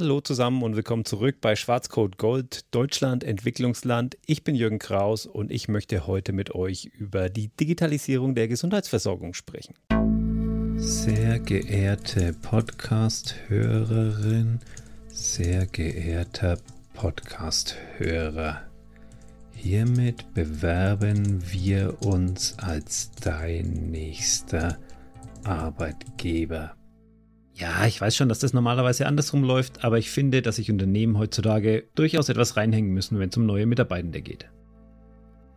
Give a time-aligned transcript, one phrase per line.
[0.00, 4.16] Hallo zusammen und willkommen zurück bei Schwarzcode Gold, Deutschland Entwicklungsland.
[4.26, 9.34] Ich bin Jürgen Kraus und ich möchte heute mit euch über die Digitalisierung der Gesundheitsversorgung
[9.34, 9.74] sprechen.
[10.76, 14.60] Sehr geehrte Podcast-Hörerin,
[15.08, 16.58] sehr geehrter
[16.94, 18.62] Podcast-Hörer,
[19.52, 24.78] hiermit bewerben wir uns als dein nächster
[25.42, 26.77] Arbeitgeber.
[27.58, 31.18] Ja, ich weiß schon, dass das normalerweise andersrum läuft, aber ich finde, dass sich Unternehmen
[31.18, 34.48] heutzutage durchaus etwas reinhängen müssen, wenn es um neue Mitarbeitende geht.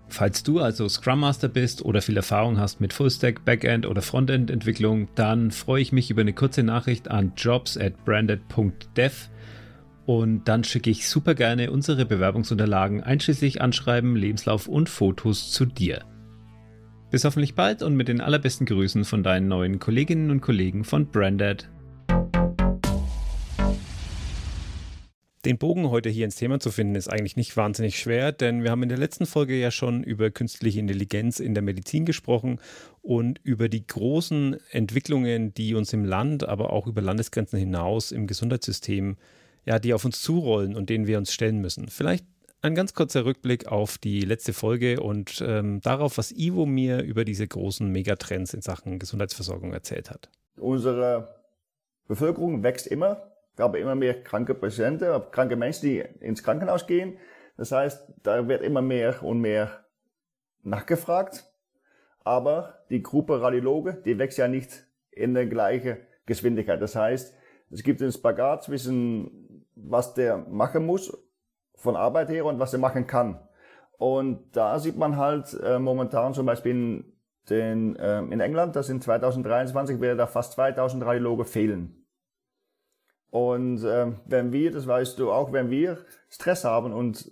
[0.07, 4.49] Falls du also Scrum Master bist oder viel Erfahrung hast mit Fullstack, Backend oder Frontend
[4.49, 9.29] Entwicklung, dann freue ich mich über eine kurze Nachricht an jobs at branded.dev
[10.07, 16.03] und dann schicke ich super gerne unsere Bewerbungsunterlagen einschließlich Anschreiben, Lebenslauf und Fotos zu dir.
[17.11, 21.05] Bis hoffentlich bald und mit den allerbesten Grüßen von deinen neuen Kolleginnen und Kollegen von
[21.05, 21.69] Branded.
[25.43, 28.69] Den Bogen heute hier ins Thema zu finden, ist eigentlich nicht wahnsinnig schwer, denn wir
[28.69, 32.59] haben in der letzten Folge ja schon über künstliche Intelligenz in der Medizin gesprochen
[33.01, 38.27] und über die großen Entwicklungen, die uns im Land, aber auch über Landesgrenzen hinaus im
[38.27, 39.17] Gesundheitssystem,
[39.65, 41.87] ja, die auf uns zurollen und denen wir uns stellen müssen.
[41.87, 42.25] Vielleicht
[42.61, 47.25] ein ganz kurzer Rückblick auf die letzte Folge und ähm, darauf, was Ivo mir über
[47.25, 50.29] diese großen Megatrends in Sachen Gesundheitsversorgung erzählt hat.
[50.57, 51.40] Unsere
[52.11, 57.17] Bevölkerung wächst immer wir haben immer mehr kranke Patienten, kranke Menschen, die ins Krankenhaus gehen.
[57.57, 59.85] Das heißt, da wird immer mehr und mehr
[60.63, 61.45] nachgefragt.
[62.23, 66.81] Aber die Gruppe Radiologe, die wächst ja nicht in der gleichen Geschwindigkeit.
[66.81, 67.35] Das heißt,
[67.71, 71.15] es gibt einen Spagat zwischen, was der machen muss
[71.75, 73.39] von Arbeit her und was er machen kann.
[73.97, 77.13] Und da sieht man halt äh, momentan zum Beispiel in,
[77.49, 82.00] den, äh, in England, dass in 2023 werden da fast 2000 Radiologe fehlen.
[83.31, 85.97] Und äh, wenn wir, das weißt du auch, wenn wir
[86.29, 87.31] Stress haben und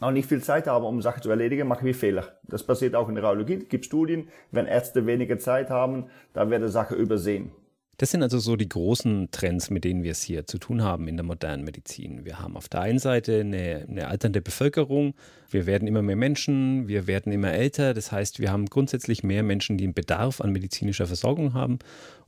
[0.00, 2.38] auch nicht viel Zeit haben, um Sachen zu erledigen, machen wir Fehler.
[2.44, 3.54] Das passiert auch in der Radiologie.
[3.62, 7.52] Es gibt Studien, wenn Ärzte weniger Zeit haben, dann wird die Sache übersehen.
[7.98, 11.06] Das sind also so die großen Trends, mit denen wir es hier zu tun haben
[11.06, 12.24] in der modernen Medizin.
[12.24, 15.14] Wir haben auf der einen Seite eine, eine, alternde Bevölkerung,
[15.50, 19.42] wir werden immer mehr Menschen, wir werden immer älter, das heißt, wir haben grundsätzlich mehr
[19.44, 21.78] Menschen, die einen Bedarf an medizinischer Versorgung haben.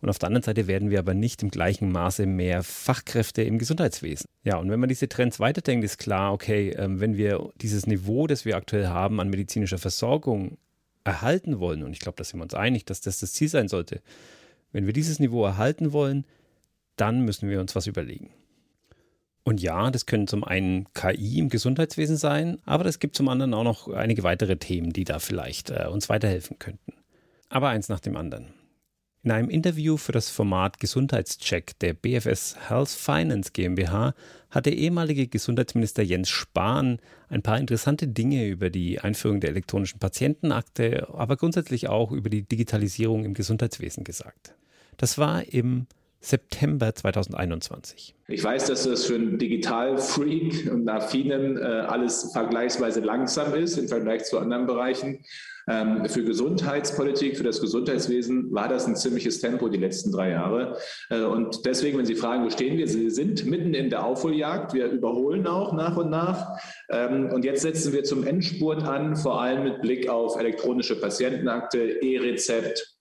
[0.00, 3.59] Und auf der anderen Seite werden wir aber nicht im gleichen Maße mehr Fachkräfte im
[3.59, 4.26] Gesundheitswesen.
[4.44, 8.26] Ja, und wenn man diese Trends weiterdenkt, ist klar, okay, ähm, wenn wir dieses Niveau,
[8.26, 10.59] das wir aktuell haben an medizinischer Versorgung
[11.03, 13.69] erhalten wollen, und ich glaube, da sind wir uns einig, dass das das Ziel sein
[13.69, 14.03] sollte,
[14.72, 16.25] wenn wir dieses Niveau erhalten wollen,
[16.97, 18.31] dann müssen wir uns was überlegen.
[19.44, 23.55] Und ja, das können zum einen KI im Gesundheitswesen sein, aber es gibt zum anderen
[23.55, 26.93] auch noch einige weitere Themen, die da vielleicht äh, uns weiterhelfen könnten.
[27.49, 28.49] Aber eins nach dem anderen.
[29.26, 34.14] In einem Interview für das Format Gesundheitscheck der BFS Health Finance GmbH
[34.53, 39.98] hat der ehemalige Gesundheitsminister Jens Spahn ein paar interessante Dinge über die Einführung der elektronischen
[39.98, 44.54] Patientenakte, aber grundsätzlich auch über die Digitalisierung im Gesundheitswesen gesagt.
[44.97, 45.88] Das war im
[46.20, 48.14] September 2021.
[48.28, 53.88] Ich weiß, dass das für einen Digital-Freak und Affinen äh, alles vergleichsweise langsam ist im
[53.88, 55.25] Vergleich zu anderen Bereichen.
[55.69, 60.78] Ähm, für Gesundheitspolitik, für das Gesundheitswesen war das ein ziemliches Tempo die letzten drei Jahre.
[61.10, 62.87] Äh, und deswegen, wenn Sie fragen, wo stehen wir?
[62.87, 64.75] Sie sind mitten in der Aufholjagd.
[64.75, 66.59] Wir überholen auch nach und nach.
[66.91, 71.78] Ähm, und jetzt setzen wir zum Endspurt an, vor allem mit Blick auf elektronische Patientenakte,
[71.78, 72.96] E-Rezept,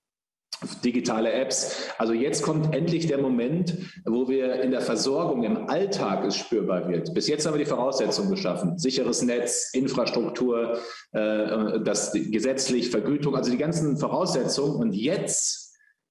[0.83, 1.89] digitale Apps.
[1.97, 6.88] Also jetzt kommt endlich der Moment, wo wir in der Versorgung im Alltag es spürbar
[6.89, 7.13] wird.
[7.13, 8.77] Bis jetzt haben wir die Voraussetzungen geschaffen.
[8.77, 10.77] Sicheres Netz, Infrastruktur,
[11.11, 14.75] äh, das gesetzlich, Vergütung, also die ganzen Voraussetzungen.
[14.75, 15.66] Und jetzt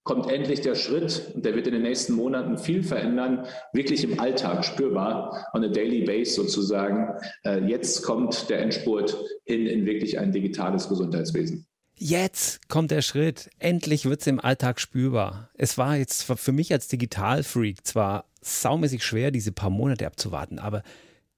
[0.04, 4.20] kommt endlich der Schritt, und der wird in den nächsten Monaten viel verändern, wirklich im
[4.20, 7.18] Alltag spürbar, on a daily base sozusagen.
[7.44, 11.66] Äh, jetzt kommt der Endspurt hin in wirklich ein digitales Gesundheitswesen.
[11.96, 13.50] Jetzt kommt der Schritt.
[13.58, 15.50] Endlich wird es im Alltag spürbar.
[15.54, 20.82] Es war jetzt für mich als Digitalfreak zwar saumäßig schwer, diese paar Monate abzuwarten, aber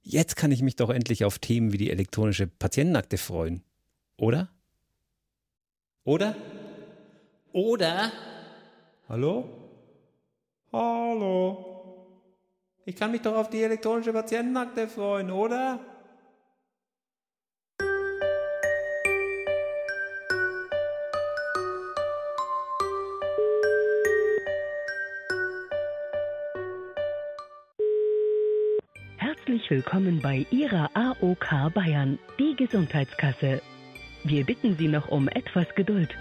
[0.03, 3.63] jetzt kann ich mich doch endlich auf Themen wie die elektronische Patientenakte freuen.
[4.17, 4.49] Oder?
[6.05, 6.37] Oder?
[7.53, 8.13] Oder?
[9.09, 9.49] Hallo?
[10.73, 11.77] Hallo?
[12.87, 15.81] Ich kann mich doch auf die elektronische Patientenakte freuen, oder?
[29.67, 33.61] herzlich willkommen bei Ihrer AOK Bayern, die Gesundheitskasse.
[34.23, 36.15] Wir bitten Sie noch um etwas Geduld.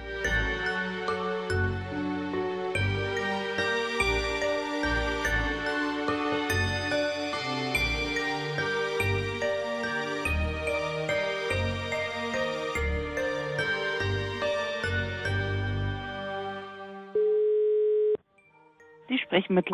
[19.08, 19.70] Sie sprechen mit.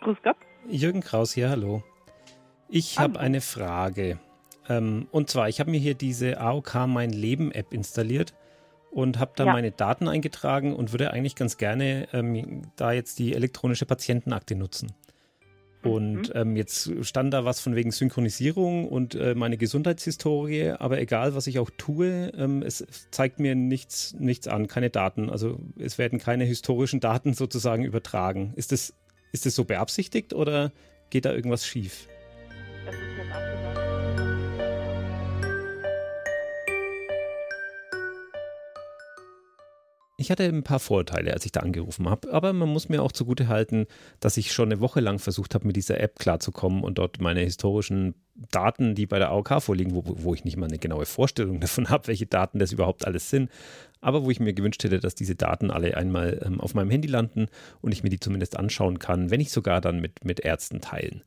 [0.00, 0.36] Grüß Gott.
[0.68, 1.82] Jürgen Kraus hier, hallo.
[2.68, 4.18] Ich habe eine Frage.
[4.68, 8.34] Ähm, und zwar, ich habe mir hier diese AOK Mein Leben App installiert
[8.90, 9.52] und habe da ja.
[9.52, 14.92] meine Daten eingetragen und würde eigentlich ganz gerne ähm, da jetzt die elektronische Patientenakte nutzen.
[15.82, 16.40] Und mhm.
[16.40, 21.46] ähm, jetzt stand da was von wegen Synchronisierung und äh, meine Gesundheitshistorie, aber egal, was
[21.46, 25.30] ich auch tue, ähm, es zeigt mir nichts, nichts an, keine Daten.
[25.30, 28.52] Also es werden keine historischen Daten sozusagen übertragen.
[28.56, 28.94] Ist das,
[29.32, 30.72] ist das so beabsichtigt oder
[31.10, 32.08] geht da irgendwas schief?
[40.18, 43.12] Ich hatte ein paar Vorteile, als ich da angerufen habe, aber man muss mir auch
[43.12, 43.86] zugute halten,
[44.18, 47.40] dass ich schon eine Woche lang versucht habe, mit dieser App klarzukommen und dort meine
[47.40, 48.14] historischen
[48.50, 51.90] Daten, die bei der AOK vorliegen, wo, wo ich nicht mal eine genaue Vorstellung davon
[51.90, 53.50] habe, welche Daten das überhaupt alles sind,
[54.00, 57.08] aber wo ich mir gewünscht hätte, dass diese Daten alle einmal ähm, auf meinem Handy
[57.08, 57.48] landen
[57.82, 61.24] und ich mir die zumindest anschauen kann, wenn nicht sogar dann mit, mit Ärzten teilen.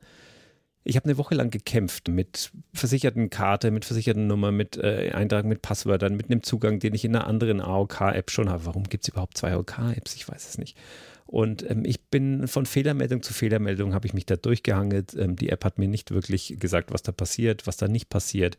[0.82, 5.44] Ich habe eine Woche lang gekämpft mit versicherten Karte, mit versicherten Nummer, mit äh, Eintrag
[5.44, 8.64] mit Passwörtern, mit einem Zugang, den ich in einer anderen AOK-App schon habe.
[8.64, 10.14] Warum gibt es überhaupt zwei AOK-Apps?
[10.14, 10.78] Ich weiß es nicht.
[11.26, 15.14] Und ähm, ich bin von Fehlermeldung zu Fehlermeldung, habe ich mich da durchgehangelt.
[15.14, 18.56] Ähm, die App hat mir nicht wirklich gesagt, was da passiert, was da nicht passiert.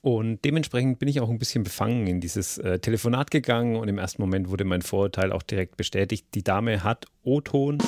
[0.00, 3.98] Und dementsprechend bin ich auch ein bisschen befangen in dieses äh, Telefonat gegangen und im
[3.98, 6.26] ersten Moment wurde mein Vorurteil auch direkt bestätigt.
[6.34, 7.78] Die Dame hat O-Ton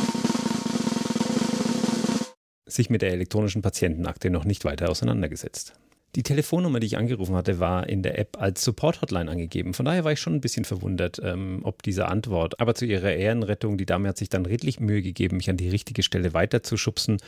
[2.73, 5.75] sich mit der elektronischen Patientenakte noch nicht weiter auseinandergesetzt.
[6.17, 9.75] Die Telefonnummer, die ich angerufen hatte, war in der App als Support-Hotline angegeben.
[9.75, 12.59] Von daher war ich schon ein bisschen verwundert, ähm, ob diese Antwort.
[12.59, 15.69] Aber zu ihrer Ehrenrettung, die Dame hat sich dann redlich Mühe gegeben, mich an die
[15.69, 17.19] richtige Stelle weiterzuschubsen.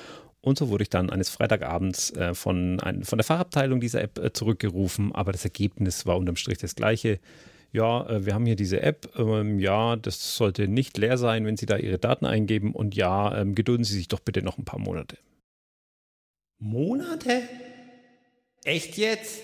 [0.41, 4.19] Und so wurde ich dann eines Freitagabends äh, von, ein, von der Fachabteilung dieser App
[4.19, 5.15] äh, zurückgerufen.
[5.15, 7.21] Aber das Ergebnis war unterm Strich das gleiche.
[7.71, 9.09] Ja, äh, wir haben hier diese App.
[9.17, 12.73] Ähm, ja, das sollte nicht leer sein, wenn Sie da Ihre Daten eingeben.
[12.73, 15.19] Und ja, ähm, gedulden Sie sich doch bitte noch ein paar Monate.
[16.63, 17.43] Monate?
[18.63, 19.43] Echt jetzt?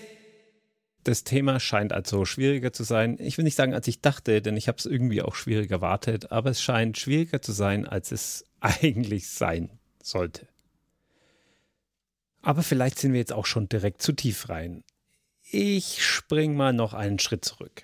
[1.03, 3.17] Das Thema scheint also schwieriger zu sein.
[3.19, 6.31] Ich will nicht sagen, als ich dachte, denn ich habe es irgendwie auch schwieriger erwartet,
[6.31, 9.69] aber es scheint schwieriger zu sein, als es eigentlich sein
[10.01, 10.47] sollte.
[12.41, 14.85] Aber vielleicht sind wir jetzt auch schon direkt zu tief rein.
[15.43, 17.83] Ich spring mal noch einen Schritt zurück.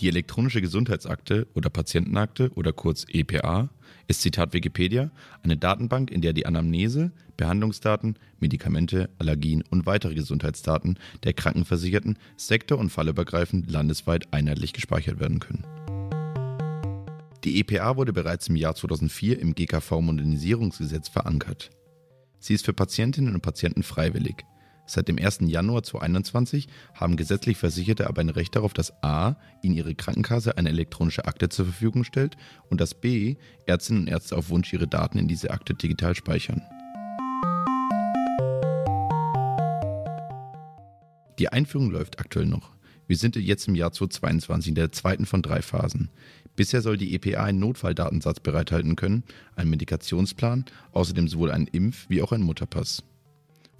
[0.00, 3.68] Die elektronische Gesundheitsakte oder Patientenakte oder kurz EPA
[4.06, 5.10] ist Zitat Wikipedia
[5.42, 12.78] eine Datenbank, in der die Anamnese, Behandlungsdaten, Medikamente, Allergien und weitere Gesundheitsdaten der Krankenversicherten sektor-
[12.78, 15.64] und fallübergreifend landesweit einheitlich gespeichert werden können.
[17.42, 21.70] Die EPA wurde bereits im Jahr 2004 im GKV-Modernisierungsgesetz verankert.
[22.38, 24.44] Sie ist für Patientinnen und Patienten freiwillig–
[24.90, 25.40] Seit dem 1.
[25.42, 29.36] Januar 2021 haben gesetzlich Versicherte aber ein Recht darauf, dass a.
[29.60, 32.38] ihnen ihre Krankenkasse eine elektronische Akte zur Verfügung stellt
[32.70, 33.36] und dass b.
[33.66, 36.62] Ärztinnen und Ärzte auf Wunsch ihre Daten in diese Akte digital speichern.
[41.38, 42.70] Die Einführung läuft aktuell noch.
[43.06, 46.08] Wir sind jetzt im Jahr 2022 in der zweiten von drei Phasen.
[46.56, 49.22] Bisher soll die EPA einen Notfalldatensatz bereithalten können,
[49.54, 53.02] einen Medikationsplan, außerdem sowohl einen Impf- wie auch einen Mutterpass.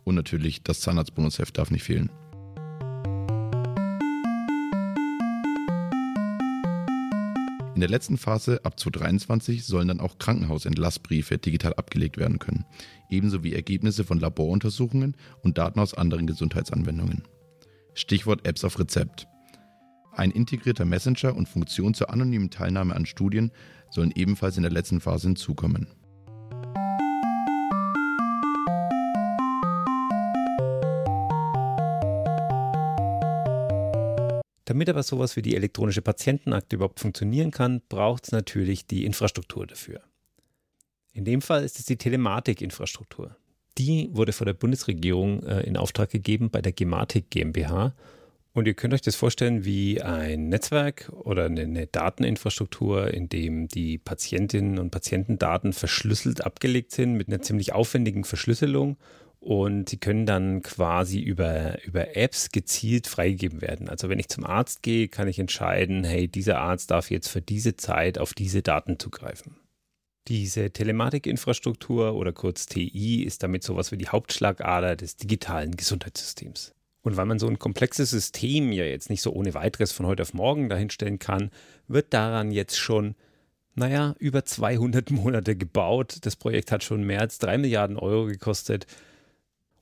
[0.09, 2.09] Und natürlich das Zahnarztbonusheft darf nicht fehlen.
[7.75, 12.65] In der letzten Phase ab 2023 sollen dann auch Krankenhausentlassbriefe digital abgelegt werden können,
[13.11, 17.29] ebenso wie Ergebnisse von Laboruntersuchungen und Daten aus anderen Gesundheitsanwendungen.
[17.93, 19.27] Stichwort Apps auf Rezept.
[20.13, 23.53] Ein integrierter Messenger und Funktion zur anonymen Teilnahme an Studien
[23.91, 25.87] sollen ebenfalls in der letzten Phase hinzukommen.
[34.69, 39.67] Damit aber sowas wie die elektronische Patientenakte überhaupt funktionieren kann, braucht es natürlich die Infrastruktur
[39.67, 40.03] dafür.
[41.15, 43.35] In dem Fall ist es die Telematikinfrastruktur.
[43.79, 47.95] Die wurde von der Bundesregierung äh, in Auftrag gegeben bei der Gematik GmbH.
[48.53, 53.69] Und ihr könnt euch das vorstellen wie ein Netzwerk oder eine, eine Dateninfrastruktur, in dem
[53.69, 58.99] die Patientinnen und Patientendaten verschlüsselt abgelegt sind mit einer ziemlich aufwendigen Verschlüsselung
[59.41, 63.89] und sie können dann quasi über, über Apps gezielt freigegeben werden.
[63.89, 67.41] Also wenn ich zum Arzt gehe, kann ich entscheiden, hey, dieser Arzt darf jetzt für
[67.41, 69.57] diese Zeit auf diese Daten zugreifen.
[70.27, 76.75] Diese Telematikinfrastruktur oder kurz TI ist damit sowas wie die Hauptschlagader des digitalen Gesundheitssystems.
[77.03, 80.23] Und weil man so ein komplexes System ja jetzt nicht so ohne weiteres von heute
[80.23, 81.51] auf morgen dahinstellen kann,
[81.87, 83.15] wird daran jetzt schon,
[83.77, 86.19] naja, über 200 Monate gebaut.
[86.23, 88.87] Das Projekt hat schon mehr als 3 Milliarden Euro gekostet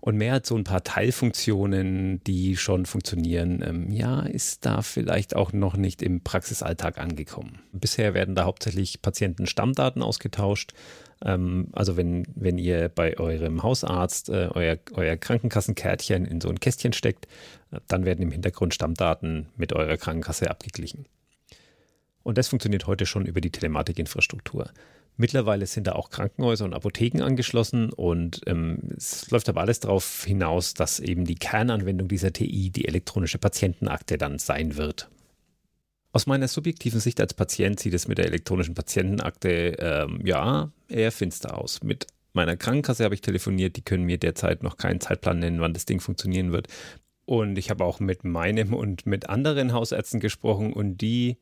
[0.07, 5.35] Und mehr als so ein paar Teilfunktionen, die schon funktionieren, ähm, ja, ist da vielleicht
[5.35, 7.59] auch noch nicht im Praxisalltag angekommen.
[7.73, 10.75] Bisher werden da hauptsächlich Patientenstammdaten ausgetauscht.
[11.25, 16.61] Ähm, also wenn, wenn ihr bei eurem Hausarzt äh, euer, euer Krankenkassenkärtchen in so ein
[16.61, 17.27] Kästchen steckt,
[17.73, 21.07] äh, dann werden im Hintergrund Stammdaten mit eurer Krankenkasse abgeglichen.
[22.23, 24.71] Und das funktioniert heute schon über die Telematikinfrastruktur.
[25.19, 30.25] Mittlerweile sind da auch Krankenhäuser und Apotheken angeschlossen und ähm, es läuft aber alles darauf
[30.25, 35.09] hinaus, dass eben die Kernanwendung dieser TI die elektronische Patientenakte dann sein wird.
[36.13, 41.13] Aus meiner subjektiven Sicht als Patient sieht es mit der elektronischen Patientenakte ähm, ja eher
[41.13, 41.83] finster aus.
[41.83, 45.73] Mit meiner Krankenkasse habe ich telefoniert, die können mir derzeit noch keinen Zeitplan nennen, wann
[45.73, 46.69] das Ding funktionieren wird.
[47.25, 51.39] Und ich habe auch mit meinem und mit anderen Hausärzten gesprochen und die,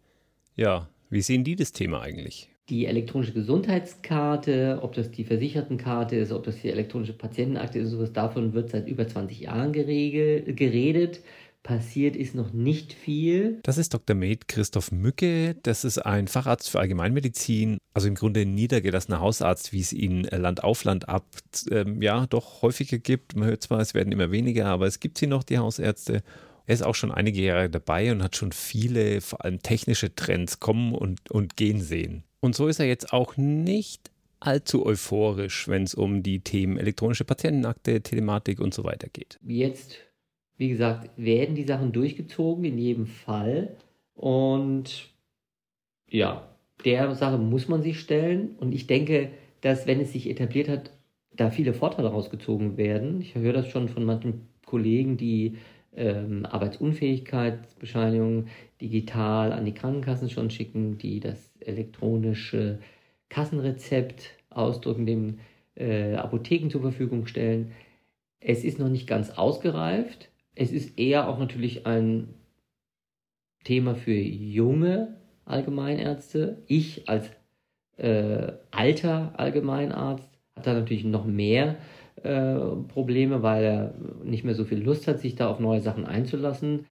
[0.55, 2.54] ja, wie sehen die das Thema eigentlich?
[2.71, 8.13] Die elektronische Gesundheitskarte, ob das die Versichertenkarte ist, ob das die elektronische Patientenakte ist, sowas
[8.13, 11.21] davon wird seit über 20 Jahren geredet.
[11.63, 13.61] Passiert ist noch nicht viel.
[13.63, 14.15] Das ist Dr.
[14.15, 15.57] Med Christoph Mücke.
[15.63, 20.25] Das ist ein Facharzt für Allgemeinmedizin, also im Grunde ein niedergelassener Hausarzt, wie es ihn
[20.25, 21.25] Land auf Land ab
[21.71, 23.35] ähm, ja doch häufiger gibt.
[23.35, 26.23] Man hört zwar, es werden immer weniger, aber es gibt sie noch, die Hausärzte.
[26.67, 30.61] Er ist auch schon einige Jahre dabei und hat schon viele, vor allem technische Trends
[30.61, 32.25] kommen und, und gehen sehen.
[32.45, 37.25] Und so ist er jetzt auch nicht allzu euphorisch, wenn es um die Themen elektronische
[37.25, 39.39] Patientenakte, Telematik und so weiter geht.
[39.43, 39.97] Jetzt,
[40.59, 43.79] wie gesagt, werden die Sachen durchgezogen in jedem Fall.
[44.13, 45.09] Und
[46.11, 48.57] ja, der Sache muss man sich stellen.
[48.61, 49.31] Und ich denke,
[49.63, 50.91] dass wenn es sich etabliert hat,
[51.33, 53.23] da viele Vorteile rausgezogen werden.
[53.23, 55.57] Ich höre das schon von manchen Kollegen, die
[55.97, 58.49] ähm, Arbeitsunfähigkeitsbescheinigungen
[58.81, 62.81] digital an die Krankenkassen schon schicken, die das elektronische
[63.29, 65.39] Kassenrezept ausdrücken, dem
[65.77, 67.73] äh, Apotheken zur Verfügung stellen.
[68.41, 70.31] Es ist noch nicht ganz ausgereift.
[70.55, 72.29] Es ist eher auch natürlich ein
[73.65, 76.63] Thema für junge Allgemeinärzte.
[76.67, 77.31] Ich als
[77.97, 81.77] äh, alter Allgemeinarzt habe da natürlich noch mehr
[82.25, 86.05] äh, Probleme, weil er nicht mehr so viel Lust hat, sich da auf neue Sachen
[86.05, 86.87] einzulassen.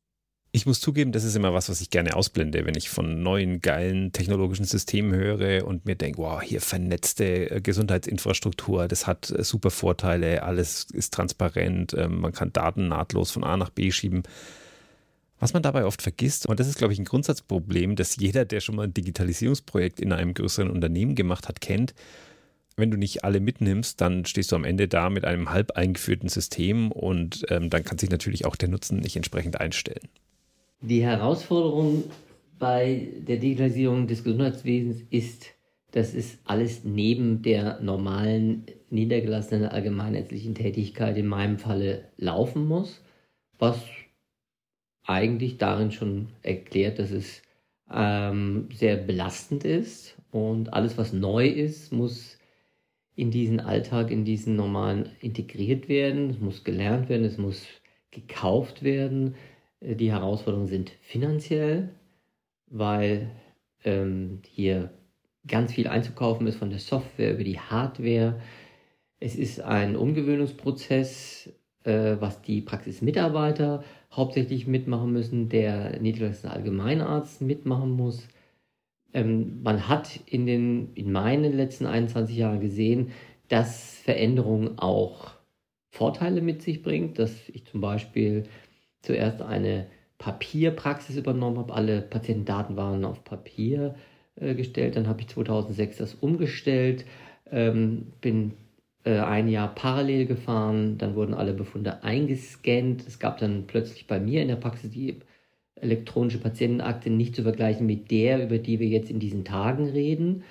[0.55, 3.59] Ich muss zugeben, das ist immer was, was ich gerne ausblende, wenn ich von neuen,
[3.59, 9.43] geilen technologischen Systemen höre und mir denke, wow, hier vernetzte äh, Gesundheitsinfrastruktur, das hat äh,
[9.43, 14.21] super Vorteile, alles ist transparent, ähm, man kann Daten nahtlos von A nach B schieben.
[15.39, 18.59] Was man dabei oft vergisst, und das ist, glaube ich, ein Grundsatzproblem, das jeder, der
[18.59, 21.95] schon mal ein Digitalisierungsprojekt in einem größeren Unternehmen gemacht hat, kennt.
[22.75, 26.29] Wenn du nicht alle mitnimmst, dann stehst du am Ende da mit einem halb eingeführten
[26.29, 30.09] System und ähm, dann kann sich natürlich auch der Nutzen nicht entsprechend einstellen.
[30.81, 32.03] Die Herausforderung
[32.59, 35.47] bei der Digitalisierung des Gesundheitswesens ist,
[35.91, 43.01] dass es alles neben der normalen niedergelassenen allgemeinärztlichen Tätigkeit in meinem Falle laufen muss,
[43.59, 43.77] was
[45.05, 47.43] eigentlich darin schon erklärt, dass es
[47.91, 52.37] ähm, sehr belastend ist und alles, was neu ist, muss
[53.15, 57.65] in diesen Alltag, in diesen normalen integriert werden, es muss gelernt werden, es muss
[58.11, 59.35] gekauft werden,
[59.81, 61.89] die Herausforderungen sind finanziell,
[62.67, 63.29] weil
[63.83, 64.91] ähm, hier
[65.45, 68.39] ganz viel einzukaufen ist von der Software über die Hardware.
[69.19, 71.49] Es ist ein Umgewöhnungsprozess,
[71.83, 78.27] äh, was die Praxismitarbeiter hauptsächlich mitmachen müssen, der niedergelassene Allgemeinarzt mitmachen muss.
[79.13, 83.11] Ähm, man hat in, den, in meinen letzten 21 Jahren gesehen,
[83.47, 85.31] dass Veränderungen auch
[85.91, 88.45] Vorteile mit sich bringt, dass ich zum Beispiel
[89.01, 91.73] zuerst eine Papierpraxis übernommen habe.
[91.73, 93.95] Alle Patientendaten waren auf Papier
[94.35, 94.95] äh, gestellt.
[94.95, 97.05] Dann habe ich 2006 das umgestellt,
[97.51, 98.53] ähm, bin
[99.03, 100.97] äh, ein Jahr parallel gefahren.
[100.97, 103.05] Dann wurden alle Befunde eingescannt.
[103.05, 105.19] Es gab dann plötzlich bei mir in der Praxis die
[105.83, 110.43] elektronische Patientenakte nicht zu vergleichen mit der, über die wir jetzt in diesen Tagen reden.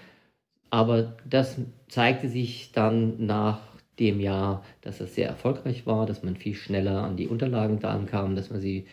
[0.71, 1.59] Aber das
[1.89, 3.61] zeigte sich dann nach
[3.99, 8.07] dem Jahr, dass es sehr erfolgreich war, dass man viel schneller an die Unterlagen dran
[8.07, 8.87] kam, dass man sie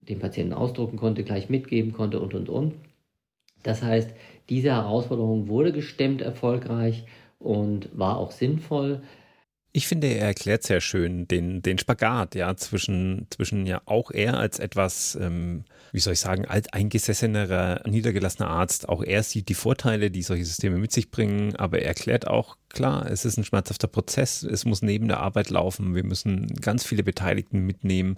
[0.00, 2.74] dem Patienten ausdrucken konnte, gleich mitgeben konnte und, und, und.
[3.62, 4.12] Das heißt,
[4.48, 7.04] diese Herausforderung wurde gestemmt erfolgreich
[7.40, 9.02] und war auch sinnvoll.
[9.76, 14.38] Ich finde, er erklärt sehr schön den, den Spagat, ja, zwischen, zwischen ja auch er
[14.38, 20.10] als etwas, ähm, wie soll ich sagen, alteingesessenerer, niedergelassener Arzt, auch er sieht die Vorteile,
[20.10, 23.86] die solche Systeme mit sich bringen, aber er erklärt auch, klar, es ist ein schmerzhafter
[23.86, 28.16] Prozess, es muss neben der Arbeit laufen, wir müssen ganz viele Beteiligten mitnehmen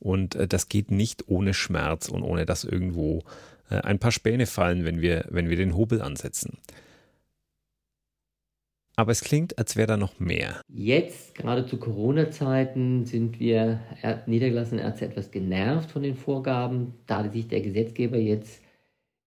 [0.00, 3.22] und äh, das geht nicht ohne Schmerz und ohne dass irgendwo
[3.70, 6.58] äh, ein paar Späne fallen, wenn wir, wenn wir den Hobel ansetzen.
[8.98, 10.62] Aber es klingt, als wäre da noch mehr.
[10.68, 13.80] Jetzt, gerade zu Corona-Zeiten, sind wir
[14.24, 18.62] niedergelassene Ärzte etwas genervt von den Vorgaben, da sich der Gesetzgeber jetzt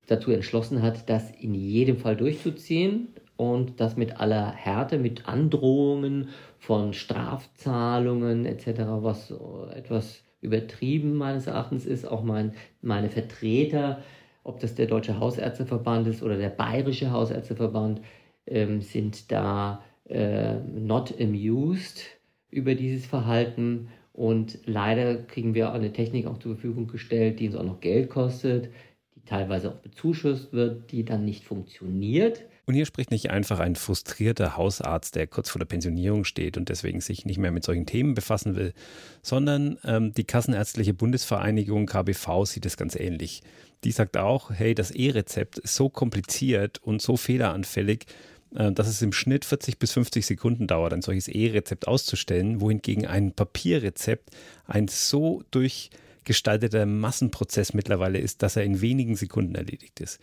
[0.08, 6.30] dazu entschlossen hat, das in jedem Fall durchzuziehen und das mit aller Härte, mit Androhungen
[6.58, 9.32] von Strafzahlungen etc., was
[9.76, 12.06] etwas übertrieben meines Erachtens ist.
[12.06, 14.02] Auch mein, meine Vertreter,
[14.44, 18.02] ob das der Deutsche Hausärzteverband ist oder der Bayerische Hausärzteverband,
[18.50, 22.02] ähm, sind da äh, not amused
[22.52, 23.90] über dieses Verhalten.
[24.14, 28.10] Und leider kriegen wir eine Technik auch zur Verfügung gestellt, die uns auch noch Geld
[28.10, 28.70] kostet,
[29.16, 32.44] die teilweise auch bezuschusst wird, die dann nicht funktioniert.
[32.66, 36.70] Und hier spricht nicht einfach ein frustrierter Hausarzt, der kurz vor der Pensionierung steht und
[36.70, 38.74] deswegen sich nicht mehr mit solchen Themen befassen will,
[39.24, 43.42] sondern ähm, die Kassenärztliche Bundesvereinigung KBV sieht es ganz ähnlich.
[43.84, 48.06] Die sagt auch, hey, das E-Rezept ist so kompliziert und so fehleranfällig,
[48.52, 53.32] dass es im Schnitt 40 bis 50 Sekunden dauert, ein solches E-Rezept auszustellen, wohingegen ein
[53.32, 54.32] Papierrezept
[54.66, 60.20] ein so durchgestalteter Massenprozess mittlerweile ist, dass er in wenigen Sekunden erledigt ist.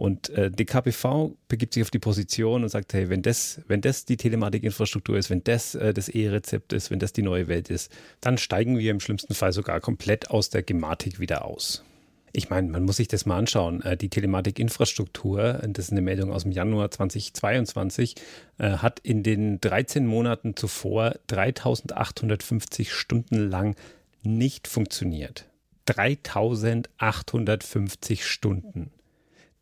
[0.00, 3.82] Und äh, die KPV begibt sich auf die Position und sagt, hey, wenn das, wenn
[3.82, 7.68] das die Telematikinfrastruktur ist, wenn das äh, das E-Rezept ist, wenn das die neue Welt
[7.68, 11.84] ist, dann steigen wir im schlimmsten Fall sogar komplett aus der Gematik wieder aus.
[12.32, 13.82] Ich meine, man muss sich das mal anschauen.
[13.82, 18.14] Äh, die Telematikinfrastruktur, das ist eine Meldung aus dem Januar 2022,
[18.58, 23.76] äh, hat in den 13 Monaten zuvor 3850 Stunden lang
[24.22, 25.46] nicht funktioniert.
[25.86, 28.90] 3850 Stunden.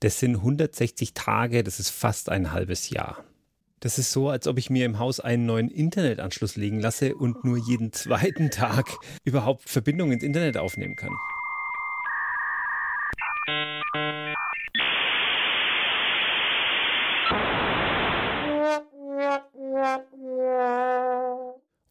[0.00, 3.24] Das sind 160 Tage, das ist fast ein halbes Jahr.
[3.81, 7.44] Das ist so, als ob ich mir im Haus einen neuen Internetanschluss legen lasse und
[7.44, 8.88] nur jeden zweiten Tag
[9.24, 11.16] überhaupt Verbindung ins Internet aufnehmen kann.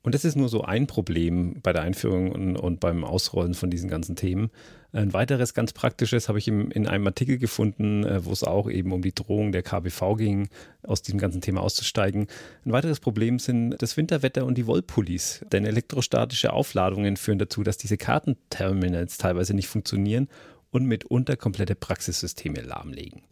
[0.08, 3.70] Und das ist nur so ein Problem bei der Einführung und, und, beim Ausrollen von
[3.70, 4.52] diesen ganzen Themen.
[4.94, 8.70] Ein weiteres ganz praktisches habe ich im, in einem Artikel gefunden, äh, wo es auch
[8.70, 10.48] eben um die Drohung der KBV ging,
[10.84, 12.28] aus diesem ganzen Thema auszusteigen.
[12.64, 15.44] Ein weiteres Problem sind das Winterwetter und die Wollpullis.
[15.52, 20.30] Denn elektrostatische Aufladungen führen dazu, dass diese Kartenterminals teilweise nicht funktionieren
[20.72, 23.24] und mitunter komplette Praxissysteme lahmlegen.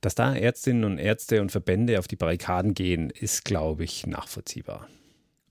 [0.00, 4.86] Dass da Ärztinnen und Ärzte und Verbände auf die Barrikaden gehen, ist, glaube ich, nachvollziehbar.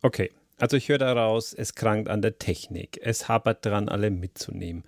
[0.01, 4.83] Okay, also ich höre daraus, es krankt an der Technik, es hapert dran, alle mitzunehmen.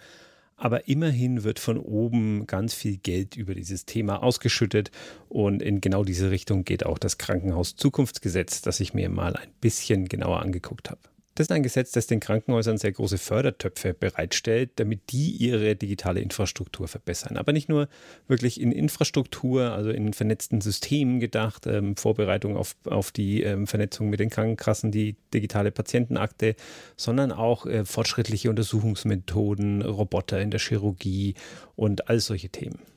[0.57, 4.89] Aber immerhin wird von oben ganz viel Geld über dieses Thema ausgeschüttet
[5.27, 9.49] und in genau diese Richtung geht auch das Krankenhaus Zukunftsgesetz, das ich mir mal ein
[9.59, 11.01] bisschen genauer angeguckt habe.
[11.37, 16.21] Das ist ein Gesetz, das den Krankenhäusern sehr große Fördertöpfe bereitstellt, damit die ihre digitale
[16.21, 17.35] Infrastruktur verbessern.
[17.35, 17.89] Aber nicht nur
[18.29, 24.09] wirklich in Infrastruktur, also in vernetzten Systemen gedacht, ähm, Vorbereitung auf, auf die ähm, Vernetzung
[24.09, 26.55] mit den Krankenkassen, die digitale Patientenakte,
[26.95, 31.33] sondern auch äh, fortschrittliche Untersuchungsmethoden, Roboter in der Chirurgie
[31.75, 32.94] und all solche Themen.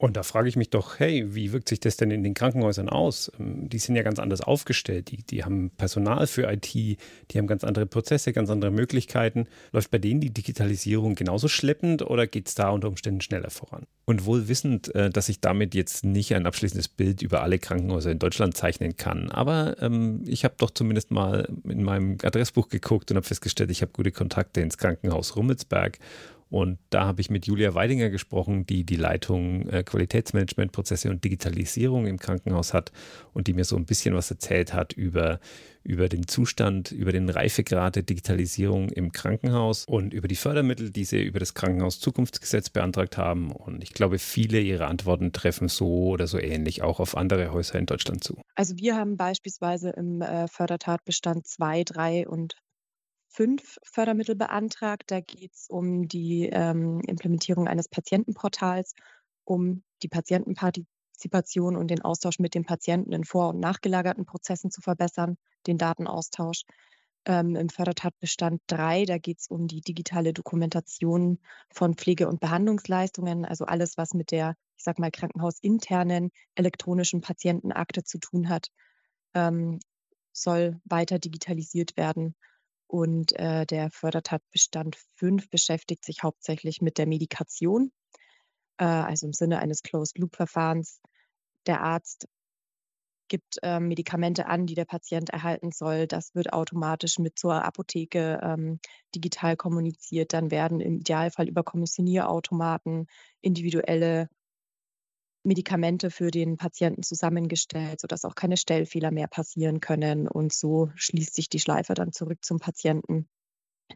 [0.00, 2.88] Und da frage ich mich doch, hey, wie wirkt sich das denn in den Krankenhäusern
[2.88, 3.32] aus?
[3.38, 5.10] Ähm, die sind ja ganz anders aufgestellt.
[5.10, 6.98] Die, die haben Personal für IT, die
[7.34, 9.48] haben ganz andere Prozesse, ganz andere Möglichkeiten.
[9.72, 13.86] Läuft bei denen die Digitalisierung genauso schleppend oder geht es da unter Umständen schneller voran?
[14.04, 18.12] Und wohl wissend, äh, dass ich damit jetzt nicht ein abschließendes Bild über alle Krankenhäuser
[18.12, 19.32] in Deutschland zeichnen kann.
[19.32, 23.82] Aber ähm, ich habe doch zumindest mal in meinem Adressbuch geguckt und habe festgestellt, ich
[23.82, 25.98] habe gute Kontakte ins Krankenhaus Rummelsberg
[26.50, 32.06] und da habe ich mit Julia Weidinger gesprochen, die die Leitung äh, Qualitätsmanagementprozesse und Digitalisierung
[32.06, 32.90] im Krankenhaus hat
[33.34, 35.40] und die mir so ein bisschen was erzählt hat über,
[35.82, 41.04] über den Zustand, über den Reifegrad der Digitalisierung im Krankenhaus und über die Fördermittel, die
[41.04, 43.52] sie über das Krankenhaus Zukunftsgesetz beantragt haben.
[43.52, 47.78] Und ich glaube, viele ihrer Antworten treffen so oder so ähnlich auch auf andere Häuser
[47.78, 48.40] in Deutschland zu.
[48.54, 52.54] Also wir haben beispielsweise im äh, Fördertatbestand 2, 3 und
[53.38, 55.12] fünf Fördermittel beantragt.
[55.12, 58.94] Da geht es um die ähm, Implementierung eines Patientenportals,
[59.44, 64.80] um die Patientenpartizipation und den Austausch mit den Patienten in vor- und nachgelagerten Prozessen zu
[64.80, 65.36] verbessern,
[65.68, 66.62] den Datenaustausch.
[67.26, 71.38] Ähm, Im Fördertatbestand 3, da geht es um die digitale Dokumentation
[71.70, 78.02] von Pflege- und Behandlungsleistungen, also alles, was mit der, ich sag mal, krankenhausinternen elektronischen Patientenakte
[78.02, 78.72] zu tun hat,
[79.34, 79.78] ähm,
[80.32, 82.34] soll weiter digitalisiert werden.
[82.88, 87.92] Und äh, der Fördertatbestand 5 beschäftigt sich hauptsächlich mit der Medikation,
[88.78, 91.00] äh, also im Sinne eines Closed-Loop-Verfahrens.
[91.66, 92.26] Der Arzt
[93.28, 96.06] gibt äh, Medikamente an, die der Patient erhalten soll.
[96.06, 98.80] Das wird automatisch mit zur Apotheke ähm,
[99.14, 100.32] digital kommuniziert.
[100.32, 103.06] Dann werden im Idealfall über Kommissionierautomaten
[103.42, 104.28] individuelle
[105.48, 110.28] Medikamente für den Patienten zusammengestellt, sodass auch keine Stellfehler mehr passieren können.
[110.28, 113.26] Und so schließt sich die Schleife dann zurück zum Patienten,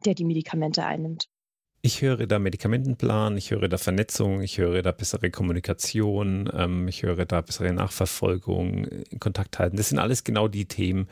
[0.04, 1.28] der die Medikamente einnimmt.
[1.84, 7.02] Ich höre da Medikamentenplan, ich höre da Vernetzung, ich höre da bessere Kommunikation, ähm, ich
[7.02, 9.76] höre da bessere Nachverfolgung, in Kontakt halten.
[9.76, 11.08] Das sind alles genau die Themen,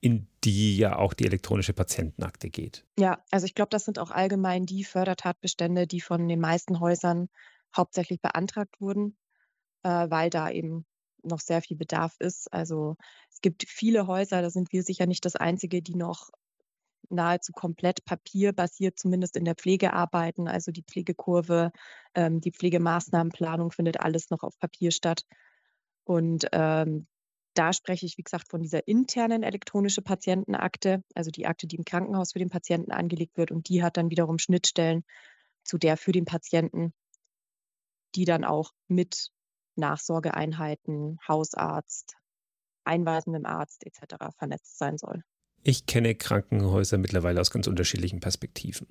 [0.00, 2.84] in die ja auch die elektronische Patientenakte geht.
[2.98, 7.28] Ja, also ich glaube, das sind auch allgemein die Fördertatbestände, die von den meisten Häusern
[7.74, 9.16] hauptsächlich beantragt wurden,
[9.82, 10.86] äh, weil da eben
[11.22, 12.52] noch sehr viel Bedarf ist.
[12.52, 12.96] Also
[13.30, 16.30] es gibt viele Häuser, da sind wir sicher nicht das Einzige, die noch
[17.08, 20.48] nahezu komplett papierbasiert, zumindest in der Pflege arbeiten.
[20.48, 21.72] Also die Pflegekurve,
[22.14, 25.24] ähm, die Pflegemaßnahmenplanung findet alles noch auf Papier statt.
[26.04, 27.06] Und ähm,
[27.54, 31.84] da spreche ich, wie gesagt, von dieser internen elektronischen Patientenakte, also die Akte, die im
[31.84, 33.50] Krankenhaus für den Patienten angelegt wird.
[33.50, 35.04] Und die hat dann wiederum Schnittstellen
[35.62, 36.94] zu der für den Patienten,
[38.14, 39.30] die dann auch mit
[39.76, 42.14] Nachsorgeeinheiten, Hausarzt,
[42.84, 44.34] einweisendem Arzt etc.
[44.36, 45.22] vernetzt sein soll.
[45.62, 48.88] Ich kenne Krankenhäuser mittlerweile aus ganz unterschiedlichen Perspektiven.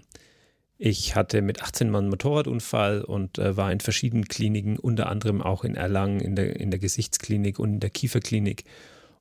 [0.77, 5.41] Ich hatte mit 18 Mann einen Motorradunfall und äh, war in verschiedenen Kliniken, unter anderem
[5.41, 8.63] auch in Erlangen in der, in der Gesichtsklinik und in der Kieferklinik.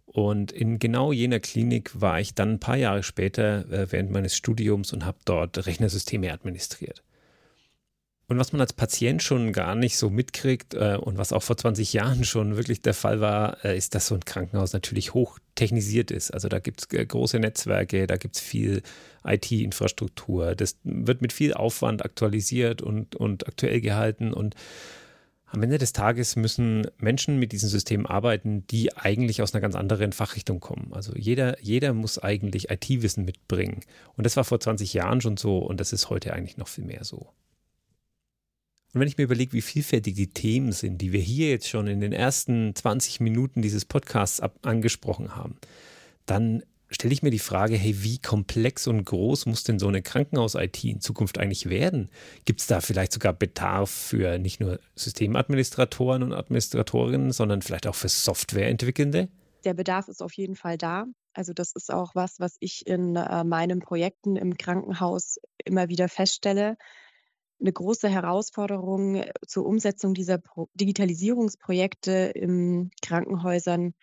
[0.06, 4.34] Und in genau jener Klinik war ich dann ein paar Jahre später äh, während meines
[4.34, 7.02] Studiums und habe dort Rechnersysteme administriert.
[8.30, 11.56] Und was man als Patient schon gar nicht so mitkriegt äh, und was auch vor
[11.56, 15.40] 20 Jahren schon wirklich der Fall war, äh, ist, dass so ein Krankenhaus natürlich hoch
[15.56, 16.30] technisiert ist.
[16.30, 18.82] Also da gibt es äh, große Netzwerke, da gibt es viel
[19.24, 20.54] IT-Infrastruktur.
[20.54, 24.32] Das wird mit viel Aufwand aktualisiert und, und aktuell gehalten.
[24.32, 24.54] Und
[25.46, 29.74] am Ende des Tages müssen Menschen mit diesen Systemen arbeiten, die eigentlich aus einer ganz
[29.74, 30.92] anderen Fachrichtung kommen.
[30.92, 33.80] Also jeder, jeder muss eigentlich IT-Wissen mitbringen.
[34.16, 36.84] Und das war vor 20 Jahren schon so und das ist heute eigentlich noch viel
[36.84, 37.32] mehr so.
[38.92, 41.86] Und wenn ich mir überlege, wie vielfältig die Themen sind, die wir hier jetzt schon
[41.86, 45.56] in den ersten 20 Minuten dieses Podcasts ab angesprochen haben,
[46.26, 50.02] dann stelle ich mir die Frage, hey, wie komplex und groß muss denn so eine
[50.02, 52.10] Krankenhaus-IT in Zukunft eigentlich werden?
[52.44, 57.94] Gibt es da vielleicht sogar Bedarf für nicht nur Systemadministratoren und Administratorinnen, sondern vielleicht auch
[57.94, 59.28] für Softwareentwickelnde?
[59.64, 61.04] Der Bedarf ist auf jeden Fall da.
[61.32, 66.08] Also das ist auch was, was ich in äh, meinen Projekten im Krankenhaus immer wieder
[66.08, 66.76] feststelle
[67.60, 73.94] eine große Herausforderung äh, zur Umsetzung dieser Pro Digitalisierungsprojekte in Krankenhäusern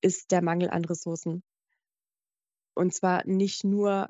[0.00, 1.42] ist der Mangel an Ressourcen.
[2.74, 4.08] Und zwar nicht nur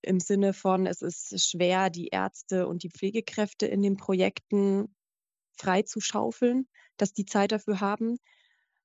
[0.00, 4.94] im Sinne von, es ist schwer, die Ärzte und die Pflegekräfte in den Projekten
[5.56, 6.66] frei zu schaufeln,
[6.96, 8.16] dass die Zeit dafür haben,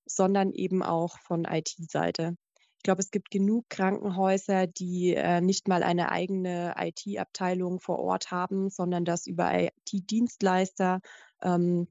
[0.05, 2.36] sondern eben auch von IT-Seite.
[2.77, 8.31] Ich glaube, es gibt genug Krankenhäuser, die äh, nicht mal eine eigene IT-Abteilung vor Ort
[8.31, 11.01] haben, sondern das über IT-Dienstleister
[11.41, 11.87] ähm,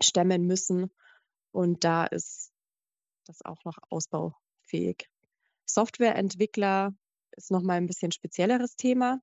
[0.00, 0.90] stemmen müssen.
[1.52, 2.52] Und da ist
[3.26, 5.08] das auch noch ausbaufähig.
[5.64, 6.94] Softwareentwickler
[7.32, 9.20] ist nochmal ein bisschen spezielleres Thema.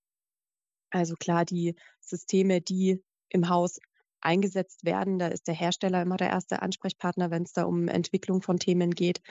[0.90, 3.80] Also klar, die Systeme, die im Haus
[4.22, 8.42] eingesetzt werden, da ist der Hersteller immer der erste Ansprechpartner, wenn es da um Entwicklung
[8.42, 9.22] von Themen geht.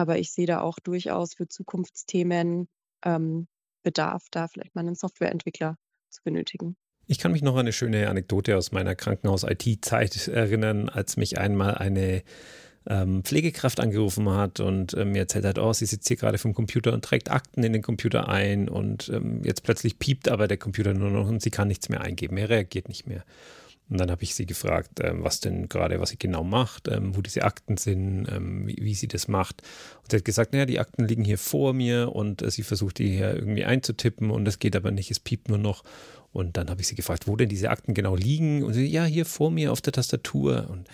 [0.00, 2.68] Aber ich sehe da auch durchaus für Zukunftsthemen
[3.04, 3.48] ähm,
[3.82, 5.76] Bedarf, da vielleicht mal einen Softwareentwickler
[6.08, 6.74] zu benötigen.
[7.06, 11.74] Ich kann mich noch an eine schöne Anekdote aus meiner Krankenhaus-IT-Zeit erinnern, als mich einmal
[11.74, 12.22] eine
[12.88, 16.54] ähm, Pflegekraft angerufen hat und ähm, mir erzählt hat, oh, sie sitzt hier gerade vom
[16.54, 20.56] Computer und trägt Akten in den Computer ein und ähm, jetzt plötzlich piept aber der
[20.56, 23.22] Computer nur noch und sie kann nichts mehr eingeben, er reagiert nicht mehr.
[23.90, 27.16] Und dann habe ich sie gefragt, ähm, was denn gerade, was sie genau macht, ähm,
[27.16, 29.62] wo diese Akten sind, ähm, wie, wie, sie das macht.
[30.02, 32.98] Und sie hat gesagt, naja, die Akten liegen hier vor mir und äh, sie versucht
[32.98, 35.82] die hier irgendwie einzutippen und es geht aber nicht, es piept nur noch.
[36.32, 38.62] Und dann habe ich sie gefragt, wo denn diese Akten genau liegen.
[38.62, 40.68] Und sie, ja, hier vor mir auf der Tastatur.
[40.70, 40.86] Und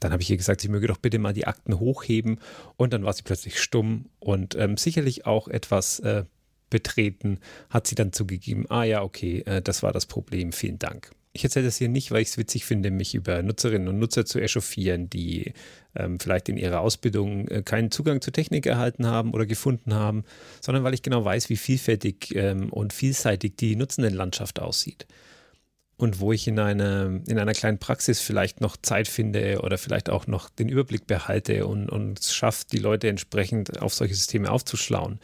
[0.00, 2.38] dann habe ich ihr gesagt, sie möge doch bitte mal die Akten hochheben.
[2.76, 6.24] Und dann war sie plötzlich stumm und ähm, sicherlich auch etwas äh,
[6.68, 7.38] betreten,
[7.70, 11.12] hat sie dann zugegeben, ah ja, okay, äh, das war das Problem, vielen Dank.
[11.34, 14.26] Ich erzähle das hier nicht, weil ich es witzig finde, mich über Nutzerinnen und Nutzer
[14.26, 15.54] zu echauffieren, die
[15.94, 20.24] ähm, vielleicht in ihrer Ausbildung äh, keinen Zugang zur Technik erhalten haben oder gefunden haben,
[20.60, 25.06] sondern weil ich genau weiß, wie vielfältig ähm, und vielseitig die Nutzendenlandschaft aussieht.
[25.96, 30.10] Und wo ich in, eine, in einer kleinen Praxis vielleicht noch Zeit finde oder vielleicht
[30.10, 34.50] auch noch den Überblick behalte und, und es schafft, die Leute entsprechend auf solche Systeme
[34.50, 35.20] aufzuschlauen,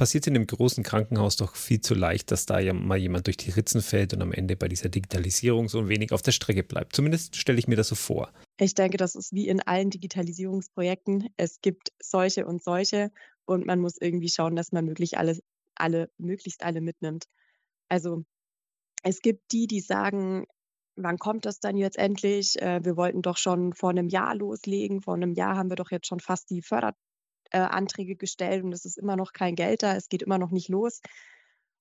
[0.00, 3.36] passiert in dem großen Krankenhaus doch viel zu leicht, dass da ja mal jemand durch
[3.36, 6.62] die Ritzen fällt und am Ende bei dieser Digitalisierung so ein wenig auf der Strecke
[6.62, 6.96] bleibt.
[6.96, 8.32] Zumindest stelle ich mir das so vor.
[8.56, 11.28] Ich denke, das ist wie in allen Digitalisierungsprojekten.
[11.36, 13.10] Es gibt solche und solche
[13.44, 15.38] und man muss irgendwie schauen, dass man möglich alle,
[15.74, 17.26] alle, möglichst alle mitnimmt.
[17.90, 18.24] Also
[19.02, 20.46] es gibt die, die sagen,
[20.96, 22.58] wann kommt das dann jetzt endlich?
[22.62, 25.02] Äh, wir wollten doch schon vor einem Jahr loslegen.
[25.02, 26.62] Vor einem Jahr haben wir doch jetzt schon fast die
[27.50, 29.96] Förderanträge gestellt und es ist immer noch kein Geld da.
[29.96, 31.00] Es geht immer noch nicht los.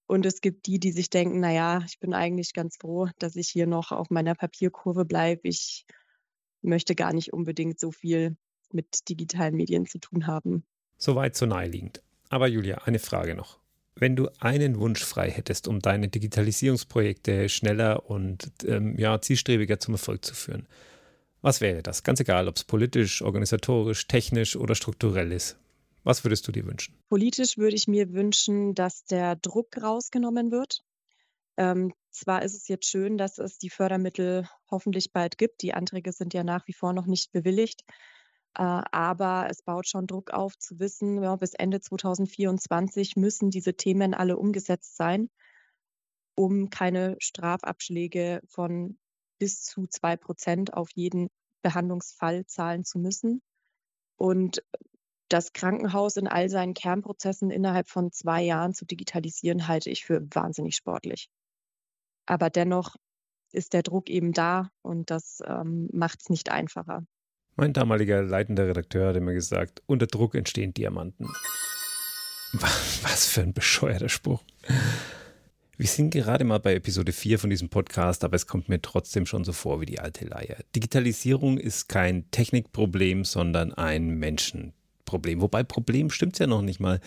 [0.07, 3.47] Und es gibt die, die sich denken, naja, ich bin eigentlich ganz froh, dass ich
[3.47, 5.41] hier noch auf meiner Papierkurve bleibe.
[5.43, 5.85] Ich
[6.61, 8.35] möchte gar nicht unbedingt so viel
[8.71, 10.63] mit digitalen Medien zu tun haben.
[10.97, 12.01] Soweit so naheliegend.
[12.29, 13.59] Aber Julia, eine Frage noch.
[13.95, 19.95] Wenn du einen Wunsch frei hättest, um deine Digitalisierungsprojekte schneller und ähm, ja, zielstrebiger zum
[19.95, 20.67] Erfolg zu führen,
[21.41, 22.03] was wäre das?
[22.03, 25.57] Ganz egal, ob es politisch, organisatorisch, technisch oder strukturell ist.
[26.03, 26.95] Was würdest du dir wünschen?
[27.09, 30.83] Politisch würde ich mir wünschen, dass der Druck rausgenommen wird.
[31.57, 35.61] Ähm, zwar ist es jetzt schön, dass es die Fördermittel hoffentlich bald gibt.
[35.61, 37.83] Die Anträge sind ja nach wie vor noch nicht bewilligt.
[38.57, 43.75] Äh, aber es baut schon Druck auf zu wissen, ja, bis Ende 2024 müssen diese
[43.75, 45.29] Themen alle umgesetzt sein,
[46.35, 48.97] um keine Strafabschläge von
[49.39, 51.29] bis zu zwei Prozent auf jeden
[51.61, 53.41] Behandlungsfall zahlen zu müssen.
[54.17, 54.63] Und
[55.29, 60.21] das Krankenhaus in all seinen Kernprozessen innerhalb von zwei Jahren zu digitalisieren, halte ich für
[60.33, 61.29] wahnsinnig sportlich.
[62.25, 62.95] Aber dennoch
[63.51, 67.03] ist der Druck eben da und das ähm, macht es nicht einfacher.
[67.55, 71.27] Mein damaliger leitender Redakteur hat immer gesagt, unter Druck entstehen Diamanten.
[72.53, 74.43] Was für ein bescheuerter Spruch.
[75.79, 79.25] Wir sind gerade mal bei Episode 4 von diesem Podcast, aber es kommt mir trotzdem
[79.25, 80.57] schon so vor wie die alte Leier.
[80.75, 85.39] Digitalisierung ist kein Technikproblem, sondern ein Menschenproblem.
[85.39, 86.99] Wobei Problem stimmt ja noch nicht mal.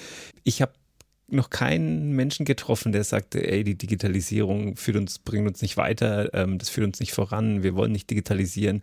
[0.43, 0.73] Ich habe
[1.29, 6.33] noch keinen Menschen getroffen, der sagte, ey, die Digitalisierung führt uns, bringt uns nicht weiter,
[6.33, 8.81] ähm, das führt uns nicht voran, wir wollen nicht digitalisieren.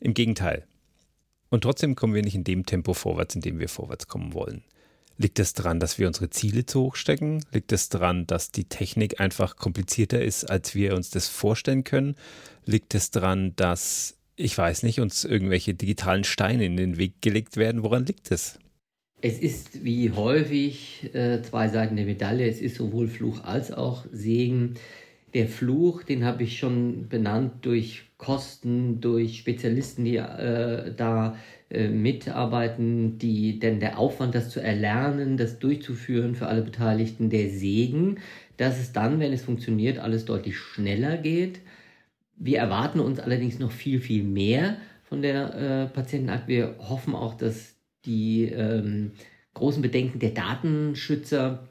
[0.00, 0.66] Im Gegenteil,
[1.48, 4.64] und trotzdem kommen wir nicht in dem Tempo vorwärts, in dem wir vorwärts kommen wollen.
[5.20, 7.44] Liegt es daran, dass wir unsere Ziele zu hoch stecken?
[7.52, 12.16] Liegt es daran, dass die Technik einfach komplizierter ist, als wir uns das vorstellen können?
[12.64, 17.58] Liegt es daran, dass, ich weiß nicht, uns irgendwelche digitalen Steine in den Weg gelegt
[17.58, 17.82] werden?
[17.82, 18.58] Woran liegt es?
[19.20, 22.48] Es ist wie häufig äh, zwei Seiten der Medaille.
[22.48, 24.76] Es ist sowohl Fluch als auch Segen.
[25.34, 31.36] Der Fluch, den habe ich schon benannt durch Kosten, durch Spezialisten, die äh, da
[31.70, 37.48] äh, mitarbeiten, die, denn der Aufwand, das zu erlernen, das durchzuführen für alle Beteiligten, der
[37.48, 38.18] Segen,
[38.56, 41.60] dass es dann, wenn es funktioniert, alles deutlich schneller geht.
[42.36, 46.48] Wir erwarten uns allerdings noch viel, viel mehr von der äh, Patientenakt.
[46.48, 49.12] Wir hoffen auch, dass die ähm,
[49.54, 51.68] großen Bedenken der Datenschützer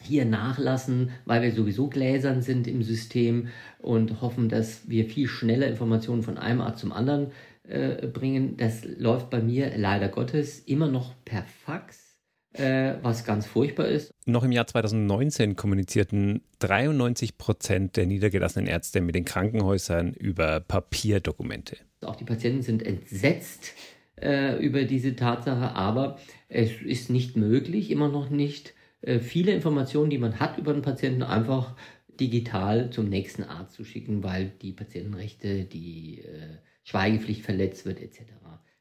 [0.00, 5.66] hier nachlassen, weil wir sowieso gläsern sind im System und hoffen, dass wir viel schneller
[5.66, 7.28] Informationen von einem Arzt zum anderen
[7.68, 8.56] äh, bringen.
[8.56, 12.18] Das läuft bei mir leider Gottes immer noch per Fax,
[12.52, 14.12] äh, was ganz furchtbar ist.
[14.26, 21.76] Noch im Jahr 2019 kommunizierten 93 Prozent der niedergelassenen Ärzte mit den Krankenhäusern über Papierdokumente.
[22.02, 23.72] Auch die Patienten sind entsetzt
[24.20, 30.10] äh, über diese Tatsache, aber es ist nicht möglich, immer noch nicht, äh, viele Informationen,
[30.10, 31.74] die man hat über den Patienten, einfach
[32.20, 38.20] digital zum nächsten Arzt zu schicken, weil die Patientenrechte, die äh, Schweigepflicht verletzt wird etc.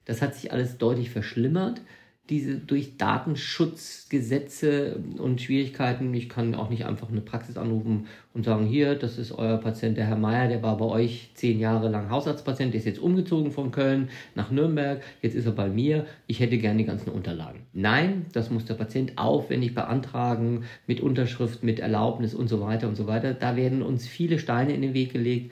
[0.05, 1.81] Das hat sich alles deutlich verschlimmert
[2.29, 8.65] diese durch Datenschutzgesetze und Schwierigkeiten, ich kann auch nicht einfach eine Praxis anrufen und sagen,
[8.65, 12.09] hier, das ist euer Patient, der Herr Meier, der war bei euch zehn Jahre lang
[12.09, 16.39] Hausarztpatient, der ist jetzt umgezogen von Köln nach Nürnberg, jetzt ist er bei mir, ich
[16.39, 17.63] hätte gerne die ganzen Unterlagen.
[17.73, 22.95] Nein, das muss der Patient aufwendig beantragen, mit Unterschrift, mit Erlaubnis und so weiter und
[22.95, 23.33] so weiter.
[23.33, 25.51] Da werden uns viele Steine in den Weg gelegt.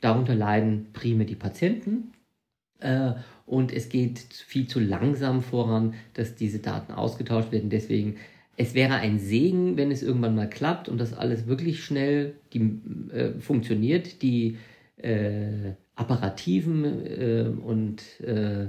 [0.00, 2.12] Darunter leiden prime die Patienten.
[2.80, 3.12] Äh,
[3.46, 7.70] und es geht viel zu langsam voran, dass diese Daten ausgetauscht werden.
[7.70, 8.16] Deswegen,
[8.56, 12.80] es wäre ein Segen, wenn es irgendwann mal klappt und das alles wirklich schnell die,
[13.12, 14.22] äh, funktioniert.
[14.22, 14.58] Die
[14.96, 18.68] äh, apparativen äh, und äh,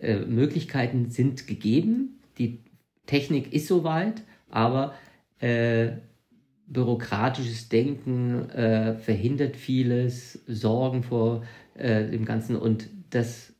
[0.00, 2.20] äh, Möglichkeiten sind gegeben.
[2.38, 2.60] Die
[3.06, 4.94] Technik ist soweit, aber
[5.40, 5.92] äh,
[6.68, 8.48] bürokratisches Denken
[9.00, 11.42] verhindert vieles, Sorgen vor
[11.76, 13.54] dem Ganzen und das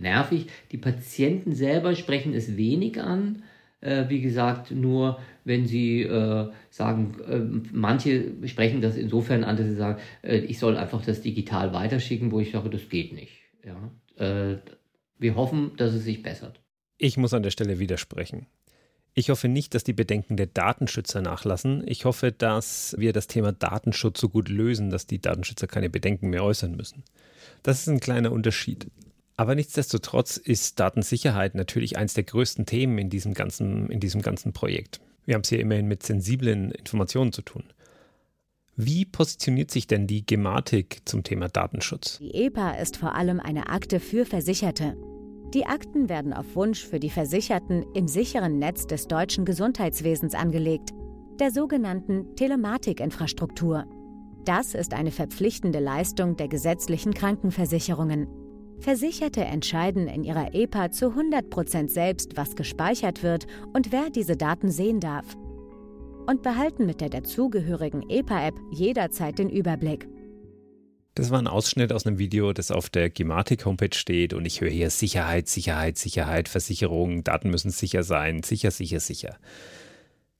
[0.00, 0.46] nervig.
[0.72, 3.42] Die Patienten selber sprechen es wenig an.
[3.80, 9.66] Äh, wie gesagt, nur wenn sie äh, sagen, äh, manche sprechen das insofern an, dass
[9.66, 13.32] sie sagen, äh, ich soll einfach das digital weiterschicken, wo ich sage, das geht nicht.
[13.64, 13.90] Ja?
[14.22, 14.58] Äh,
[15.18, 16.60] wir hoffen, dass es sich bessert.
[16.98, 18.46] Ich muss an der Stelle widersprechen.
[19.14, 21.82] Ich hoffe nicht, dass die Bedenken der Datenschützer nachlassen.
[21.86, 26.30] Ich hoffe, dass wir das Thema Datenschutz so gut lösen, dass die Datenschützer keine Bedenken
[26.30, 27.02] mehr äußern müssen.
[27.62, 28.86] Das ist ein kleiner Unterschied.
[29.36, 34.52] Aber nichtsdestotrotz ist Datensicherheit natürlich eines der größten Themen in diesem ganzen, in diesem ganzen
[34.52, 35.00] Projekt.
[35.24, 37.64] Wir haben es hier immerhin mit sensiblen Informationen zu tun.
[38.76, 42.18] Wie positioniert sich denn die Gematik zum Thema Datenschutz?
[42.18, 44.96] Die EPA ist vor allem eine Akte für Versicherte.
[45.54, 50.90] Die Akten werden auf Wunsch für die Versicherten im sicheren Netz des deutschen Gesundheitswesens angelegt,
[51.40, 53.84] der sogenannten Telematikinfrastruktur.
[54.44, 58.28] Das ist eine verpflichtende Leistung der gesetzlichen Krankenversicherungen.
[58.78, 64.36] Versicherte entscheiden in ihrer EPA zu 100 Prozent selbst, was gespeichert wird und wer diese
[64.36, 65.36] Daten sehen darf.
[66.28, 70.08] Und behalten mit der dazugehörigen EPA-App jederzeit den Überblick.
[71.14, 74.70] Das war ein Ausschnitt aus einem Video, das auf der Gematik-Homepage steht und ich höre
[74.70, 79.36] hier Sicherheit, Sicherheit, Sicherheit, Versicherung, Daten müssen sicher sein, sicher, sicher, sicher.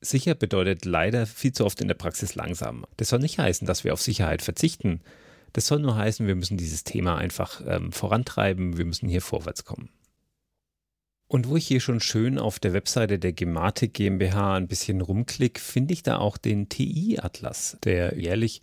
[0.00, 2.86] Sicher bedeutet leider viel zu oft in der Praxis langsam.
[2.96, 5.00] Das soll nicht heißen, dass wir auf Sicherheit verzichten.
[5.52, 9.64] Das soll nur heißen, wir müssen dieses Thema einfach ähm, vorantreiben, wir müssen hier vorwärts
[9.64, 9.90] kommen.
[11.26, 15.60] Und wo ich hier schon schön auf der Webseite der Gematik GmbH ein bisschen rumklick,
[15.60, 18.62] finde ich da auch den TI-Atlas, der jährlich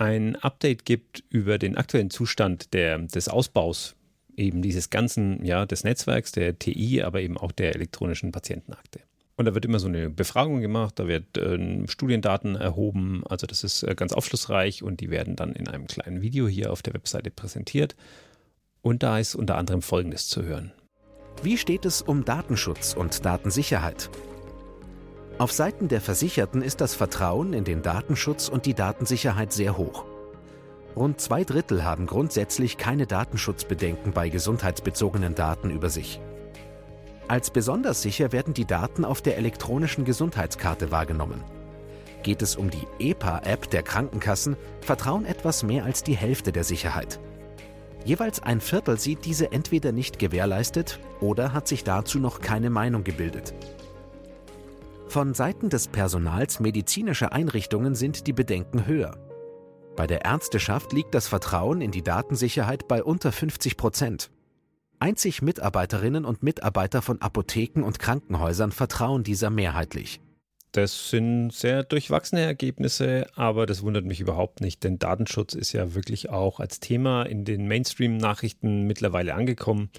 [0.00, 3.96] ein Update gibt über den aktuellen Zustand der, des Ausbaus
[4.36, 9.00] eben dieses ganzen, ja, des Netzwerks, der TI, aber eben auch der elektronischen Patientenakte.
[9.36, 13.62] Und da wird immer so eine Befragung gemacht, da wird äh, Studiendaten erhoben, also das
[13.64, 16.94] ist äh, ganz aufschlussreich und die werden dann in einem kleinen Video hier auf der
[16.94, 17.94] Webseite präsentiert.
[18.82, 20.72] Und da ist unter anderem Folgendes zu hören.
[21.42, 24.10] Wie steht es um Datenschutz und Datensicherheit?
[25.40, 30.04] Auf Seiten der Versicherten ist das Vertrauen in den Datenschutz und die Datensicherheit sehr hoch.
[30.94, 36.20] Rund zwei Drittel haben grundsätzlich keine Datenschutzbedenken bei gesundheitsbezogenen Daten über sich.
[37.26, 41.42] Als besonders sicher werden die Daten auf der elektronischen Gesundheitskarte wahrgenommen.
[42.22, 47.18] Geht es um die EPA-App der Krankenkassen, vertrauen etwas mehr als die Hälfte der Sicherheit.
[48.04, 53.04] Jeweils ein Viertel sieht diese entweder nicht gewährleistet oder hat sich dazu noch keine Meinung
[53.04, 53.54] gebildet.
[55.10, 59.18] Von Seiten des Personals medizinischer Einrichtungen sind die Bedenken höher.
[59.96, 64.30] Bei der Ärzteschaft liegt das Vertrauen in die Datensicherheit bei unter 50 Prozent.
[65.00, 70.20] Einzig Mitarbeiterinnen und Mitarbeiter von Apotheken und Krankenhäusern vertrauen dieser mehrheitlich.
[70.70, 75.92] Das sind sehr durchwachsene Ergebnisse, aber das wundert mich überhaupt nicht, denn Datenschutz ist ja
[75.96, 79.90] wirklich auch als Thema in den Mainstream-Nachrichten mittlerweile angekommen.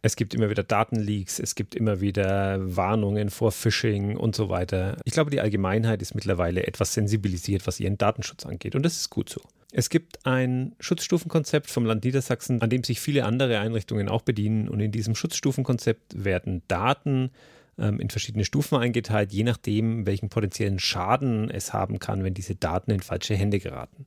[0.00, 4.96] Es gibt immer wieder Datenleaks, es gibt immer wieder Warnungen vor Phishing und so weiter.
[5.04, 9.10] Ich glaube, die Allgemeinheit ist mittlerweile etwas sensibilisiert, was ihren Datenschutz angeht und das ist
[9.10, 9.40] gut so.
[9.70, 14.66] Es gibt ein Schutzstufenkonzept vom Land Niedersachsen, an dem sich viele andere Einrichtungen auch bedienen.
[14.68, 17.30] Und in diesem Schutzstufenkonzept werden Daten
[17.78, 22.54] ähm, in verschiedene Stufen eingeteilt, je nachdem, welchen potenziellen Schaden es haben kann, wenn diese
[22.54, 24.06] Daten in falsche Hände geraten.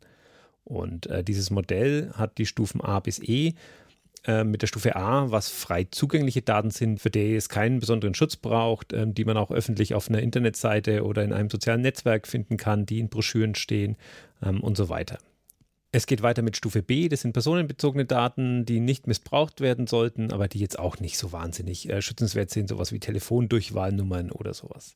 [0.64, 3.54] Und äh, dieses Modell hat die Stufen A bis E.
[4.24, 8.14] Äh, mit der Stufe A, was frei zugängliche Daten sind, für die es keinen besonderen
[8.14, 12.28] Schutz braucht, äh, die man auch öffentlich auf einer Internetseite oder in einem sozialen Netzwerk
[12.28, 13.98] finden kann, die in Broschüren stehen
[14.44, 15.18] ähm, und so weiter.
[15.92, 20.32] Es geht weiter mit Stufe B, das sind personenbezogene Daten, die nicht missbraucht werden sollten,
[20.32, 24.96] aber die jetzt auch nicht so wahnsinnig äh, schützenswert sind, sowas wie Telefondurchwahlnummern oder sowas.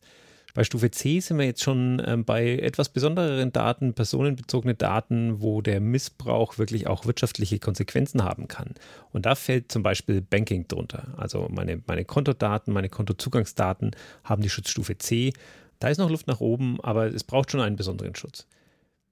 [0.55, 5.61] Bei Stufe C sind wir jetzt schon ähm, bei etwas besondereren Daten, personenbezogene Daten, wo
[5.61, 8.73] der Missbrauch wirklich auch wirtschaftliche Konsequenzen haben kann.
[9.11, 11.09] Und da fällt zum Beispiel Banking drunter.
[11.17, 13.91] Also meine, meine Kontodaten, meine Kontozugangsdaten
[14.23, 15.33] haben die Schutzstufe C.
[15.79, 18.47] Da ist noch Luft nach oben, aber es braucht schon einen besonderen Schutz.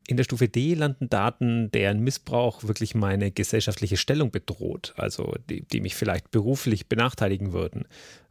[0.05, 5.61] In der Stufe D landen Daten, deren Missbrauch wirklich meine gesellschaftliche Stellung bedroht, also die,
[5.61, 7.85] die mich vielleicht beruflich benachteiligen würden.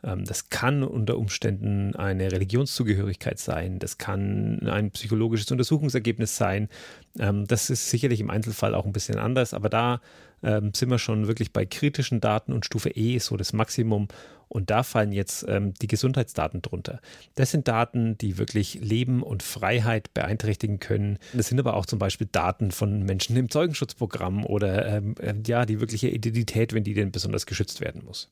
[0.04, 6.68] Ähm, das kann unter Umständen eine Religionszugehörigkeit sein, das kann ein psychologisches Untersuchungsergebnis sein.
[7.18, 10.02] Ähm, das ist sicherlich im Einzelfall auch ein bisschen anders, aber da
[10.42, 14.08] ähm, sind wir schon wirklich bei kritischen Daten und Stufe E ist so das Maximum.
[14.52, 17.00] Und da fallen jetzt ähm, die Gesundheitsdaten drunter.
[17.36, 21.18] Das sind Daten, die wirklich Leben und Freiheit beeinträchtigen können.
[21.32, 25.64] Das sind aber auch zum Beispiel Daten von Menschen im Zeugenschutzprogramm oder ähm, äh, ja,
[25.64, 28.28] die wirkliche Identität, wenn die denn besonders geschützt werden muss.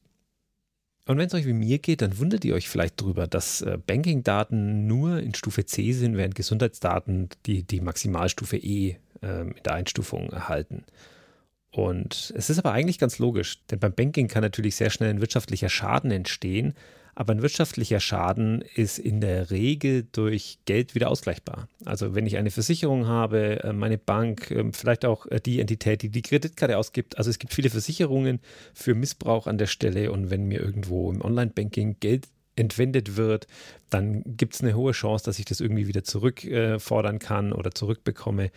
[1.07, 3.79] Und wenn es euch wie mir geht, dann wundert ihr euch vielleicht darüber, dass äh,
[3.87, 9.73] Banking-Daten nur in Stufe C sind, während Gesundheitsdaten die, die Maximalstufe E äh, in der
[9.73, 10.85] Einstufung erhalten.
[11.73, 15.21] Und es ist aber eigentlich ganz logisch, denn beim Banking kann natürlich sehr schnell ein
[15.21, 16.75] wirtschaftlicher Schaden entstehen,
[17.14, 21.68] aber ein wirtschaftlicher Schaden ist in der Regel durch Geld wieder ausgleichbar.
[21.85, 26.03] Also wenn ich eine Versicherung habe, äh, meine Bank, ähm, vielleicht auch äh, die Entität,
[26.03, 27.18] die die Kreditkarte ausgibt.
[27.18, 28.41] Also es gibt viele Versicherungen
[28.75, 33.47] für Missbrauch an der Stelle und wenn mir irgendwo im Online-Banking Geld entwendet wird,
[33.91, 38.51] dann gibt es eine hohe Chance, dass ich das irgendwie wieder zurückfordern kann oder zurückbekomme.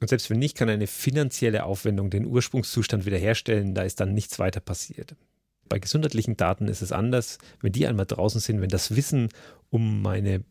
[0.00, 4.38] Und selbst wenn nicht, kann eine finanzielle Aufwendung den Ursprungszustand wiederherstellen, da ist dann nichts
[4.38, 5.16] weiter passiert.
[5.68, 7.38] Bei gesundheitlichen Daten ist es anders.
[7.60, 9.30] Wenn die einmal draußen sind, wenn das Wissen
[9.70, 10.44] um meine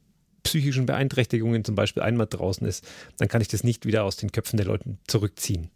[0.43, 2.88] psychischen Beeinträchtigungen zum Beispiel einmal draußen ist,
[3.18, 5.70] dann kann ich das nicht wieder aus den Köpfen der Leute zurückziehen.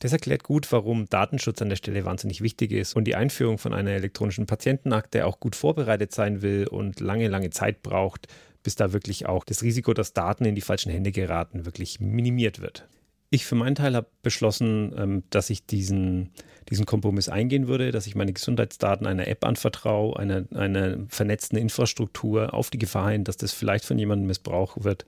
[0.00, 3.74] Das erklärt gut, warum Datenschutz an der Stelle wahnsinnig wichtig ist und die Einführung von
[3.74, 8.26] einer elektronischen Patientenakte auch gut vorbereitet sein will und lange, lange Zeit braucht,
[8.62, 12.60] bis da wirklich auch das Risiko, dass Daten in die falschen Hände geraten, wirklich minimiert
[12.60, 12.88] wird.
[13.32, 16.30] Ich für meinen Teil habe beschlossen, ähm, dass ich diesen,
[16.68, 22.52] diesen Kompromiss eingehen würde, dass ich meine Gesundheitsdaten einer App anvertraue, einer, einer vernetzten Infrastruktur
[22.52, 25.06] auf die Gefahr hin, dass das vielleicht von jemandem missbraucht wird,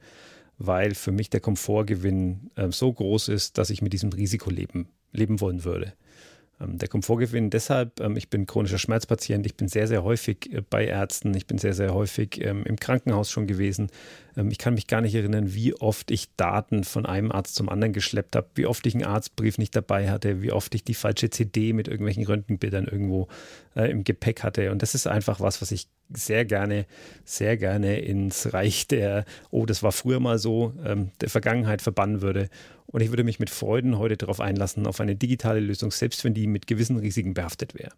[0.59, 4.89] weil für mich der Komfortgewinn äh, so groß ist, dass ich mit diesem Risiko leben,
[5.11, 5.93] leben wollen würde.
[6.63, 10.63] Ähm, der Komfortgewinn deshalb, ähm, ich bin chronischer Schmerzpatient, ich bin sehr, sehr häufig äh,
[10.69, 13.89] bei Ärzten, ich bin sehr, sehr häufig ähm, im Krankenhaus schon gewesen.
[14.49, 17.93] Ich kann mich gar nicht erinnern, wie oft ich Daten von einem Arzt zum anderen
[17.93, 21.29] geschleppt habe, wie oft ich einen Arztbrief nicht dabei hatte, wie oft ich die falsche
[21.29, 23.29] CD mit irgendwelchen Röntgenbildern irgendwo
[23.77, 24.71] äh, im Gepäck hatte.
[24.71, 26.87] Und das ist einfach was, was ich sehr gerne,
[27.25, 30.75] sehr gerne ins Reich der, oh, das war früher mal so,
[31.23, 32.51] der Vergangenheit verbannen würde
[32.93, 36.35] und ich würde mich mit Freuden heute darauf einlassen, auf eine digitale Lösung, selbst wenn
[36.35, 37.93] die mit gewissen Risiken behaftet wäre.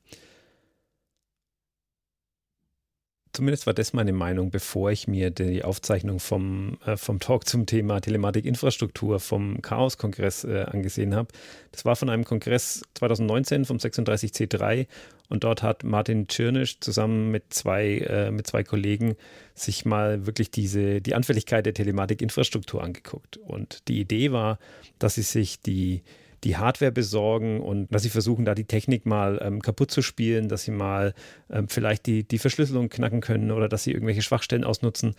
[3.34, 7.66] Zumindest war das meine Meinung, bevor ich mir die Aufzeichnung vom, äh, vom Talk zum
[7.66, 11.28] Thema Telematikinfrastruktur vom Chaos-Kongress äh, angesehen habe.
[11.72, 14.86] Das war von einem Kongress 2019 vom 36C3
[15.28, 19.16] und dort hat Martin Tschirnisch zusammen mit zwei, äh, mit zwei Kollegen
[19.56, 23.36] sich mal wirklich diese, die Anfälligkeit der Telematikinfrastruktur angeguckt.
[23.38, 24.60] Und die Idee war,
[25.00, 26.02] dass sie sich die,
[26.44, 30.48] die Hardware besorgen und dass sie versuchen, da die Technik mal ähm, kaputt zu spielen,
[30.48, 31.14] dass sie mal
[31.50, 35.14] ähm, vielleicht die, die Verschlüsselung knacken können oder dass sie irgendwelche Schwachstellen ausnutzen.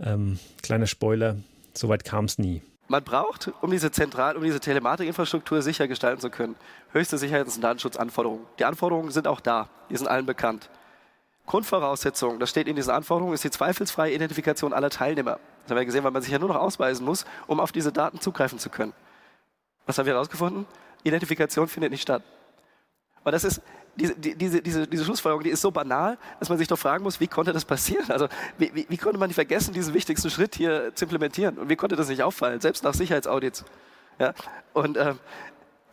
[0.00, 1.36] Ähm, kleiner Spoiler,
[1.72, 2.62] soweit kam es nie.
[2.88, 6.56] Man braucht, um diese Zentral-, um diese Telematikinfrastruktur sicher gestalten zu können,
[6.92, 8.44] höchste Sicherheits- und Datenschutzanforderungen.
[8.58, 10.68] Die Anforderungen sind auch da, die sind allen bekannt.
[11.46, 15.38] Grundvoraussetzung, das steht in diesen Anforderungen, ist die zweifelsfreie Identifikation aller Teilnehmer.
[15.62, 17.92] Das haben wir gesehen, weil man sich ja nur noch ausweisen muss, um auf diese
[17.92, 18.92] Daten zugreifen zu können.
[19.86, 20.66] Was haben wir herausgefunden?
[21.02, 22.22] Identifikation findet nicht statt.
[23.24, 23.60] Und das ist,
[23.96, 27.20] diese, diese, diese, diese Schlussfolgerung, die ist so banal, dass man sich doch fragen muss,
[27.20, 28.10] wie konnte das passieren?
[28.10, 28.28] Also
[28.58, 31.58] wie, wie, wie konnte man vergessen, diesen wichtigsten Schritt hier zu implementieren?
[31.58, 33.64] Und wie konnte das nicht auffallen, selbst nach Sicherheitsaudits?
[34.18, 34.34] Ja?
[34.72, 35.18] Und ähm,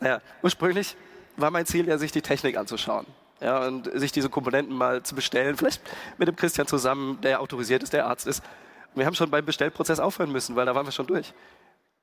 [0.00, 0.96] naja, ursprünglich
[1.36, 3.06] war mein Ziel ja, sich die Technik anzuschauen.
[3.40, 5.82] Ja, und sich diese Komponenten mal zu bestellen, vielleicht
[6.16, 8.42] mit dem Christian zusammen, der autorisiert ist, der Arzt ist.
[8.94, 11.32] Wir haben schon beim Bestellprozess aufhören müssen, weil da waren wir schon durch.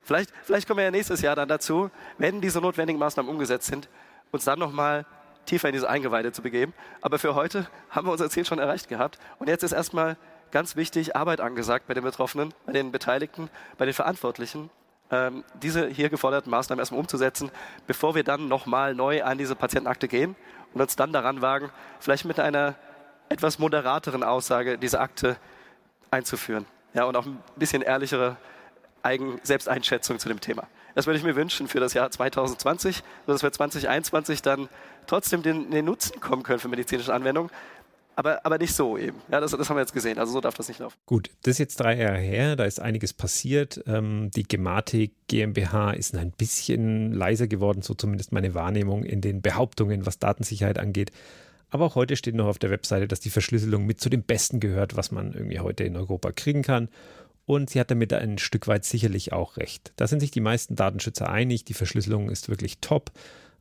[0.02, 3.90] Vielleicht, vielleicht kommen wir ja nächstes Jahr dann dazu, wenn diese notwendigen Maßnahmen umgesetzt sind,
[4.32, 5.06] uns dann nochmal
[5.46, 6.74] tiefer in diese Eingeweide zu begeben.
[7.02, 9.20] Aber für heute haben wir unser Ziel schon erreicht gehabt.
[9.40, 10.18] Und jetzt ist erstmal
[10.52, 14.70] ganz wichtig Arbeit angesagt bei den Betroffenen, bei den Beteiligten, bei den Verantwortlichen,
[15.12, 17.52] ähm, diese hier geforderten Maßnahmen erstmal umzusetzen,
[17.88, 20.36] bevor wir dann nochmal neu an diese Patientenakte gehen
[20.74, 22.76] und uns dann daran wagen, vielleicht mit einer
[23.30, 25.38] etwas moderateren Aussage diese Akte
[26.12, 26.66] einzuführen.
[26.94, 28.38] Ja, und auch ein bisschen ehrlichere
[29.04, 30.68] Eigen Selbsteinschätzung zu dem Thema.
[30.96, 34.70] Das würde ich mir wünschen für das Jahr 2020, sodass wir 2021 dann
[35.08, 37.52] trotzdem den, den Nutzen kommen können für medizinische Anwendungen.
[38.16, 39.16] Aber, aber nicht so eben.
[39.32, 40.20] Ja, das, das haben wir jetzt gesehen.
[40.20, 40.98] Also so darf das nicht laufen.
[41.06, 43.82] Gut, das ist jetzt drei Jahre her, da ist einiges passiert.
[43.88, 49.42] Ähm, die Gematik GmbH ist ein bisschen leiser geworden, so zumindest meine Wahrnehmung in den
[49.42, 51.12] Behauptungen, was Datensicherheit angeht.
[51.70, 54.60] Aber auch heute steht noch auf der Webseite, dass die Verschlüsselung mit zu dem Besten
[54.60, 56.90] gehört, was man irgendwie heute in Europa kriegen kann.
[57.50, 59.92] Und sie hat damit ein Stück weit sicherlich auch recht.
[59.96, 63.10] Da sind sich die meisten Datenschützer einig, die Verschlüsselung ist wirklich top.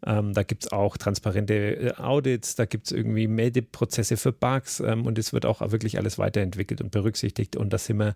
[0.05, 4.81] Ähm, da gibt es auch transparente äh, Audits, da gibt es irgendwie Meldeprozesse für Bugs
[4.81, 7.57] ähm, und es wird auch wirklich alles weiterentwickelt und berücksichtigt.
[7.57, 8.15] Und da sind wir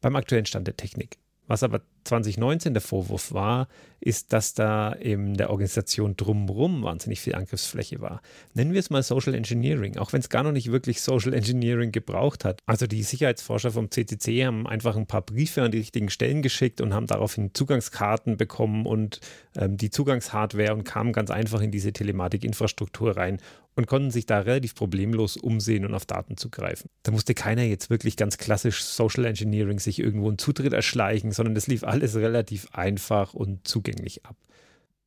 [0.00, 1.18] beim aktuellen Stand der Technik.
[1.46, 3.68] Was aber 2019 der Vorwurf war,
[4.00, 8.22] ist, dass da in der Organisation drumherum wahnsinnig viel Angriffsfläche war.
[8.54, 11.92] Nennen wir es mal Social Engineering, auch wenn es gar noch nicht wirklich Social Engineering
[11.92, 12.60] gebraucht hat.
[12.66, 16.80] Also die Sicherheitsforscher vom CCC haben einfach ein paar Briefe an die richtigen Stellen geschickt
[16.80, 19.20] und haben daraufhin Zugangskarten bekommen und
[19.56, 23.38] ähm, die Zugangshardware und kamen ganz einfach in diese Telematikinfrastruktur rein
[23.76, 26.90] und konnten sich da relativ problemlos umsehen und auf Daten zugreifen.
[27.02, 31.54] Da musste keiner jetzt wirklich ganz klassisch Social Engineering sich irgendwo einen Zutritt erschleichen, sondern
[31.54, 34.36] das lief alles relativ einfach und zugänglich ab.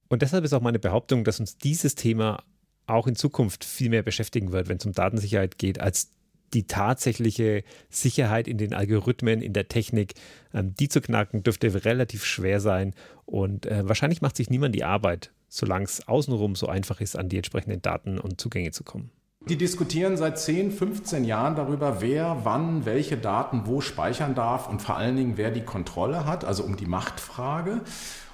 [0.09, 2.43] Und deshalb ist auch meine Behauptung, dass uns dieses Thema
[2.85, 6.11] auch in Zukunft viel mehr beschäftigen wird, wenn es um Datensicherheit geht, als
[6.53, 10.13] die tatsächliche Sicherheit in den Algorithmen, in der Technik,
[10.53, 12.93] ähm, die zu knacken, dürfte relativ schwer sein.
[13.25, 17.29] Und äh, wahrscheinlich macht sich niemand die Arbeit, solange es außenrum so einfach ist, an
[17.29, 19.09] die entsprechenden Daten und Zugänge zu kommen.
[19.49, 24.81] Die diskutieren seit 10, 15 Jahren darüber, wer wann welche Daten wo speichern darf und
[24.81, 27.81] vor allen Dingen, wer die Kontrolle hat, also um die Machtfrage.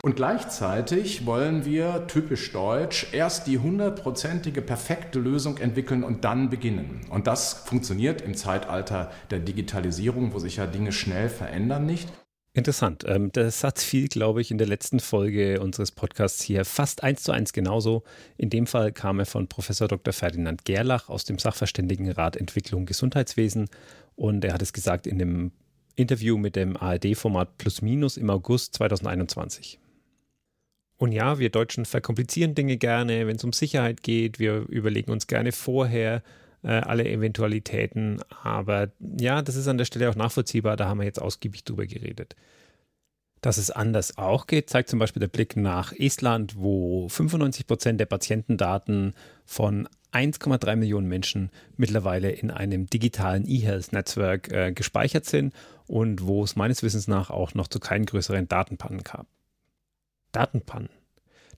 [0.04, 7.02] Und gleichzeitig wollen wir, typisch deutsch, erst die hundertprozentige perfekte Lösung entwickeln und dann beginnen.
[7.10, 12.08] Und das funktioniert im Zeitalter der Digitalisierung, wo sich ja Dinge schnell verändern, nicht.
[12.60, 13.06] Interessant.
[13.08, 17.24] Ähm, der Satz fiel, glaube ich, in der letzten Folge unseres Podcasts hier fast eins
[17.24, 18.04] zu eins genauso.
[18.38, 20.12] In dem Fall kam er von Professor Dr.
[20.12, 23.70] Ferdinand Gerlach aus dem Sachverständigenrat Entwicklung Gesundheitswesen.
[24.18, 25.54] Und er hat es gesagt in dem
[25.96, 29.80] Interview mit dem ARD-Format Plus Minus im August 2021.
[30.98, 34.38] Und ja, wir Deutschen verkomplizieren Dinge gerne, wenn es um Sicherheit geht.
[34.38, 36.24] Wir überlegen uns gerne vorher,
[36.68, 38.22] alle Eventualitäten.
[38.44, 40.78] Aber ja, das ist an der Stelle auch nachvollziehbar.
[40.78, 42.36] Da haben wir jetzt ausgiebig drüber geredet.
[43.42, 48.00] Dass es anders auch geht, zeigt zum Beispiel der Blick nach Estland, wo 95 Prozent
[48.00, 49.14] der Patientendaten
[49.46, 55.54] von 1,3 Millionen Menschen mittlerweile in einem digitalen E-Health-Netzwerk äh, gespeichert sind
[55.88, 59.26] und wo es meines Wissens nach auch noch zu keinen größeren Datenpannen kam.
[60.32, 60.90] Datenpannen.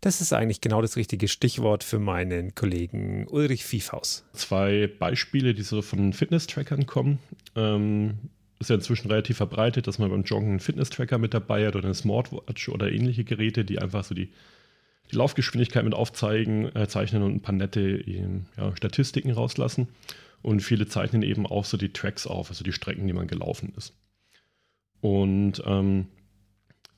[0.01, 4.25] Das ist eigentlich genau das richtige Stichwort für meinen Kollegen Ulrich Fiefhaus.
[4.33, 7.19] Zwei Beispiele, die so von Fitness-Trackern kommen.
[7.55, 8.17] Ähm,
[8.59, 11.85] ist ja inzwischen relativ verbreitet, dass man beim Joggen einen Fitness-Tracker mit dabei hat oder
[11.85, 14.31] eine Smartwatch oder ähnliche Geräte, die einfach so die,
[15.11, 19.87] die Laufgeschwindigkeit mit aufzeigen, äh, zeichnen und ein paar nette ähm, ja, Statistiken rauslassen.
[20.41, 23.71] Und viele zeichnen eben auch so die Tracks auf, also die Strecken, die man gelaufen
[23.77, 23.95] ist.
[24.99, 26.07] Und ähm,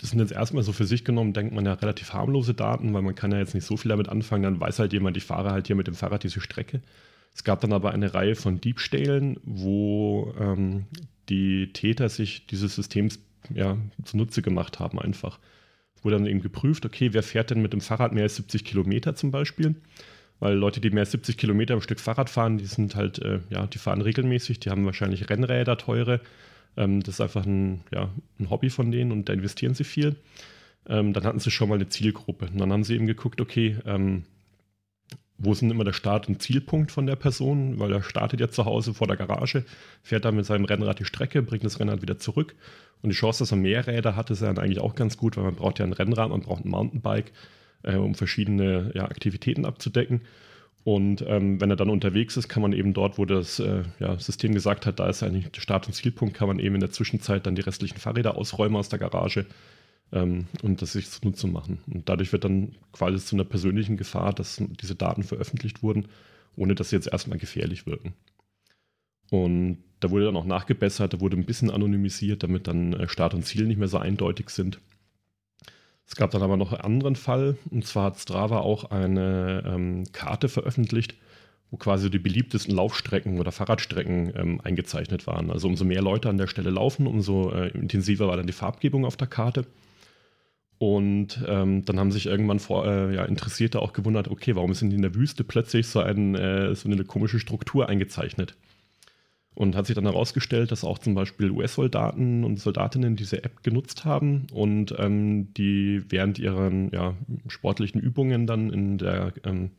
[0.04, 3.02] das sind jetzt erstmal so für sich genommen, denkt man ja relativ harmlose Daten, weil
[3.02, 4.44] man kann ja jetzt nicht so viel damit anfangen.
[4.44, 6.82] Dann weiß halt jemand, ich fahre halt hier mit dem Fahrrad diese Strecke.
[7.34, 10.88] Es gab dann aber eine Reihe von Diebstählen, wo ähm,
[11.30, 13.20] die Täter sich dieses Systems
[13.56, 15.40] ja, zunutze gemacht haben einfach.
[16.02, 19.16] Wurde dann eben geprüft, okay, wer fährt denn mit dem Fahrrad mehr als 70 Kilometer
[19.16, 19.76] zum Beispiel?
[20.42, 23.40] Weil Leute, die mehr als 70 Kilometer am Stück Fahrrad fahren, die sind halt, äh,
[23.50, 26.20] ja, die fahren regelmäßig, die haben wahrscheinlich Rennräder, teure
[26.78, 28.10] ähm, das ist einfach ein, ja,
[28.40, 30.16] ein Hobby von denen und da investieren sie viel.
[30.88, 32.48] Ähm, dann hatten sie schon mal eine Zielgruppe.
[32.48, 34.24] Und dann haben sie eben geguckt, okay, ähm,
[35.38, 37.80] wo denn immer der Start- und Zielpunkt von der Person?
[37.80, 39.66] Weil er startet ja zu Hause vor der Garage,
[40.02, 42.56] fährt dann mit seinem Rennrad die Strecke, bringt das Rennrad wieder zurück.
[43.02, 45.36] Und die Chance, dass er mehr Räder hat, ist ja dann eigentlich auch ganz gut,
[45.36, 47.32] weil man braucht ja ein Rennrad, man braucht ein Mountainbike,
[47.84, 50.22] äh, um verschiedene ja, Aktivitäten abzudecken.
[50.84, 54.20] Und ähm, wenn er dann unterwegs ist, kann man eben dort, wo das äh, ja,
[54.20, 56.92] System gesagt hat, da ist eigentlich der Start- und Zielpunkt, kann man eben in der
[56.92, 59.46] Zwischenzeit dann die restlichen Fahrräder ausräumen aus der Garage
[60.12, 61.80] ähm, und das sich zunutze machen.
[61.88, 66.08] Und dadurch wird dann quasi zu einer persönlichen Gefahr, dass diese Daten veröffentlicht wurden,
[66.58, 68.14] ohne dass sie jetzt erstmal gefährlich wirken.
[69.32, 73.34] Und da wurde dann auch nachgebessert, da wurde ein bisschen anonymisiert, damit dann äh, Start
[73.34, 74.80] und Ziel nicht mehr so eindeutig sind.
[76.14, 80.04] Es gab dann aber noch einen anderen Fall, und zwar hat Strava auch eine ähm,
[80.12, 81.16] Karte veröffentlicht,
[81.72, 85.50] wo quasi die beliebtesten Laufstrecken oder Fahrradstrecken ähm, eingezeichnet waren.
[85.50, 89.06] Also umso mehr Leute an der Stelle laufen, umso äh, intensiver war dann die Farbgebung
[89.06, 89.66] auf der Karte.
[90.78, 94.84] Und ähm, dann haben sich irgendwann vor, äh, ja, Interessierte auch gewundert, okay, warum ist
[94.84, 98.56] denn in der Wüste plötzlich so, ein, äh, so eine komische Struktur eingezeichnet?
[99.56, 104.04] Und hat sich dann herausgestellt, dass auch zum Beispiel US-Soldaten und Soldatinnen diese App genutzt
[104.04, 107.14] haben und ähm, die während ihren ja,
[107.48, 109.70] sportlichen Übungen dann in der, ähm,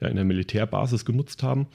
[0.00, 1.68] ja, in der Militärbasis genutzt haben.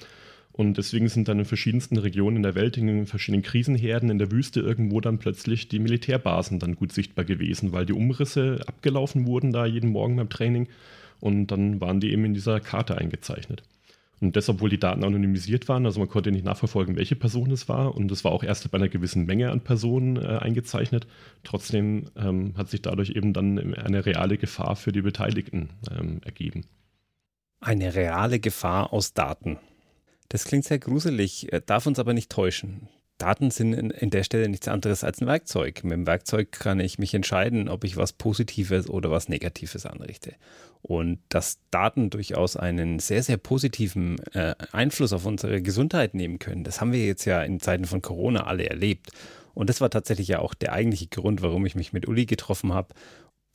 [0.60, 4.60] Und deswegen sind dann in verschiedensten Regionen der Welt, in verschiedenen Krisenherden in der Wüste
[4.60, 9.66] irgendwo dann plötzlich die Militärbasen dann gut sichtbar gewesen, weil die Umrisse abgelaufen wurden da
[9.66, 10.68] jeden Morgen beim Training
[11.22, 13.64] und dann waren die eben in dieser Karte eingezeichnet.
[14.22, 17.70] Und das, obwohl die Daten anonymisiert waren, also man konnte nicht nachverfolgen, welche Person es
[17.70, 17.96] war.
[17.96, 21.08] Und es war auch erst bei einer gewissen Menge an Personen äh, eingezeichnet.
[21.44, 26.66] Trotzdem ähm, hat sich dadurch eben dann eine reale Gefahr für die Beteiligten ähm, ergeben.
[27.62, 29.58] Eine reale Gefahr aus Daten.
[30.30, 32.88] Das klingt sehr gruselig, äh, darf uns aber nicht täuschen.
[33.18, 35.84] Daten sind in, in, der Stelle nichts anderes als ein Werkzeug.
[35.84, 40.36] Mit dem Werkzeug kann ich mich entscheiden, ob ich was Positives oder was Negatives anrichte.
[40.82, 46.64] Und dass Daten durchaus einen sehr, sehr positiven äh, Einfluss auf unsere Gesundheit nehmen können,
[46.64, 49.12] das haben wir jetzt ja in Zeiten von Corona alle erlebt.
[49.54, 52.74] Und das war tatsächlich ja auch der eigentliche Grund, warum ich mich mit Uli getroffen
[52.74, 52.94] habe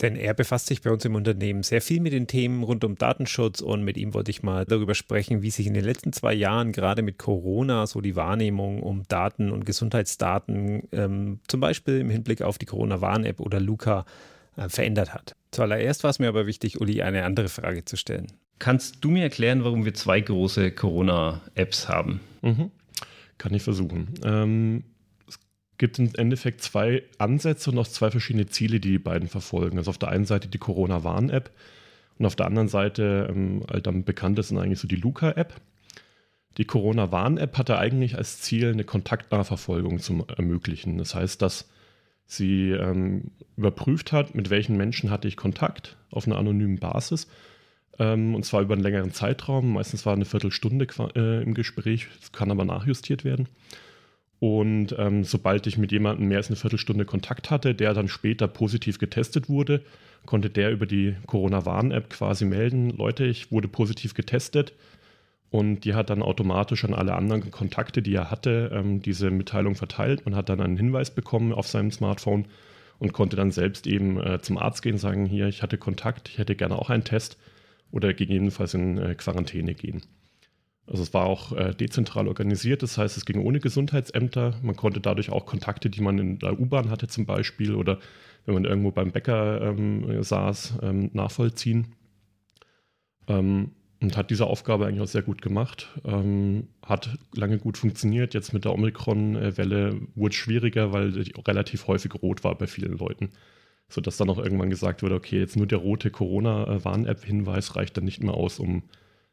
[0.03, 2.97] denn er befasst sich bei uns im Unternehmen sehr viel mit den Themen rund um
[2.97, 6.35] Datenschutz und mit ihm wollte ich mal darüber sprechen, wie sich in den letzten zwei
[6.35, 12.11] Jahren gerade mit Corona so die Wahrnehmung um Daten und Gesundheitsdaten, ähm, zum Beispiel im
[12.11, 14.05] Hinblick auf die Corona-Warn-App oder Luca,
[14.68, 15.34] verändert hat.
[15.50, 18.26] Zuallererst war es mir aber wichtig, Uli eine andere Frage zu stellen.
[18.59, 22.20] Kannst du mir erklären, warum wir zwei große Corona-Apps haben?
[22.42, 22.70] Mhm.
[23.38, 24.14] Kann ich versuchen.
[24.24, 24.84] Ähm,
[25.78, 29.78] gibt im Endeffekt zwei Ansätze und auch zwei verschiedene Ziele, die die beiden verfolgen.
[29.78, 31.50] Also auf der einen Seite die Corona-Warn-App
[32.18, 35.55] und auf der anderen Seite, ähm, halt am bekanntesten eigentlich so die Luca-App.
[36.59, 40.98] Die Corona-Warn-App hatte eigentlich als Ziel, eine Kontaktnachverfolgung zu ermöglichen.
[40.98, 41.68] Das heißt, dass
[42.27, 47.29] sie ähm, überprüft hat, mit welchen Menschen hatte ich Kontakt auf einer anonymen Basis.
[47.99, 49.75] Ähm, und zwar über einen längeren Zeitraum.
[49.75, 53.49] Meistens war eine Viertelstunde äh, im Gespräch, das kann aber nachjustiert werden.
[54.41, 58.49] Und ähm, sobald ich mit jemandem mehr als eine Viertelstunde Kontakt hatte, der dann später
[58.49, 59.83] positiv getestet wurde,
[60.27, 64.72] konnte der über die Corona-Warn-App quasi melden, Leute, ich wurde positiv getestet.
[65.55, 69.76] Und die hat dann automatisch an alle anderen Kontakte, die er hatte, ähm, diese Mitteilung
[69.76, 72.46] verteilt und hat dann einen Hinweis bekommen auf seinem Smartphone
[72.98, 76.38] und konnte dann selbst eben äh, zum Arzt gehen, sagen, hier, ich hatte Kontakt, ich
[76.38, 77.38] hätte gerne auch einen Test
[77.92, 80.02] oder gegebenenfalls in äh, Quarantäne gehen.
[80.88, 84.57] Also es war auch äh, dezentral organisiert, das heißt, es ging ohne Gesundheitsämter.
[84.61, 88.00] Man konnte dadurch auch Kontakte, die man in der U-Bahn hatte zum Beispiel oder
[88.44, 91.94] wenn man irgendwo beim Bäcker ähm, saß, ähm, nachvollziehen.
[93.28, 93.70] Ähm,
[94.01, 95.88] und hat diese Aufgabe eigentlich auch sehr gut gemacht.
[96.05, 98.34] Ähm, hat lange gut funktioniert.
[98.34, 102.99] Jetzt mit der Omikron-Welle wurde es schwieriger, weil die relativ häufig rot war bei vielen
[102.99, 103.30] Leuten.
[103.88, 108.22] Sodass dann auch irgendwann gesagt wurde, okay, jetzt nur der rote Corona-Warn-App-Hinweis reicht dann nicht
[108.22, 108.82] mehr aus, um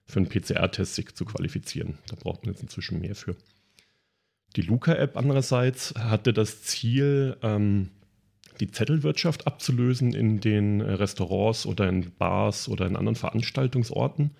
[0.06, 1.98] für einen PCR-Test sich zu qualifizieren.
[2.08, 3.36] Da braucht man jetzt inzwischen mehr für.
[4.56, 7.90] Die Luca-App andererseits hatte das Ziel, ähm,
[8.60, 14.32] die Zettelwirtschaft abzulösen in den Restaurants oder in Bars oder in anderen Veranstaltungsorten,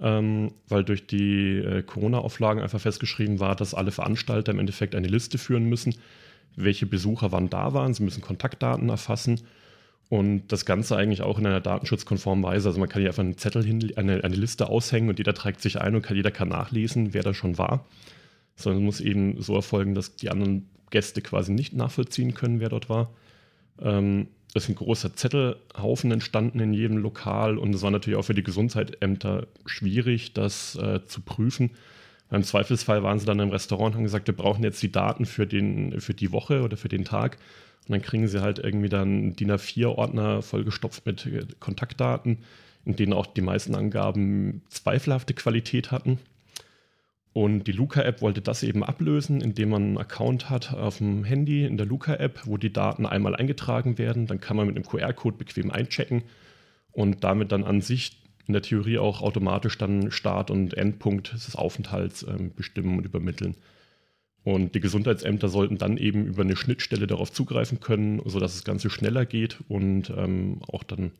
[0.00, 5.08] ähm, weil durch die äh, Corona-Auflagen einfach festgeschrieben war, dass alle Veranstalter im Endeffekt eine
[5.08, 5.94] Liste führen müssen,
[6.56, 7.94] welche Besucher wann da waren.
[7.94, 9.40] Sie müssen Kontaktdaten erfassen
[10.08, 12.68] und das Ganze eigentlich auch in einer datenschutzkonformen Weise.
[12.68, 15.62] Also man kann hier einfach einen Zettel hin, eine, eine Liste aushängen und jeder trägt
[15.62, 17.86] sich ein und kann, jeder kann nachlesen, wer da schon war.
[18.54, 22.68] Sondern es muss eben so erfolgen, dass die anderen Gäste quasi nicht nachvollziehen können, wer
[22.68, 23.14] dort war.
[23.80, 28.34] Ähm, ist ein großer Zettelhaufen entstanden in jedem Lokal und es war natürlich auch für
[28.34, 31.70] die Gesundheitsämter schwierig, das äh, zu prüfen.
[32.30, 35.26] Im Zweifelsfall waren sie dann im Restaurant und haben gesagt, wir brauchen jetzt die Daten
[35.26, 37.36] für, den, für die Woche oder für den Tag.
[37.86, 42.38] Und dann kriegen sie halt irgendwie dann DIN A4-Ordner vollgestopft mit äh, Kontaktdaten,
[42.84, 46.18] in denen auch die meisten Angaben zweifelhafte Qualität hatten.
[47.32, 51.64] Und die Luca-App wollte das eben ablösen, indem man einen Account hat auf dem Handy
[51.64, 54.26] in der Luca-App, wo die Daten einmal eingetragen werden.
[54.26, 56.24] Dann kann man mit einem QR-Code bequem einchecken
[56.90, 61.56] und damit dann an sich in der Theorie auch automatisch dann Start und Endpunkt des
[61.56, 63.56] Aufenthalts ähm, bestimmen und übermitteln.
[64.44, 68.90] Und die Gesundheitsämter sollten dann eben über eine Schnittstelle darauf zugreifen können, sodass das Ganze
[68.90, 71.12] schneller geht und ähm, auch dann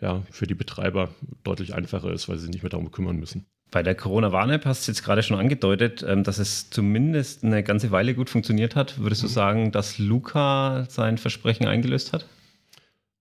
[0.00, 3.46] ja, für die Betreiber deutlich einfacher ist, weil sie sich nicht mehr darum kümmern müssen.
[3.70, 7.90] Bei der Corona-Warn-App hast du jetzt gerade schon angedeutet, ähm, dass es zumindest eine ganze
[7.90, 8.98] Weile gut funktioniert hat.
[8.98, 9.32] Würdest du mhm.
[9.32, 12.26] sagen, dass Luca sein Versprechen eingelöst hat?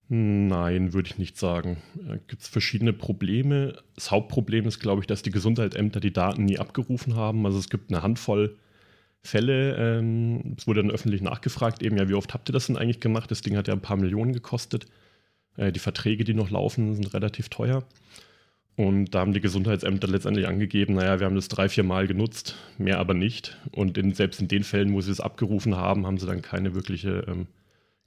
[0.10, 1.78] Nein, würde ich nicht sagen.
[1.96, 3.78] Da gibt es verschiedene Probleme.
[3.96, 7.46] Das Hauptproblem ist, glaube ich, dass die Gesundheitsämter die Daten nie abgerufen haben.
[7.46, 8.56] Also es gibt eine Handvoll
[9.22, 9.76] Fälle.
[9.76, 13.02] Ähm, es wurde dann öffentlich nachgefragt, eben ja, wie oft habt ihr das denn eigentlich
[13.02, 13.30] gemacht?
[13.30, 14.86] Das Ding hat ja ein paar Millionen gekostet.
[15.58, 17.84] Äh, die Verträge, die noch laufen, sind relativ teuer.
[18.78, 22.56] Und da haben die Gesundheitsämter letztendlich angegeben, naja, wir haben das drei, vier Mal genutzt,
[22.78, 23.58] mehr aber nicht.
[23.72, 26.76] Und in, selbst in den Fällen, wo sie es abgerufen haben, haben sie dann keine
[26.76, 27.48] wirkliche, ähm,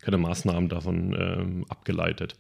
[0.00, 2.36] keine Maßnahmen davon ähm, abgeleitet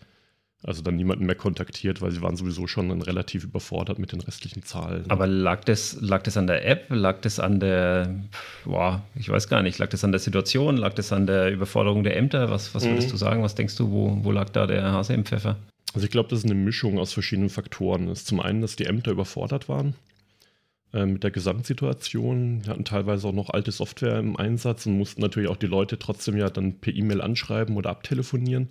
[0.62, 4.62] also dann niemanden mehr kontaktiert, weil sie waren sowieso schon relativ überfordert mit den restlichen
[4.62, 5.04] Zahlen.
[5.08, 6.86] Aber lag das, lag das an der App?
[6.90, 8.14] Lag das an der,
[8.64, 10.76] boah, ich weiß gar nicht, lag das an der Situation?
[10.76, 12.50] Lag das an der Überforderung der Ämter?
[12.50, 13.12] Was, was würdest mhm.
[13.12, 13.42] du sagen?
[13.42, 15.56] Was denkst du, wo, wo lag da der Hase im Pfeffer?
[15.92, 18.08] Also ich glaube, das ist eine Mischung aus verschiedenen Faktoren.
[18.08, 19.94] Ist zum einen, dass die Ämter überfordert waren
[20.92, 22.62] äh, mit der Gesamtsituation.
[22.62, 25.98] Die hatten teilweise auch noch alte Software im Einsatz und mussten natürlich auch die Leute
[25.98, 28.70] trotzdem ja dann per E-Mail anschreiben oder abtelefonieren.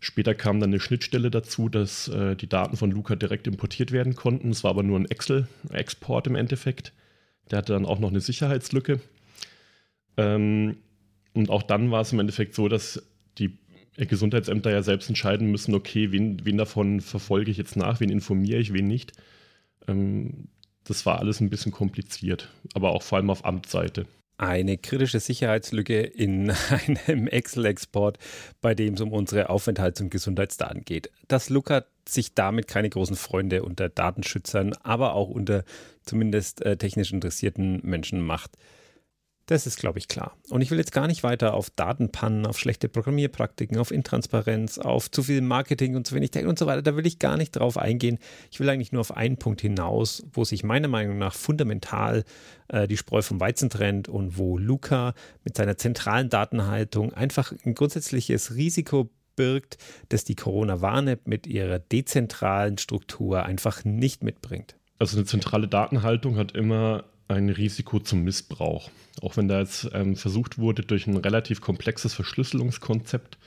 [0.00, 4.14] Später kam dann eine Schnittstelle dazu, dass äh, die Daten von Luca direkt importiert werden
[4.14, 4.50] konnten.
[4.50, 6.92] Es war aber nur ein Excel-Export im Endeffekt.
[7.50, 9.00] Der hatte dann auch noch eine Sicherheitslücke.
[10.16, 10.76] Ähm,
[11.32, 13.02] und auch dann war es im Endeffekt so, dass
[13.38, 13.58] die
[13.96, 18.58] Gesundheitsämter ja selbst entscheiden müssen, okay, wen, wen davon verfolge ich jetzt nach, wen informiere
[18.58, 19.12] ich, wen nicht.
[19.88, 20.48] Ähm,
[20.84, 26.00] das war alles ein bisschen kompliziert, aber auch vor allem auf Amtsseite eine kritische Sicherheitslücke
[26.00, 26.52] in
[27.06, 28.18] einem Excel-Export,
[28.60, 31.10] bei dem es um unsere Aufenthalts- und Gesundheitsdaten geht.
[31.28, 35.64] Dass Luca sich damit keine großen Freunde unter Datenschützern, aber auch unter
[36.02, 38.52] zumindest äh, technisch interessierten Menschen macht.
[39.46, 40.36] Das ist, glaube ich, klar.
[40.48, 45.10] Und ich will jetzt gar nicht weiter auf Datenpannen, auf schlechte Programmierpraktiken, auf Intransparenz, auf
[45.10, 46.80] zu viel Marketing und zu wenig Tech und so weiter.
[46.80, 48.18] Da will ich gar nicht drauf eingehen.
[48.50, 52.24] Ich will eigentlich nur auf einen Punkt hinaus, wo sich meiner Meinung nach fundamental
[52.68, 55.12] äh, die Spreu vom Weizen trennt und wo Luca
[55.44, 59.76] mit seiner zentralen Datenhaltung einfach ein grundsätzliches Risiko birgt,
[60.08, 64.76] das die Corona-Warn-App mit ihrer dezentralen Struktur einfach nicht mitbringt.
[64.98, 68.90] Also eine zentrale Datenhaltung hat immer ein Risiko zum Missbrauch.
[69.22, 73.38] Auch wenn da jetzt ähm, versucht wurde, durch ein relativ komplexes Verschlüsselungskonzept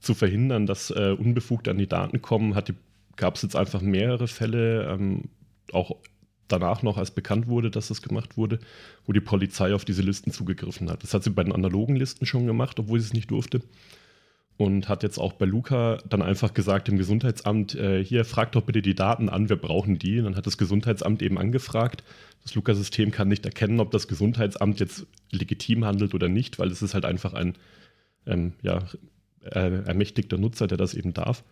[0.00, 2.54] zu verhindern, dass äh, unbefugt an die Daten kommen,
[3.16, 5.24] gab es jetzt einfach mehrere Fälle, ähm,
[5.72, 5.96] auch
[6.48, 8.58] danach noch, als bekannt wurde, dass das gemacht wurde,
[9.04, 11.02] wo die Polizei auf diese Listen zugegriffen hat.
[11.02, 13.62] Das hat sie bei den analogen Listen schon gemacht, obwohl sie es nicht durfte.
[14.58, 18.62] Und hat jetzt auch bei Luca dann einfach gesagt im Gesundheitsamt, äh, hier fragt doch
[18.62, 20.18] bitte die Daten an, wir brauchen die.
[20.18, 22.02] Und dann hat das Gesundheitsamt eben angefragt.
[22.42, 26.80] Das Luca-System kann nicht erkennen, ob das Gesundheitsamt jetzt legitim handelt oder nicht, weil es
[26.80, 27.54] ist halt einfach ein
[28.26, 28.78] ähm, ja,
[29.42, 31.44] äh, ermächtigter Nutzer, der das eben darf.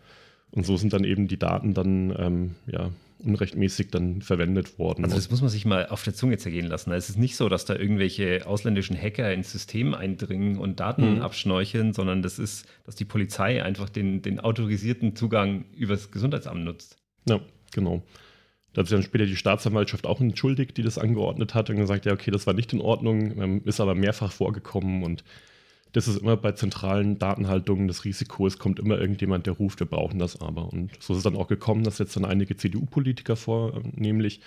[0.51, 5.03] Und so sind dann eben die Daten dann ähm, ja, unrechtmäßig dann verwendet worden.
[5.03, 6.91] Also das muss man sich mal auf der Zunge zergehen lassen.
[6.91, 11.21] Es ist nicht so, dass da irgendwelche ausländischen Hacker ins System eindringen und Daten mhm.
[11.21, 16.97] abschnorcheln, sondern das ist, dass die Polizei einfach den, den autorisierten Zugang übers Gesundheitsamt nutzt.
[17.27, 17.39] Ja,
[17.73, 18.03] genau.
[18.73, 22.05] Da hat sich dann später die Staatsanwaltschaft auch entschuldigt, die das angeordnet hat und gesagt,
[22.05, 25.23] ja, okay, das war nicht in Ordnung, ähm, ist aber mehrfach vorgekommen und
[25.95, 29.87] das ist immer bei zentralen Datenhaltungen das Risiko, es kommt immer irgendjemand, der ruft, wir
[29.87, 30.73] brauchen das aber.
[30.73, 34.41] Und so ist es dann auch gekommen, dass jetzt dann einige CDU-Politiker vornehmlich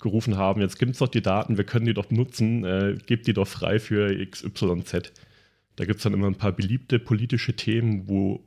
[0.00, 3.28] gerufen haben, jetzt gibt es doch die Daten, wir können die doch nutzen, äh, gebt
[3.28, 5.12] die doch frei für XYZ.
[5.76, 8.42] Da gibt es dann immer ein paar beliebte politische Themen, wo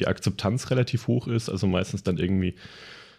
[0.00, 2.56] die Akzeptanz relativ hoch ist, also meistens dann irgendwie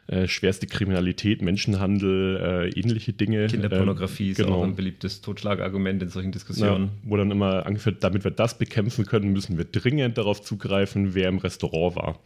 [0.08, 3.48] äh, schwerste Kriminalität, Menschenhandel, äh, ähnliche Dinge.
[3.48, 4.56] Kinderpornografie ähm, ist genau.
[4.56, 6.86] auch ein beliebtes Totschlagargument in solchen Diskussionen.
[6.86, 11.14] Ja, wo dann immer angeführt, damit wir das bekämpfen können, müssen wir dringend darauf zugreifen,
[11.14, 12.20] wer im Restaurant war.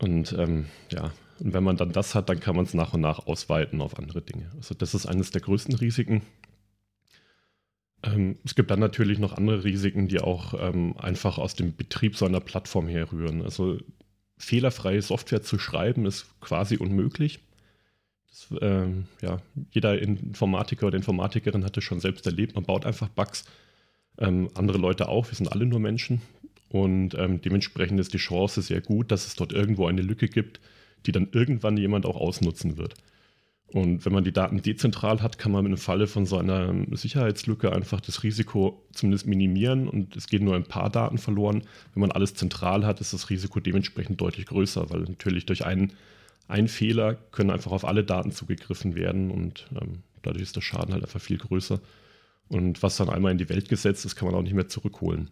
[0.00, 3.00] Und ähm, ja, und wenn man dann das hat, dann kann man es nach und
[3.00, 4.50] nach ausweiten auf andere Dinge.
[4.56, 6.22] Also das ist eines der größten Risiken.
[8.02, 12.16] Ähm, es gibt dann natürlich noch andere Risiken, die auch ähm, einfach aus dem Betrieb
[12.16, 13.42] so einer Plattform herrühren.
[13.42, 13.78] Also
[14.42, 17.38] fehlerfreie Software zu schreiben, ist quasi unmöglich.
[18.28, 19.40] Das, ähm, ja,
[19.70, 22.54] jeder Informatiker oder Informatikerin hat das schon selbst erlebt.
[22.54, 23.44] Man baut einfach Bugs.
[24.18, 26.22] Ähm, andere Leute auch, wir sind alle nur Menschen.
[26.68, 30.60] Und ähm, dementsprechend ist die Chance sehr gut, dass es dort irgendwo eine Lücke gibt,
[31.06, 32.94] die dann irgendwann jemand auch ausnutzen wird.
[33.72, 37.72] Und wenn man die Daten dezentral hat, kann man im Falle von so einer Sicherheitslücke
[37.72, 41.62] einfach das Risiko zumindest minimieren und es gehen nur ein paar Daten verloren.
[41.94, 45.94] Wenn man alles zentral hat, ist das Risiko dementsprechend deutlich größer, weil natürlich durch einen,
[46.48, 50.92] einen Fehler können einfach auf alle Daten zugegriffen werden und ähm, dadurch ist der Schaden
[50.92, 51.80] halt einfach viel größer.
[52.48, 55.30] Und was dann einmal in die Welt gesetzt ist, kann man auch nicht mehr zurückholen.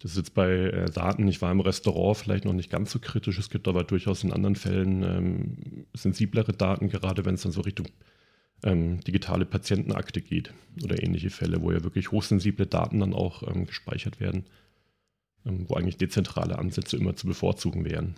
[0.00, 2.98] Das ist jetzt bei äh, Daten, ich war im Restaurant vielleicht noch nicht ganz so
[2.98, 3.38] kritisch.
[3.38, 7.60] Es gibt aber durchaus in anderen Fällen ähm, sensiblere Daten, gerade wenn es dann so
[7.60, 7.86] Richtung
[8.62, 13.66] ähm, digitale Patientenakte geht oder ähnliche Fälle, wo ja wirklich hochsensible Daten dann auch ähm,
[13.66, 14.46] gespeichert werden,
[15.46, 18.14] ähm, wo eigentlich dezentrale Ansätze immer zu bevorzugen wären.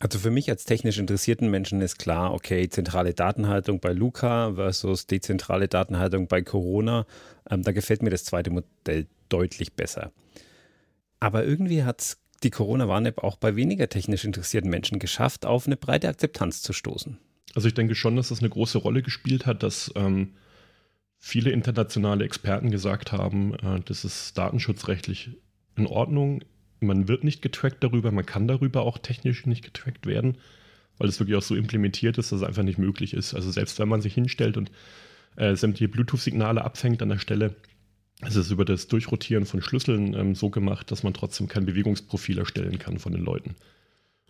[0.00, 5.06] Also für mich als technisch interessierten Menschen ist klar, okay, zentrale Datenhaltung bei Luca versus
[5.06, 7.06] dezentrale Datenhaltung bei Corona.
[7.48, 10.12] Ähm, da gefällt mir das zweite Modell deutlich besser.
[11.22, 16.08] Aber irgendwie hat die Corona-Warn-App auch bei weniger technisch interessierten Menschen geschafft, auf eine breite
[16.08, 17.16] Akzeptanz zu stoßen.
[17.54, 20.32] Also ich denke schon, dass das eine große Rolle gespielt hat, dass ähm,
[21.20, 25.30] viele internationale Experten gesagt haben, äh, das ist datenschutzrechtlich
[25.76, 26.42] in Ordnung.
[26.80, 30.38] Man wird nicht getrackt darüber, man kann darüber auch technisch nicht getrackt werden,
[30.98, 33.32] weil es wirklich auch so implementiert ist, dass es einfach nicht möglich ist.
[33.32, 34.72] Also selbst wenn man sich hinstellt und
[35.36, 37.54] äh, sämtliche Bluetooth-Signale abfängt an der Stelle,
[38.22, 42.38] es ist über das Durchrotieren von Schlüsseln ähm, so gemacht, dass man trotzdem kein Bewegungsprofil
[42.38, 43.56] erstellen kann von den Leuten.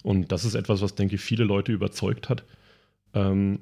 [0.02, 2.44] Und das ist etwas, was, denke ich, viele Leute überzeugt hat,
[3.14, 3.60] ähm,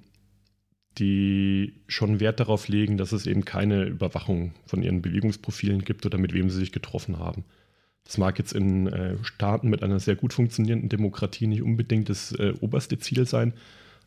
[0.99, 6.19] die schon Wert darauf legen, dass es eben keine Überwachung von ihren Bewegungsprofilen gibt oder
[6.19, 7.45] mit wem sie sich getroffen haben.
[8.05, 12.33] Das mag jetzt in äh, Staaten mit einer sehr gut funktionierenden Demokratie nicht unbedingt das
[12.33, 13.53] äh, oberste Ziel sein,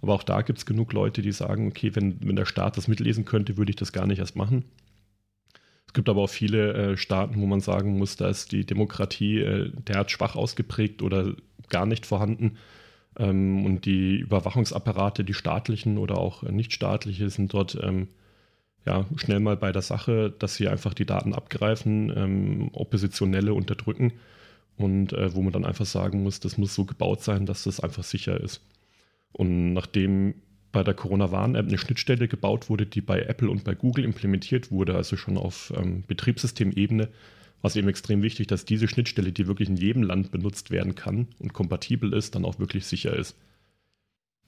[0.02, 2.90] aber auch da gibt es genug Leute, die sagen, okay, wenn, wenn der Staat das
[2.90, 4.66] mitlesen könnte, würde ich das gar nicht erst machen.
[5.94, 9.41] Es gibt aber auch viele äh, Staaten, wo man sagen muss, da ist die Demokratie
[9.41, 11.36] äh, derart schwach ausgeprägt oder
[11.70, 12.58] gar nicht vorhanden.
[13.20, 18.08] Ähm, und die Überwachungsapparate, die staatlichen oder auch äh, nicht staatliche, sind dort ähm,
[18.88, 24.14] ja, schnell mal bei der Sache, dass sie einfach die Daten abgreifen, ähm, Oppositionelle unterdrücken
[24.78, 27.80] und äh, wo man dann einfach sagen muss, das muss so gebaut sein, dass das
[27.80, 28.62] einfach sicher ist.
[29.32, 30.34] Und nachdem
[30.74, 34.96] bei der Corona-Warn-App eine Schnittstelle gebaut wurde, die bei Apple und bei Google implementiert wurde,
[34.96, 37.08] also schon auf ähm, Betriebssystemebene,
[37.62, 40.96] war es eben extrem wichtig, dass diese Schnittstelle, die wirklich in jedem Land benutzt werden
[40.96, 43.38] kann und kompatibel ist, dann auch wirklich sicher ist.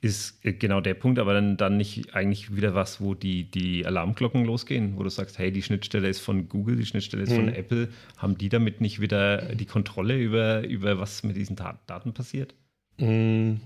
[0.02, 3.86] Ist äh, genau der Punkt, aber dann, dann nicht eigentlich wieder was, wo die, die
[3.86, 7.36] Alarmglocken losgehen, wo du sagst, hey, die Schnittstelle ist von Google, die Schnittstelle ist mhm.
[7.36, 7.90] von Apple.
[8.18, 12.56] Haben die damit nicht wieder die Kontrolle über, über was mit diesen Daten passiert?
[12.98, 13.62] Mhm.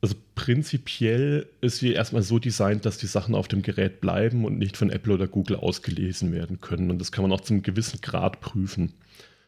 [0.00, 4.58] Also prinzipiell ist sie erstmal so designt, dass die Sachen auf dem Gerät bleiben und
[4.58, 6.90] nicht von Apple oder Google ausgelesen werden können.
[6.90, 8.92] Und das kann man auch zum gewissen Grad prüfen.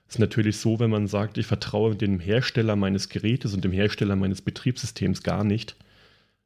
[0.09, 4.17] Ist natürlich so, wenn man sagt, ich vertraue dem Hersteller meines Gerätes und dem Hersteller
[4.17, 5.77] meines Betriebssystems gar nicht,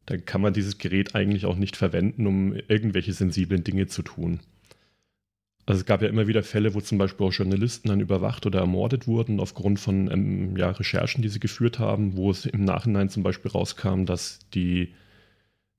[0.05, 4.41] dann kann man dieses Gerät eigentlich auch nicht verwenden, um irgendwelche sensiblen Dinge zu tun.
[5.67, 8.61] Also es gab ja immer wieder Fälle, wo zum Beispiel auch Journalisten dann überwacht oder
[8.61, 13.09] ermordet wurden aufgrund von ähm, ja, Recherchen, die sie geführt haben, wo es im Nachhinein
[13.09, 14.93] zum Beispiel rauskam, dass die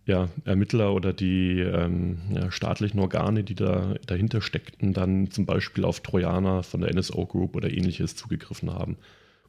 [0.07, 5.83] ja, Ermittler oder die ähm, ja, staatlichen Organe, die da dahinter steckten, dann zum Beispiel
[5.83, 8.97] auf Trojaner von der NSO Group oder ähnliches zugegriffen haben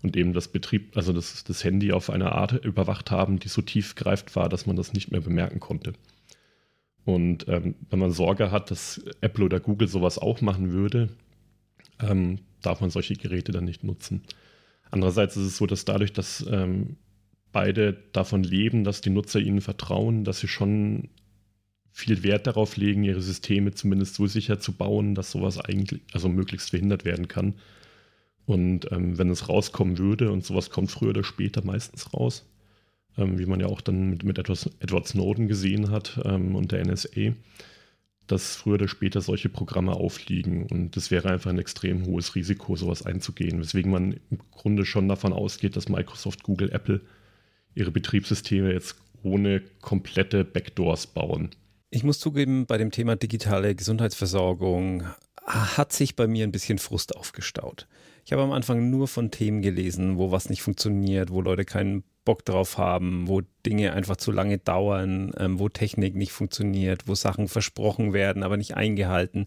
[0.03, 3.63] und eben das Betrieb, also das, das Handy auf eine Art überwacht haben, die so
[3.63, 5.95] tiefgreifend war, dass man das nicht mehr bemerken konnte.
[7.07, 11.09] Und ähm, wenn man Sorge hat, dass Apple oder Google sowas auch machen würde,
[12.01, 14.23] ähm, darf man solche Geräte dann nicht nutzen.
[14.91, 16.97] Andererseits ist es so, dass dadurch, dass ähm,
[17.53, 21.09] beide davon leben, dass die Nutzer ihnen vertrauen, dass sie schon
[21.93, 26.29] viel Wert darauf legen, ihre Systeme zumindest so sicher zu bauen, dass sowas eigentlich, also
[26.29, 27.55] möglichst verhindert werden kann.
[28.47, 32.45] Und ähm, wenn es rauskommen würde, und sowas kommt früher oder später meistens raus,
[33.19, 36.73] ähm, wie man ja auch dann mit, mit etwas, Edward Snowden gesehen hat ähm, und
[36.73, 37.35] der NSA,
[38.27, 40.67] dass früher oder später solche Programme aufliegen.
[40.67, 45.09] Und es wäre einfach ein extrem hohes Risiko, sowas einzugehen, weswegen man im Grunde schon
[45.09, 47.01] davon ausgeht, dass Microsoft, Google, Apple
[47.75, 51.51] ihre Betriebssysteme jetzt ohne komplette Backdoors bauen.
[51.91, 55.05] Ich muss zugeben, bei dem Thema digitale Gesundheitsversorgung
[55.47, 57.87] hat sich bei mir ein bisschen Frust aufgestaut.
[58.25, 62.03] Ich habe am Anfang nur von Themen gelesen, wo was nicht funktioniert, wo Leute keinen
[62.27, 67.15] Bock drauf haben, wo Dinge einfach zu lange dauern, ähm, wo Technik nicht funktioniert, wo
[67.15, 69.47] Sachen versprochen werden, aber nicht eingehalten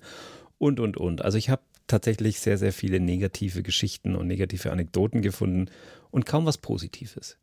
[0.57, 1.23] und, und, und.
[1.23, 5.69] Also ich habe tatsächlich sehr, sehr viele negative Geschichten und negative Anekdoten gefunden
[6.09, 7.37] und kaum was Positives.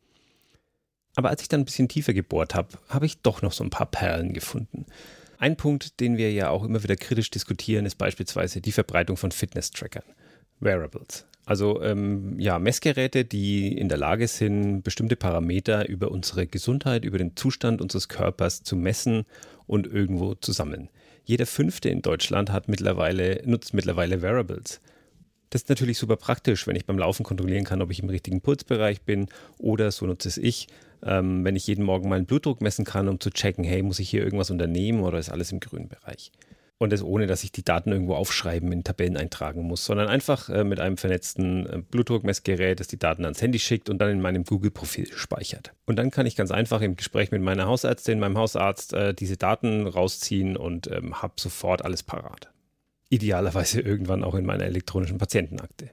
[1.14, 3.70] Aber als ich dann ein bisschen tiefer gebohrt habe, habe ich doch noch so ein
[3.70, 4.86] paar Perlen gefunden.
[5.38, 9.30] Ein Punkt, den wir ja auch immer wieder kritisch diskutieren, ist beispielsweise die Verbreitung von
[9.30, 10.04] Fitness-Trackern.
[10.60, 11.26] Wearables.
[11.46, 17.18] Also ähm, ja, Messgeräte, die in der Lage sind, bestimmte Parameter über unsere Gesundheit, über
[17.18, 19.24] den Zustand unseres Körpers zu messen
[19.68, 20.90] und irgendwo zu sammeln.
[21.24, 24.80] Jeder fünfte in Deutschland hat mittlerweile, nutzt mittlerweile Wearables.
[25.50, 28.40] Das ist natürlich super praktisch, wenn ich beim Laufen kontrollieren kann, ob ich im richtigen
[28.40, 30.66] Pulsbereich bin oder so nutze es ich,
[31.04, 34.10] ähm, wenn ich jeden Morgen meinen Blutdruck messen kann, um zu checken, hey, muss ich
[34.10, 36.32] hier irgendwas unternehmen oder ist alles im grünen Bereich?
[36.78, 40.50] Und das ohne, dass ich die Daten irgendwo aufschreiben, in Tabellen eintragen muss, sondern einfach
[40.50, 44.20] äh, mit einem vernetzten äh, Blutdruckmessgerät, das die Daten ans Handy schickt und dann in
[44.20, 45.72] meinem Google-Profil speichert.
[45.86, 49.38] Und dann kann ich ganz einfach im Gespräch mit meiner Hausärztin, meinem Hausarzt äh, diese
[49.38, 52.50] Daten rausziehen und ähm, habe sofort alles parat.
[53.08, 55.90] Idealerweise irgendwann auch in meiner elektronischen Patientenakte.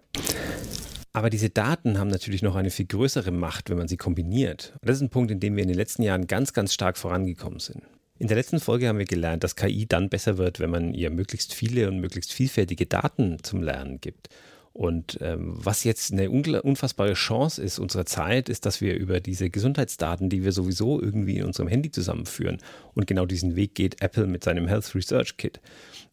[1.14, 4.74] Aber diese Daten haben natürlich noch eine viel größere Macht, wenn man sie kombiniert.
[4.82, 6.98] Und das ist ein Punkt, in dem wir in den letzten Jahren ganz, ganz stark
[6.98, 7.84] vorangekommen sind.
[8.24, 11.10] In der letzten Folge haben wir gelernt, dass KI dann besser wird, wenn man ihr
[11.10, 14.30] möglichst viele und möglichst vielfältige Daten zum Lernen gibt.
[14.72, 19.50] Und ähm, was jetzt eine unfassbare Chance ist unserer Zeit, ist, dass wir über diese
[19.50, 22.60] Gesundheitsdaten, die wir sowieso irgendwie in unserem Handy zusammenführen,
[22.94, 25.60] und genau diesen Weg geht Apple mit seinem Health Research Kit,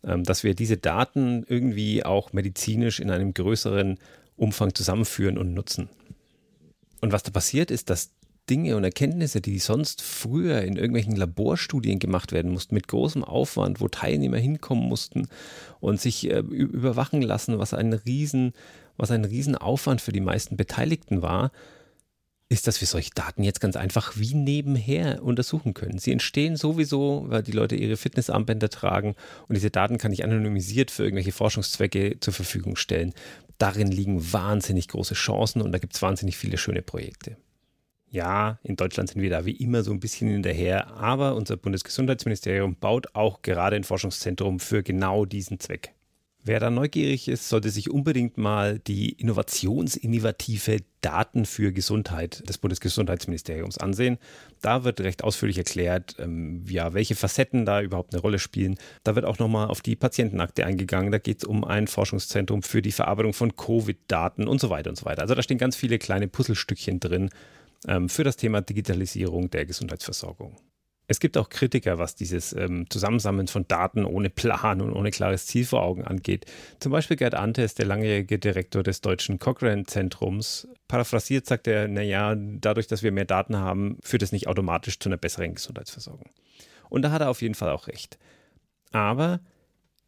[0.02, 3.98] ähm, dass wir diese Daten irgendwie auch medizinisch in einem größeren
[4.36, 5.88] Umfang zusammenführen und nutzen.
[7.00, 8.10] Und was da passiert, ist, dass
[8.50, 13.80] Dinge und Erkenntnisse, die sonst früher in irgendwelchen Laborstudien gemacht werden mussten, mit großem Aufwand,
[13.80, 15.28] wo Teilnehmer hinkommen mussten
[15.78, 18.52] und sich äh, überwachen lassen, was ein Riesen,
[18.96, 21.52] was ein Riesenaufwand für die meisten Beteiligten war,
[22.48, 25.98] ist, dass wir solche Daten jetzt ganz einfach wie nebenher untersuchen können.
[25.98, 29.14] Sie entstehen sowieso, weil die Leute ihre Fitnessarmbänder tragen
[29.46, 33.14] und diese Daten kann ich anonymisiert für irgendwelche Forschungszwecke zur Verfügung stellen.
[33.58, 37.36] Darin liegen wahnsinnig große Chancen und da gibt es wahnsinnig viele schöne Projekte.
[38.12, 42.74] Ja, in Deutschland sind wir da wie immer so ein bisschen hinterher, aber unser Bundesgesundheitsministerium
[42.74, 45.94] baut auch gerade ein Forschungszentrum für genau diesen Zweck.
[46.42, 53.76] Wer da neugierig ist, sollte sich unbedingt mal die innovationsinnovative Daten für Gesundheit des Bundesgesundheitsministeriums
[53.76, 54.16] ansehen.
[54.62, 58.76] Da wird recht ausführlich erklärt, ähm, ja, welche Facetten da überhaupt eine Rolle spielen.
[59.04, 61.12] Da wird auch nochmal auf die Patientenakte eingegangen.
[61.12, 64.96] Da geht es um ein Forschungszentrum für die Verarbeitung von Covid-Daten und so weiter und
[64.96, 65.22] so weiter.
[65.22, 67.28] Also da stehen ganz viele kleine Puzzlestückchen drin,
[68.08, 70.56] für das Thema Digitalisierung der Gesundheitsversorgung.
[71.10, 75.44] Es gibt auch Kritiker, was dieses ähm, Zusammensammeln von Daten ohne Plan und ohne klares
[75.44, 76.46] Ziel vor Augen angeht.
[76.78, 80.68] Zum Beispiel Gerd Antes, der langjährige Direktor des deutschen Cochrane-Zentrums.
[80.86, 85.08] Paraphrasiert sagt er, naja, dadurch, dass wir mehr Daten haben, führt es nicht automatisch zu
[85.08, 86.30] einer besseren Gesundheitsversorgung.
[86.90, 88.16] Und da hat er auf jeden Fall auch recht.
[88.92, 89.40] Aber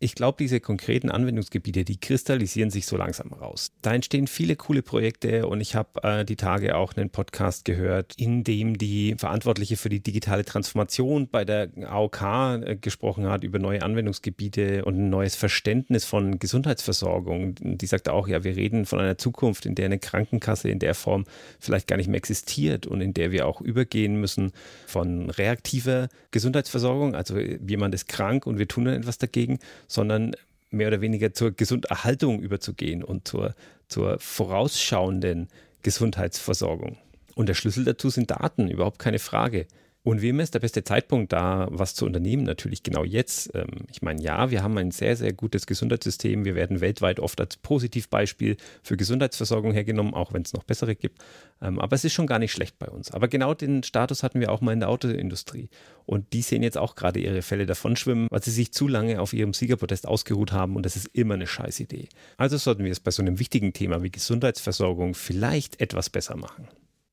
[0.02, 3.70] ich glaube, diese konkreten Anwendungsgebiete, die kristallisieren sich so langsam raus.
[3.82, 8.14] Da entstehen viele coole Projekte und ich habe äh, die Tage auch einen Podcast gehört,
[8.16, 13.60] in dem die Verantwortliche für die digitale Transformation bei der AOK äh, gesprochen hat über
[13.60, 17.54] neue Anwendungsgebiete und ein neues Verständnis von Gesundheitsversorgung.
[17.60, 20.94] Die sagt auch, ja, wir reden von einer Zukunft, in der eine Krankenkasse in der
[20.94, 21.26] Form
[21.60, 24.50] vielleicht gar nicht mehr existiert und in der wir auch übergehen müssen
[24.86, 29.60] von reaktiver Gesundheitsversorgung, also jemand ist krank und wir tun dann etwas dagegen,
[29.92, 30.34] sondern
[30.70, 33.54] mehr oder weniger zur Gesunderhaltung überzugehen und zur,
[33.88, 35.48] zur vorausschauenden
[35.82, 36.96] Gesundheitsversorgung.
[37.34, 39.66] Und der Schlüssel dazu sind Daten, überhaupt keine Frage.
[40.04, 42.42] Und immer ist der beste Zeitpunkt da, was zu unternehmen?
[42.42, 43.54] Natürlich genau jetzt.
[43.54, 46.44] Ähm, ich meine, ja, wir haben ein sehr, sehr gutes Gesundheitssystem.
[46.44, 51.22] Wir werden weltweit oft als Positivbeispiel für Gesundheitsversorgung hergenommen, auch wenn es noch bessere gibt.
[51.60, 53.12] Ähm, aber es ist schon gar nicht schlecht bei uns.
[53.12, 55.68] Aber genau den Status hatten wir auch mal in der Autoindustrie.
[56.04, 59.32] Und die sehen jetzt auch gerade ihre Fälle davonschwimmen, weil sie sich zu lange auf
[59.32, 60.74] ihrem Siegerprotest ausgeruht haben.
[60.74, 62.08] Und das ist immer eine Scheißidee.
[62.38, 66.66] Also sollten wir es bei so einem wichtigen Thema wie Gesundheitsversorgung vielleicht etwas besser machen.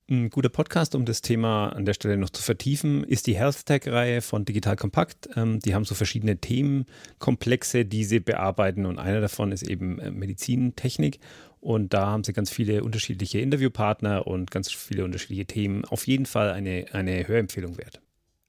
[0.09, 3.67] Ein guter Podcast, um das Thema an der Stelle noch zu vertiefen, ist die Health
[3.67, 5.29] Tech-Reihe von Digital Compact.
[5.35, 10.09] Ähm, die haben so verschiedene Themenkomplexe, die sie bearbeiten und einer davon ist eben äh,
[10.09, 11.19] Medizintechnik.
[11.59, 15.85] Und da haben sie ganz viele unterschiedliche Interviewpartner und ganz viele unterschiedliche Themen.
[15.85, 18.01] Auf jeden Fall eine, eine Hörempfehlung wert.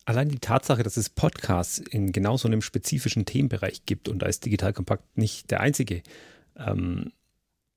[0.07, 4.27] Allein die Tatsache, dass es Podcasts in genau so einem spezifischen Themenbereich gibt und da
[4.27, 6.03] ist Digital Compact nicht der einzige,
[6.57, 7.13] ähm,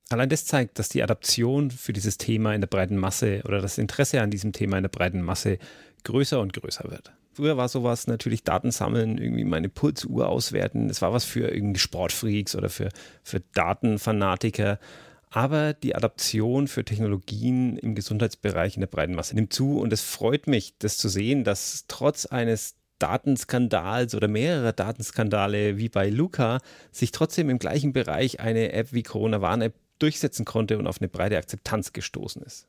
[0.10, 3.78] Allein das zeigt, dass die Adaption für dieses Thema in der breiten Masse oder das
[3.78, 5.58] Interesse an diesem Thema in der breiten Masse
[6.04, 7.14] größer und größer wird.
[7.34, 10.88] Früher war sowas natürlich Daten sammeln, irgendwie meine Pulsuhr auswerten.
[10.88, 12.90] Das war was für irgendwie Sportfreaks oder für,
[13.24, 14.80] für Datenfanatiker.
[15.32, 20.02] Aber die Adaption für Technologien im Gesundheitsbereich in der breiten Masse nimmt zu und es
[20.02, 26.60] freut mich, das zu sehen, dass trotz eines Datenskandals oder mehrerer Datenskandale wie bei Luca
[26.92, 29.74] sich trotzdem im gleichen Bereich eine App wie Corona Warn-App
[30.04, 32.68] durchsetzen konnte und auf eine breite Akzeptanz gestoßen ist.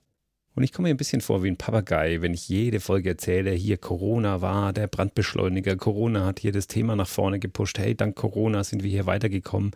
[0.54, 3.50] Und ich komme mir ein bisschen vor wie ein Papagei, wenn ich jede Folge erzähle,
[3.50, 8.14] hier Corona war der Brandbeschleuniger, Corona hat hier das Thema nach vorne gepusht, hey, dank
[8.14, 9.72] Corona sind wir hier weitergekommen.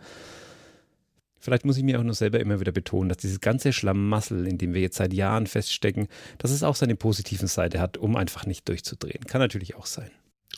[1.37, 4.57] Vielleicht muss ich mir auch nur selber immer wieder betonen, dass dieses ganze Schlamassel, in
[4.57, 6.07] dem wir jetzt seit Jahren feststecken,
[6.37, 9.25] dass es auch seine positiven Seite hat, um einfach nicht durchzudrehen.
[9.25, 10.11] Kann natürlich auch sein.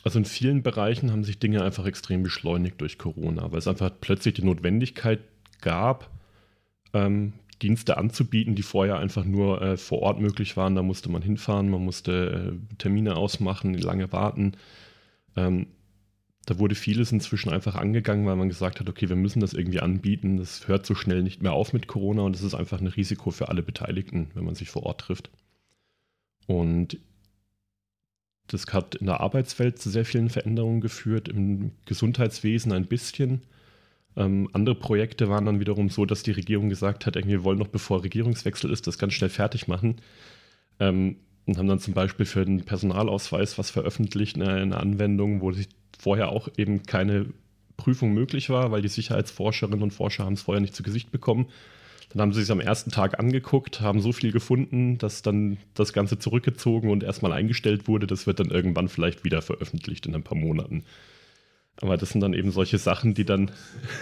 [0.04, 3.90] Also in vielen Bereichen haben sich Dinge einfach extrem beschleunigt durch Corona, weil es einfach
[4.00, 5.20] plötzlich die Notwendigkeit
[5.60, 6.10] gab,
[6.92, 7.32] ähm,
[7.62, 10.74] Dienste anzubieten, die vorher einfach nur äh, vor Ort möglich waren.
[10.74, 14.52] Da musste man hinfahren, man musste äh, Termine ausmachen, lange warten.
[15.36, 15.66] Ähm,
[16.44, 19.80] da wurde vieles inzwischen einfach angegangen, weil man gesagt hat, okay, wir müssen das irgendwie
[19.80, 20.38] anbieten.
[20.38, 23.30] Das hört so schnell nicht mehr auf mit Corona und es ist einfach ein Risiko
[23.30, 25.30] für alle Beteiligten, wenn man sich vor Ort trifft.
[26.48, 26.98] Und
[28.48, 33.42] das hat in der Arbeitswelt zu sehr vielen Veränderungen geführt, im Gesundheitswesen ein bisschen.
[34.16, 37.68] Ähm, andere Projekte waren dann wiederum so, dass die Regierung gesagt hat, wir wollen noch
[37.68, 39.96] bevor Regierungswechsel ist, das ganz schnell fertig machen.
[40.78, 45.52] Ähm, und haben dann zum Beispiel für den Personalausweis was veröffentlicht, eine, eine Anwendung, wo
[45.98, 47.26] vorher auch eben keine
[47.76, 51.46] Prüfung möglich war, weil die Sicherheitsforscherinnen und Forscher haben es vorher nicht zu Gesicht bekommen.
[52.10, 55.92] Dann haben sie sich am ersten Tag angeguckt, haben so viel gefunden, dass dann das
[55.92, 58.06] Ganze zurückgezogen und erstmal eingestellt wurde.
[58.06, 60.84] Das wird dann irgendwann vielleicht wieder veröffentlicht in ein paar Monaten.
[61.82, 63.50] Aber das sind dann eben solche Sachen, die dann,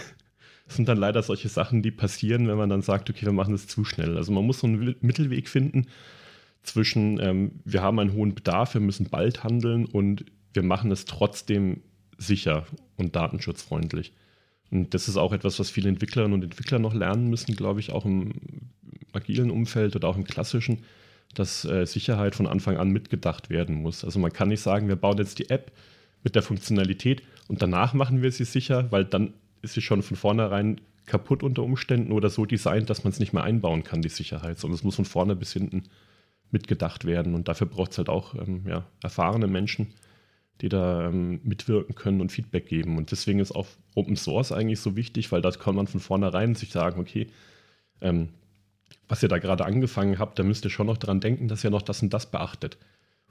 [0.67, 3.67] sind dann leider solche Sachen, die passieren, wenn man dann sagt, okay, wir machen das
[3.67, 4.15] zu schnell.
[4.17, 5.87] Also man muss so einen Mittelweg finden
[6.63, 11.05] zwischen, ähm, wir haben einen hohen Bedarf, wir müssen bald handeln und wir machen es
[11.05, 11.81] trotzdem
[12.19, 12.67] sicher
[12.97, 14.13] und datenschutzfreundlich.
[14.69, 17.91] Und das ist auch etwas, was viele Entwicklerinnen und Entwickler noch lernen müssen, glaube ich,
[17.91, 18.33] auch im
[19.11, 20.83] agilen Umfeld oder auch im klassischen,
[21.33, 24.05] dass äh, Sicherheit von Anfang an mitgedacht werden muss.
[24.05, 25.71] Also man kann nicht sagen, wir bauen jetzt die App
[26.23, 30.17] mit der Funktionalität und danach machen wir sie sicher, weil dann ist sie schon von
[30.17, 34.09] vornherein kaputt unter Umständen oder so designt, dass man es nicht mehr einbauen kann, die
[34.09, 35.83] Sicherheit, sondern es muss von vorne bis hinten
[36.51, 37.35] mitgedacht werden.
[37.35, 39.93] Und dafür braucht es halt auch ähm, ja, erfahrene Menschen,
[40.61, 42.97] die da ähm, mitwirken können und Feedback geben.
[42.97, 46.55] Und deswegen ist auch Open Source eigentlich so wichtig, weil da kann man von vornherein
[46.55, 47.27] sich sagen, okay,
[48.01, 48.29] ähm,
[49.07, 51.69] was ihr da gerade angefangen habt, da müsst ihr schon noch dran denken, dass ihr
[51.69, 52.77] noch das und das beachtet.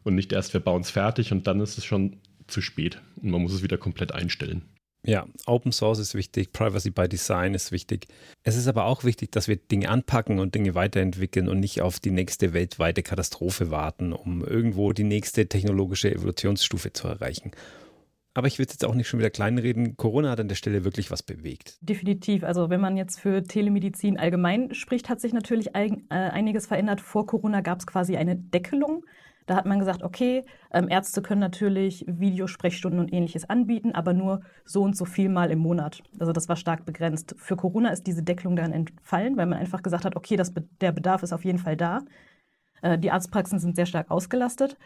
[0.02, 2.18] Und nicht erst, wir bauen es fertig und dann ist es schon
[2.50, 4.62] zu spät und man muss es wieder komplett einstellen.
[5.02, 8.06] Ja, Open Source ist wichtig, Privacy by Design ist wichtig.
[8.42, 12.00] Es ist aber auch wichtig, dass wir Dinge anpacken und Dinge weiterentwickeln und nicht auf
[12.00, 17.52] die nächste weltweite Katastrophe warten, um irgendwo die nächste technologische Evolutionsstufe zu erreichen.
[18.34, 19.96] Aber ich will jetzt auch nicht schon wieder kleinreden.
[19.96, 21.78] Corona hat an der Stelle wirklich was bewegt.
[21.80, 22.44] Definitiv.
[22.44, 27.00] Also wenn man jetzt für Telemedizin allgemein spricht, hat sich natürlich äh, einiges verändert.
[27.00, 29.04] Vor Corona gab es quasi eine Deckelung
[29.46, 34.42] Da hat man gesagt, okay, ähm, Ärzte können natürlich Videosprechstunden und ähnliches anbieten, aber nur
[34.64, 36.02] so und so viel mal im Monat.
[36.18, 37.34] Also das war stark begrenzt.
[37.38, 40.92] Für Corona ist diese Deckelung dann entfallen, weil man einfach gesagt hat, okay, das, der
[40.92, 42.00] Bedarf ist auf jeden Fall da.
[42.82, 44.76] Äh, die Arztpraxen sind sehr stark ausgelastet.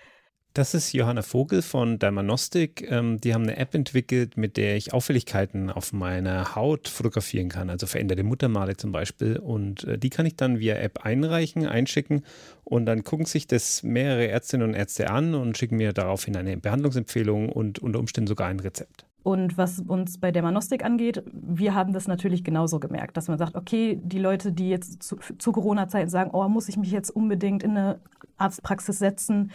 [0.55, 2.88] Das ist Johanna Vogel von Dermanostik.
[2.88, 7.70] Ähm, die haben eine App entwickelt, mit der ich Auffälligkeiten auf meiner Haut fotografieren kann,
[7.70, 9.36] also veränderte Muttermale zum Beispiel.
[9.36, 12.22] Und äh, die kann ich dann via App einreichen, einschicken
[12.62, 16.57] und dann gucken sich das mehrere Ärztinnen und Ärzte an und schicken mir daraufhin eine
[16.57, 19.07] Behandlungsempfehlung und unter Umständen sogar ein Rezept.
[19.24, 23.57] Und was uns bei Dermanostik angeht, wir haben das natürlich genauso gemerkt, dass man sagt,
[23.57, 27.64] okay, die Leute, die jetzt zu, zu Corona-Zeiten sagen, oh, muss ich mich jetzt unbedingt
[27.64, 27.98] in eine
[28.36, 29.50] Arztpraxis setzen,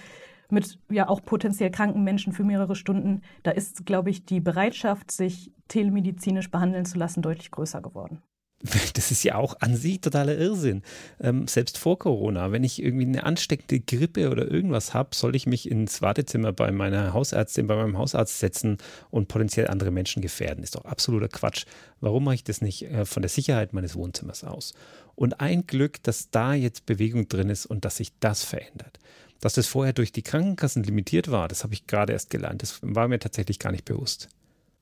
[0.52, 5.12] mit ja auch potenziell kranken Menschen für mehrere Stunden, da ist, glaube ich, die Bereitschaft,
[5.12, 8.22] sich telemedizinisch behandeln zu lassen, deutlich größer geworden.
[8.94, 10.84] Das ist ja auch an sich totaler Irrsinn.
[11.20, 15.48] Ähm, selbst vor Corona, wenn ich irgendwie eine ansteckende Grippe oder irgendwas habe, soll ich
[15.48, 18.78] mich ins Wartezimmer bei meiner Hausärztin, bei meinem Hausarzt setzen
[19.10, 20.64] und potenziell andere Menschen gefährden.
[20.64, 21.66] Ist doch absoluter Quatsch.
[22.02, 24.74] Warum mache ich das nicht äh, von der Sicherheit meines Wohnzimmers aus?
[25.16, 29.00] Und ein Glück, dass da jetzt Bewegung drin ist und dass sich das verändert.
[29.42, 32.62] Dass das vorher durch die Krankenkassen limitiert war, das habe ich gerade erst gelernt.
[32.62, 34.30] Das war mir tatsächlich gar nicht bewusst.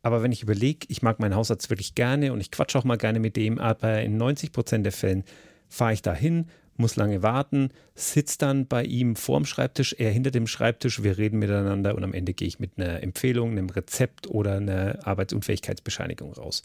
[0.02, 2.98] Aber wenn ich überlege, ich mag meinen Hausarzt wirklich gerne und ich quatsche auch mal
[2.98, 5.24] gerne mit dem, aber in 90 Prozent der Fällen
[5.68, 6.48] fahre ich dahin,
[6.78, 11.40] muss lange warten, sitze dann bei ihm vorm Schreibtisch, er hinter dem Schreibtisch, wir reden
[11.40, 16.62] miteinander und am Ende gehe ich mit einer Empfehlung, einem Rezept oder einer Arbeitsunfähigkeitsbescheinigung raus.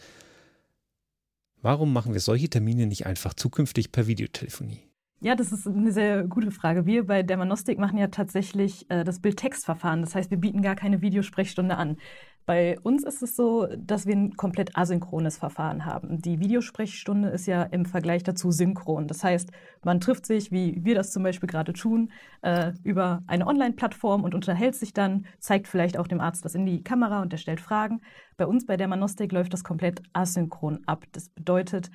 [1.62, 4.91] Warum machen wir solche Termine nicht einfach zukünftig per Videotelefonie?
[5.24, 6.84] Ja, das ist eine sehr gute Frage.
[6.84, 10.00] Wir bei Dermanostik machen ja tatsächlich äh, das Bild-Text-Verfahren.
[10.00, 11.96] Das heißt, wir bieten gar keine Videosprechstunde an.
[12.44, 16.20] Bei uns ist es so, dass wir ein komplett asynchrones Verfahren haben.
[16.20, 19.06] Die Videosprechstunde ist ja im Vergleich dazu synchron.
[19.06, 19.52] Das heißt,
[19.84, 22.10] man trifft sich, wie wir das zum Beispiel gerade tun,
[22.40, 26.66] äh, über eine Online-Plattform und unterhält sich dann, zeigt vielleicht auch dem Arzt das in
[26.66, 28.00] die Kamera und der stellt Fragen.
[28.36, 31.04] Bei uns bei Dermanostik läuft das komplett asynchron ab.
[31.12, 31.92] Das bedeutet,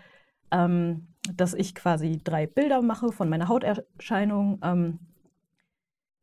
[0.52, 5.00] ähm, dass ich quasi drei Bilder mache von meiner Hauterscheinung, ähm,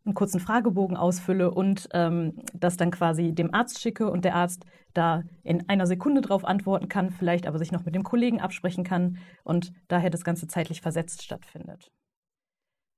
[0.04, 4.66] einen kurzen Fragebogen ausfülle und ähm, das dann quasi dem Arzt schicke und der Arzt
[4.92, 8.84] da in einer Sekunde drauf antworten kann, vielleicht aber sich noch mit dem Kollegen absprechen
[8.84, 11.90] kann und daher das Ganze zeitlich versetzt stattfindet.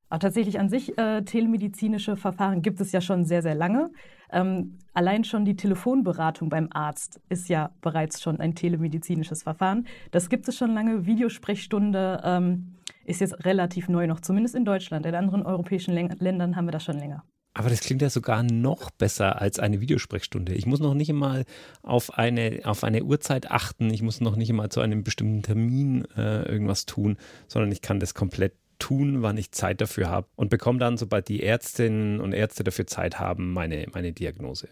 [0.08, 3.90] Aber tatsächlich an sich, äh, telemedizinische Verfahren gibt es ja schon sehr, sehr lange.
[4.30, 9.86] Ähm, allein schon die Telefonberatung beim Arzt ist ja bereits schon ein telemedizinisches Verfahren.
[10.10, 11.06] Das gibt es schon lange.
[11.06, 15.06] Videosprechstunde ähm, ist jetzt relativ neu noch, zumindest in Deutschland.
[15.06, 17.24] In anderen europäischen Ländern haben wir das schon länger.
[17.54, 20.52] Aber das klingt ja sogar noch besser als eine Videosprechstunde.
[20.52, 21.46] Ich muss noch nicht einmal
[21.82, 23.88] auf eine, auf eine Uhrzeit achten.
[23.88, 27.16] Ich muss noch nicht einmal zu einem bestimmten Termin äh, irgendwas tun,
[27.48, 31.28] sondern ich kann das komplett tun, wann ich Zeit dafür habe und bekomme dann, sobald
[31.28, 34.68] die Ärztinnen und Ärzte dafür Zeit haben, meine, meine Diagnose.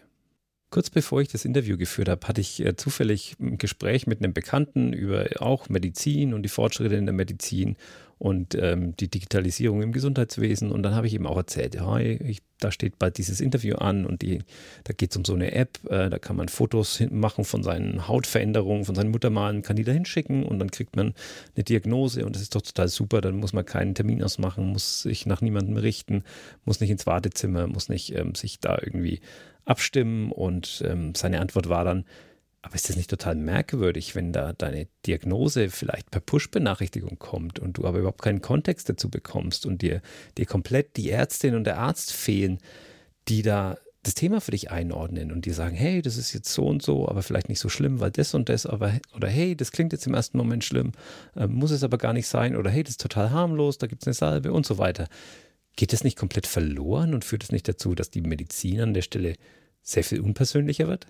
[0.71, 4.33] Kurz bevor ich das Interview geführt habe, hatte ich äh, zufällig ein Gespräch mit einem
[4.33, 7.77] Bekannten über auch Medizin und die Fortschritte in der Medizin
[8.17, 10.71] und ähm, die Digitalisierung im Gesundheitswesen.
[10.71, 14.05] Und dann habe ich ihm auch erzählt, ja, ich, da steht bald dieses Interview an
[14.05, 14.39] und die,
[14.85, 18.07] da geht es um so eine App, äh, da kann man Fotos machen von seinen
[18.07, 21.13] Hautveränderungen, von seinen Muttermalen, kann die da hinschicken und dann kriegt man
[21.55, 23.19] eine Diagnose und das ist doch total super.
[23.19, 26.23] Dann muss man keinen Termin ausmachen, muss sich nach niemandem richten,
[26.63, 29.19] muss nicht ins Wartezimmer, muss nicht ähm, sich da irgendwie
[29.65, 30.31] abstimmen.
[30.31, 32.05] Und ähm, seine Antwort war dann,
[32.65, 37.77] aber ist das nicht total merkwürdig, wenn da deine Diagnose vielleicht per Push-Benachrichtigung kommt und
[37.77, 40.01] du aber überhaupt keinen Kontext dazu bekommst und dir,
[40.39, 42.57] dir komplett die Ärztin und der Arzt fehlen,
[43.27, 46.65] die da das Thema für dich einordnen und die sagen, hey, das ist jetzt so
[46.65, 49.71] und so, aber vielleicht nicht so schlimm, weil das und das, aber oder hey, das
[49.71, 50.93] klingt jetzt im ersten Moment schlimm,
[51.35, 54.01] äh, muss es aber gar nicht sein, oder hey, das ist total harmlos, da gibt
[54.01, 55.07] es eine Salbe und so weiter.
[55.75, 59.03] Geht das nicht komplett verloren und führt es nicht dazu, dass die Medizin an der
[59.03, 59.35] Stelle
[59.83, 61.05] sehr viel unpersönlicher wird?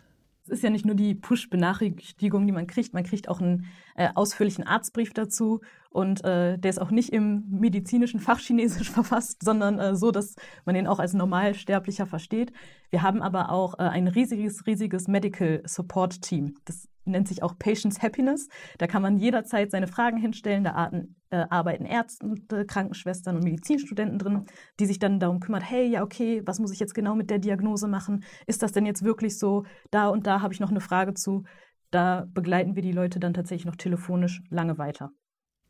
[0.48, 3.66] Es ist ja nicht nur die Push-Benachrichtigung, die man kriegt, man kriegt auch einen
[3.96, 9.80] äh, ausführlichen Arztbrief dazu und äh, der ist auch nicht im medizinischen Fachchinesisch verfasst, sondern
[9.80, 10.36] äh, so, dass
[10.66, 12.54] man ihn auch als Normalsterblicher versteht.
[12.92, 16.54] Wir haben aber auch äh, ein riesiges, riesiges Medical Support Team.
[16.66, 18.50] Das nennt sich auch Patients Happiness.
[18.78, 20.64] Da kann man jederzeit seine Fragen hinstellen.
[20.64, 24.46] Da arten, äh, arbeiten Ärzte, Krankenschwestern und Medizinstudenten drin,
[24.80, 27.40] die sich dann darum kümmern, hey, ja, okay, was muss ich jetzt genau mit der
[27.40, 28.24] Diagnose machen?
[28.48, 29.64] Ist das denn jetzt wirklich so?
[29.92, 31.44] Da und da habe ich noch eine Frage zu.
[31.92, 35.12] Da begleiten wir die Leute dann tatsächlich noch telefonisch lange weiter.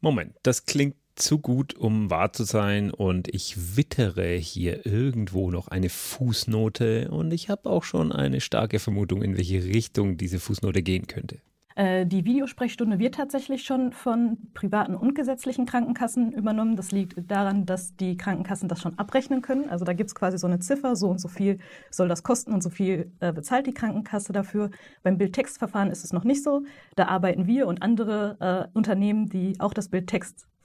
[0.02, 5.68] Moment, das klingt zu gut, um wahr zu sein und ich wittere hier irgendwo noch
[5.68, 10.84] eine Fußnote und ich habe auch schon eine starke Vermutung, in welche Richtung diese Fußnote
[10.84, 11.40] gehen könnte.
[11.76, 16.78] Äh, die Videosprechstunde wird tatsächlich schon von privaten und gesetzlichen Krankenkassen übernommen.
[16.78, 19.70] Das liegt daran, dass die Krankenkassen das schon abrechnen können.
[19.70, 21.60] Also da gibt es quasi so eine Ziffer, so und so viel
[21.92, 24.70] soll das kosten und so viel äh, bezahlt die Krankenkasse dafür.
[25.04, 26.64] Beim Bildtextverfahren ist es noch nicht so.
[26.96, 29.90] Da arbeiten wir und andere äh, Unternehmen, die auch das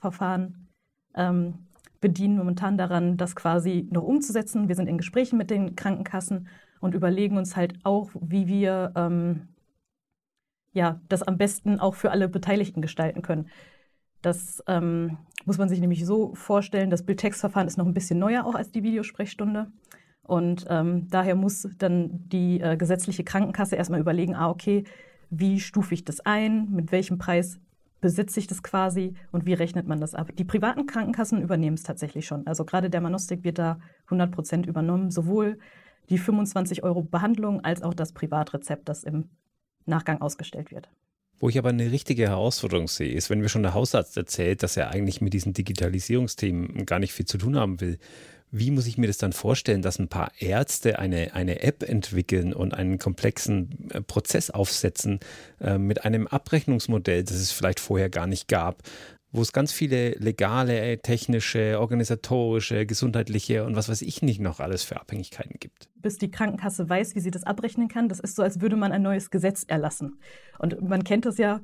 [0.01, 0.67] Bildtextverfahren
[1.15, 1.53] ähm,
[1.99, 4.67] bedienen, momentan daran, das quasi noch umzusetzen.
[4.67, 6.47] Wir sind in Gesprächen mit den Krankenkassen
[6.79, 9.47] und überlegen uns halt auch, wie wir ähm,
[10.73, 13.49] ja, das am besten auch für alle Beteiligten gestalten können.
[14.21, 18.45] Das ähm, muss man sich nämlich so vorstellen, das Bildtextverfahren ist noch ein bisschen neuer
[18.45, 19.71] auch als die Videosprechstunde.
[20.23, 24.85] Und ähm, daher muss dann die äh, gesetzliche Krankenkasse erstmal überlegen, ah, okay,
[25.29, 27.59] wie stufe ich das ein, mit welchem Preis
[28.01, 30.31] besitze ich das quasi und wie rechnet man das ab?
[30.35, 32.45] Die privaten Krankenkassen übernehmen es tatsächlich schon.
[32.47, 35.59] Also gerade der Manostik wird da 100 Prozent übernommen, sowohl
[36.09, 39.29] die 25 Euro Behandlung als auch das Privatrezept, das im
[39.85, 40.89] Nachgang ausgestellt wird.
[41.39, 44.77] Wo ich aber eine richtige Herausforderung sehe, ist, wenn mir schon der Hausarzt erzählt, dass
[44.77, 47.97] er eigentlich mit diesen Digitalisierungsthemen gar nicht viel zu tun haben will.
[48.51, 52.53] Wie muss ich mir das dann vorstellen, dass ein paar Ärzte eine, eine App entwickeln
[52.53, 55.19] und einen komplexen äh, Prozess aufsetzen
[55.61, 58.83] äh, mit einem Abrechnungsmodell, das es vielleicht vorher gar nicht gab,
[59.31, 64.83] wo es ganz viele legale, technische, organisatorische, gesundheitliche und was weiß ich nicht noch alles
[64.83, 65.89] für Abhängigkeiten gibt.
[65.95, 68.91] Bis die Krankenkasse weiß, wie sie das abrechnen kann, das ist so, als würde man
[68.91, 70.19] ein neues Gesetz erlassen.
[70.59, 71.61] Und man kennt das ja,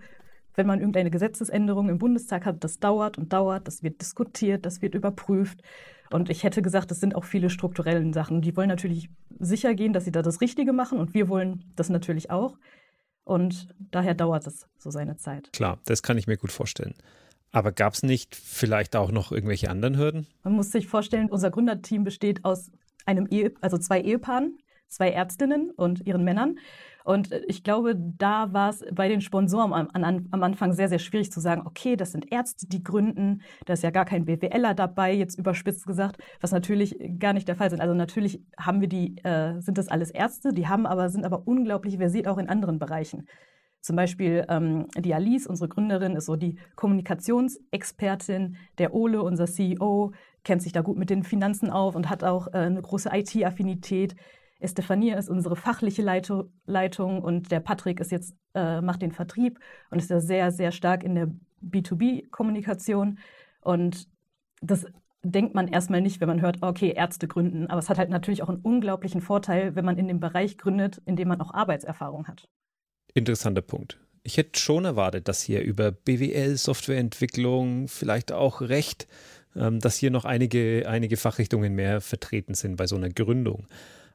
[0.55, 4.81] wenn man irgendeine Gesetzesänderung im Bundestag hat, das dauert und dauert, das wird diskutiert, das
[4.81, 5.61] wird überprüft.
[6.11, 8.41] Und ich hätte gesagt, das sind auch viele strukturelle Sachen.
[8.41, 9.09] Die wollen natürlich
[9.39, 12.57] sicher gehen, dass sie da das Richtige machen und wir wollen das natürlich auch.
[13.23, 15.51] Und daher dauert es so seine Zeit.
[15.51, 16.95] Klar, das kann ich mir gut vorstellen.
[17.51, 20.27] Aber gab es nicht vielleicht auch noch irgendwelche anderen Hürden?
[20.43, 22.71] Man muss sich vorstellen, unser Gründerteam besteht aus
[23.05, 24.57] einem Ehe, also zwei Ehepaaren,
[24.87, 26.59] zwei Ärztinnen und ihren Männern.
[27.07, 30.99] Und ich glaube, da war es bei den Sponsoren am, am, am, Anfang sehr, sehr
[30.99, 34.73] schwierig zu sagen, okay, das sind Ärzte, die gründen, da ist ja gar kein BWLer
[34.73, 37.79] dabei, jetzt überspitzt gesagt, was natürlich gar nicht der Fall sind.
[37.79, 41.47] Also natürlich haben wir die, äh, sind das alles Ärzte, die haben aber, sind aber
[41.47, 43.25] unglaublich versiert auch in anderen Bereichen.
[43.79, 48.57] Zum Beispiel ähm, die Alice, unsere Gründerin, ist so die Kommunikationsexpertin.
[48.79, 50.11] Der Ole, unser CEO,
[50.43, 54.17] kennt sich da gut mit den Finanzen auf und hat auch äh, eine große IT-Affinität.
[54.59, 59.59] Estefania ist unsere fachliche Leitung, und der Patrick ist jetzt, äh, macht den Vertrieb
[59.91, 61.31] und ist da sehr, sehr stark in der
[61.61, 63.19] B2B-Kommunikation.
[63.61, 64.07] Und
[64.61, 64.85] das
[65.23, 67.67] denkt man erstmal nicht, wenn man hört, okay, Ärzte gründen.
[67.67, 71.01] Aber es hat halt natürlich auch einen unglaublichen Vorteil, wenn man in dem Bereich gründet,
[71.05, 72.47] in dem man auch Arbeitserfahrung hat
[73.17, 73.99] interessanter Punkt.
[74.23, 79.07] Ich hätte schon erwartet, dass hier über BWL, Softwareentwicklung, vielleicht auch Recht,
[79.55, 83.67] ähm, dass hier noch einige, einige Fachrichtungen mehr vertreten sind bei so einer Gründung.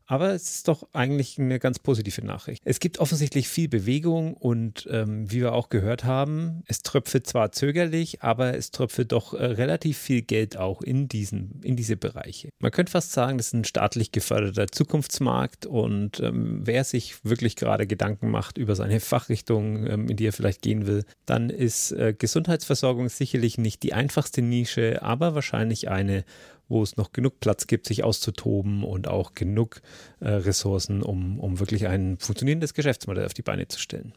[0.07, 2.63] Aber es ist doch eigentlich eine ganz positive Nachricht.
[2.65, 7.53] Es gibt offensichtlich viel Bewegung und ähm, wie wir auch gehört haben, es tröpfelt zwar
[7.53, 12.51] zögerlich, aber es tröpfelt doch äh, relativ viel Geld auch in, diesen, in diese Bereiche.
[12.59, 17.57] Man könnte fast sagen, das ist ein staatlich geförderter Zukunftsmarkt und ähm, wer sich wirklich
[17.57, 21.93] gerade Gedanken macht über seine Fachrichtung, ähm, in die er vielleicht gehen will, dann ist
[21.93, 26.25] äh, Gesundheitsversorgung sicherlich nicht die einfachste Nische, aber wahrscheinlich eine,
[26.73, 29.83] wo es noch genug Platz gibt, sich auszutoben und auch genug
[30.21, 34.15] äh, Ressourcen, um, um wirklich ein funktionierendes Geschäftsmodell auf die Beine zu stellen.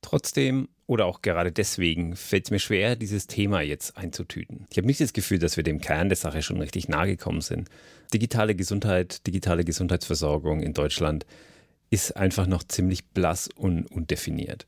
[0.00, 4.66] Trotzdem oder auch gerade deswegen fällt es mir schwer, dieses Thema jetzt einzutüten.
[4.70, 7.42] Ich habe nicht das Gefühl, dass wir dem Kern der Sache schon richtig nahe gekommen
[7.42, 7.68] sind.
[8.14, 11.26] Digitale Gesundheit, digitale Gesundheitsversorgung in Deutschland
[11.90, 14.66] ist einfach noch ziemlich blass und undefiniert.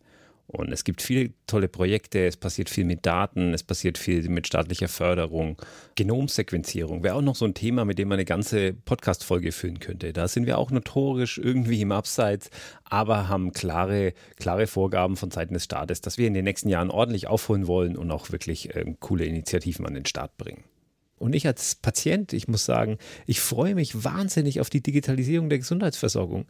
[0.52, 4.48] Und es gibt viele tolle Projekte, es passiert viel mit Daten, es passiert viel mit
[4.48, 5.56] staatlicher Förderung.
[5.94, 10.12] Genomsequenzierung wäre auch noch so ein Thema, mit dem man eine ganze Podcast-Folge füllen könnte.
[10.12, 12.51] Da sind wir auch notorisch irgendwie im Abseits,
[12.82, 16.90] aber haben klare, klare Vorgaben von Seiten des Staates, dass wir in den nächsten Jahren
[16.90, 20.64] ordentlich aufholen wollen und auch wirklich äh, coole Initiativen an den Start bringen.
[21.20, 25.59] Und ich als Patient, ich muss sagen, ich freue mich wahnsinnig auf die Digitalisierung der
[25.59, 26.47] Gesundheitsversorgung.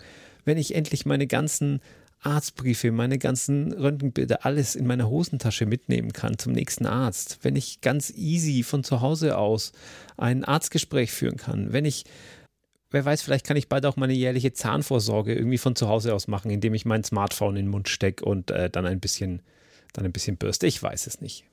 [0.47, 1.81] Wenn ich endlich meine ganzen
[2.23, 7.81] Arztbriefe, meine ganzen Röntgenbilder, alles in meiner Hosentasche mitnehmen kann zum nächsten Arzt, wenn ich
[7.81, 9.73] ganz easy von zu Hause aus
[10.19, 12.05] ein Arztgespräch führen kann, wenn ich,
[12.91, 16.29] wer weiß, vielleicht kann ich bald auch meine jährliche Zahnvorsorge irgendwie von zu Hause aus
[16.29, 19.41] machen, indem ich mein Smartphone in den Mund stecke und äh, dann ein bisschen,
[19.95, 20.67] dann ein bisschen bürste.
[20.67, 21.47] Ich weiß es nicht.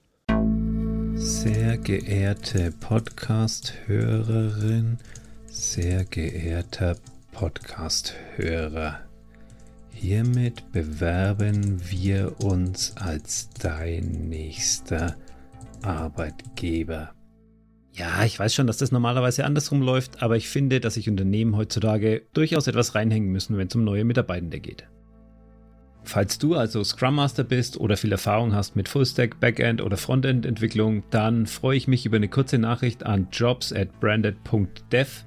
[1.15, 4.98] Sehr geehrte Podcast-Hörerin,
[5.48, 6.98] sehr geehrter
[7.31, 9.06] Podcast-Hörer.
[9.99, 15.15] Hiermit bewerben wir uns als dein nächster
[15.81, 17.13] Arbeitgeber.
[17.93, 21.55] Ja, ich weiß schon, dass das normalerweise andersrum läuft, aber ich finde, dass sich Unternehmen
[21.57, 24.87] heutzutage durchaus etwas reinhängen müssen, wenn es um neue Mitarbeitende geht.
[26.03, 30.45] Falls du also Scrum Master bist oder viel Erfahrung hast mit Fullstack, Backend oder Frontend
[30.45, 35.25] Entwicklung, dann freue ich mich über eine kurze Nachricht an jobs at branded.dev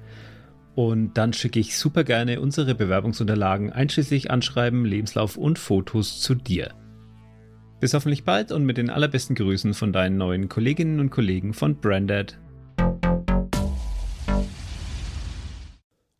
[0.75, 6.73] und dann schicke ich super gerne unsere Bewerbungsunterlagen einschließlich Anschreiben, Lebenslauf und Fotos zu dir.
[7.79, 11.75] Bis hoffentlich bald und mit den allerbesten Grüßen von deinen neuen Kolleginnen und Kollegen von
[11.77, 12.37] Branded.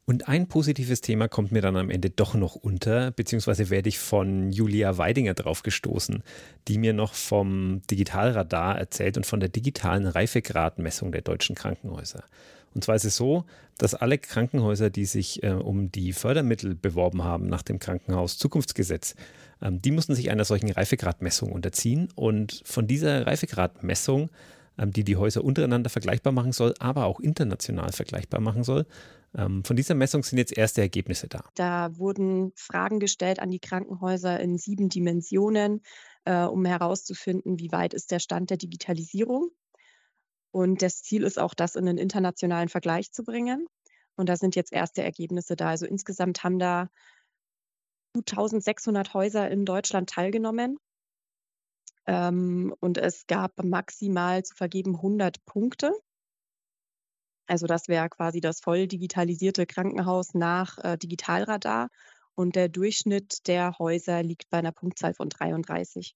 [0.05, 3.97] Und ein positives Thema kommt mir dann am Ende doch noch unter, beziehungsweise werde ich
[3.97, 6.23] von Julia Weidinger drauf gestoßen,
[6.67, 12.25] die mir noch vom Digitalradar erzählt und von der digitalen Reifegradmessung der deutschen Krankenhäuser.
[12.73, 13.45] Und zwar ist es so,
[13.77, 19.15] dass alle Krankenhäuser, die sich äh, um die Fördermittel beworben haben nach dem Krankenhaus-Zukunftsgesetz,
[19.61, 22.09] ähm, die mussten sich einer solchen Reifegradmessung unterziehen.
[22.15, 24.29] Und von dieser Reifegradmessung,
[24.77, 28.85] ähm, die die Häuser untereinander vergleichbar machen soll, aber auch international vergleichbar machen soll,
[29.35, 31.43] ähm, von dieser Messung sind jetzt erste Ergebnisse da.
[31.55, 35.81] Da wurden Fragen gestellt an die Krankenhäuser in sieben Dimensionen,
[36.25, 39.51] äh, um herauszufinden, wie weit ist der Stand der Digitalisierung.
[40.51, 43.67] Und das Ziel ist auch, das in einen internationalen Vergleich zu bringen.
[44.15, 45.69] Und da sind jetzt erste Ergebnisse da.
[45.69, 46.89] Also insgesamt haben da
[48.15, 50.77] 1600 Häuser in Deutschland teilgenommen.
[52.05, 55.93] Ähm, und es gab maximal zu vergeben 100 Punkte.
[57.47, 61.89] Also das wäre quasi das voll digitalisierte Krankenhaus nach äh, Digitalradar.
[62.35, 66.15] Und der Durchschnitt der Häuser liegt bei einer Punktzahl von 33.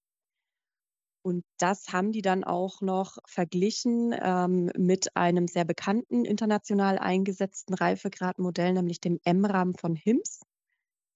[1.26, 7.74] Und das haben die dann auch noch verglichen ähm, mit einem sehr bekannten international eingesetzten
[7.74, 10.42] Reifegradmodell, nämlich dem MRAM von HIMSS.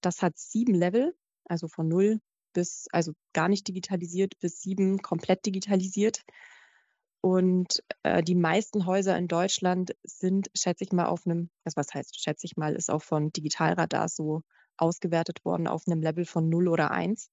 [0.00, 1.14] Das hat sieben Level,
[1.44, 2.18] also von null
[2.52, 6.22] bis, also gar nicht digitalisiert, bis sieben komplett digitalisiert.
[7.20, 11.94] Und äh, die meisten Häuser in Deutschland sind, schätze ich mal, auf einem, also was
[11.94, 14.42] heißt, schätze ich mal, ist auch von Digitalradar so
[14.76, 17.30] ausgewertet worden auf einem Level von 0 oder 1.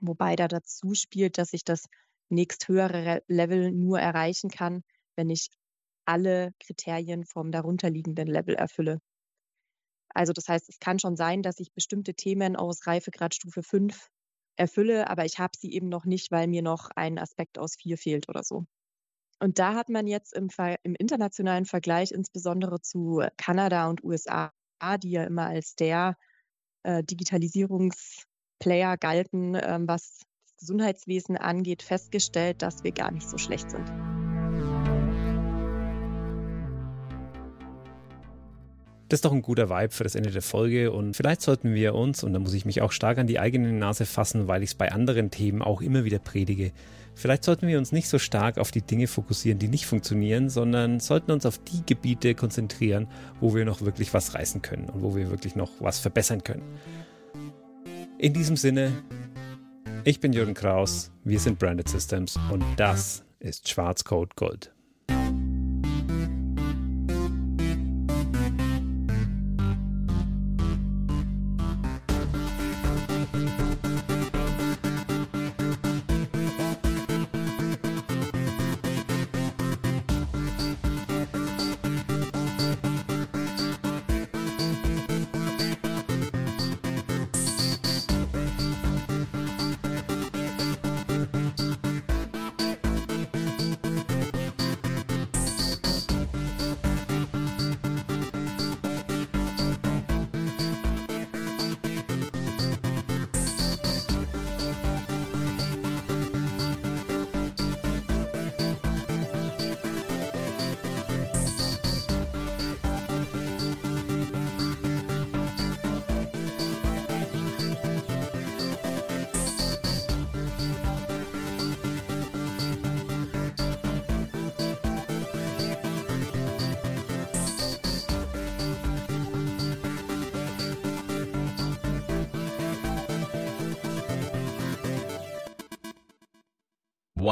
[0.00, 1.84] Wobei da dazu spielt, dass ich das
[2.30, 4.82] nächsthöhere Level nur erreichen kann,
[5.16, 5.48] wenn ich
[6.06, 9.00] alle Kriterien vom darunterliegenden Level erfülle.
[10.14, 14.08] Also das heißt, es kann schon sein, dass ich bestimmte Themen aus Reifegradstufe 5
[14.56, 17.96] erfülle, aber ich habe sie eben noch nicht, weil mir noch ein Aspekt aus 4
[17.96, 18.66] fehlt oder so.
[19.38, 20.50] Und da hat man jetzt im,
[20.82, 24.52] im, internationalen Vergleich, insbesondere zu Kanada und USA,
[25.02, 26.16] die ja immer als der
[26.82, 27.02] äh,
[28.60, 33.88] Digitalisierungsplayer galten, äh, was das Gesundheitswesen angeht, festgestellt, dass wir gar nicht so schlecht sind.
[39.08, 41.96] Das ist doch ein guter Vibe für das Ende der Folge und vielleicht sollten wir
[41.96, 44.70] uns, und da muss ich mich auch stark an die eigene Nase fassen, weil ich
[44.70, 46.70] es bei anderen Themen auch immer wieder predige,
[47.16, 51.00] vielleicht sollten wir uns nicht so stark auf die Dinge fokussieren, die nicht funktionieren, sondern
[51.00, 53.08] sollten uns auf die Gebiete konzentrieren,
[53.40, 56.62] wo wir noch wirklich was reißen können und wo wir wirklich noch was verbessern können.
[58.20, 58.92] In diesem Sinne,
[60.04, 64.74] ich bin Jürgen Kraus, wir sind Branded Systems und das ist Schwarzcode Gold.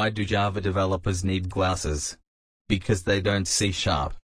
[0.09, 2.17] Why do Java developers need glasses?
[2.67, 4.15] Because they don't see sharp.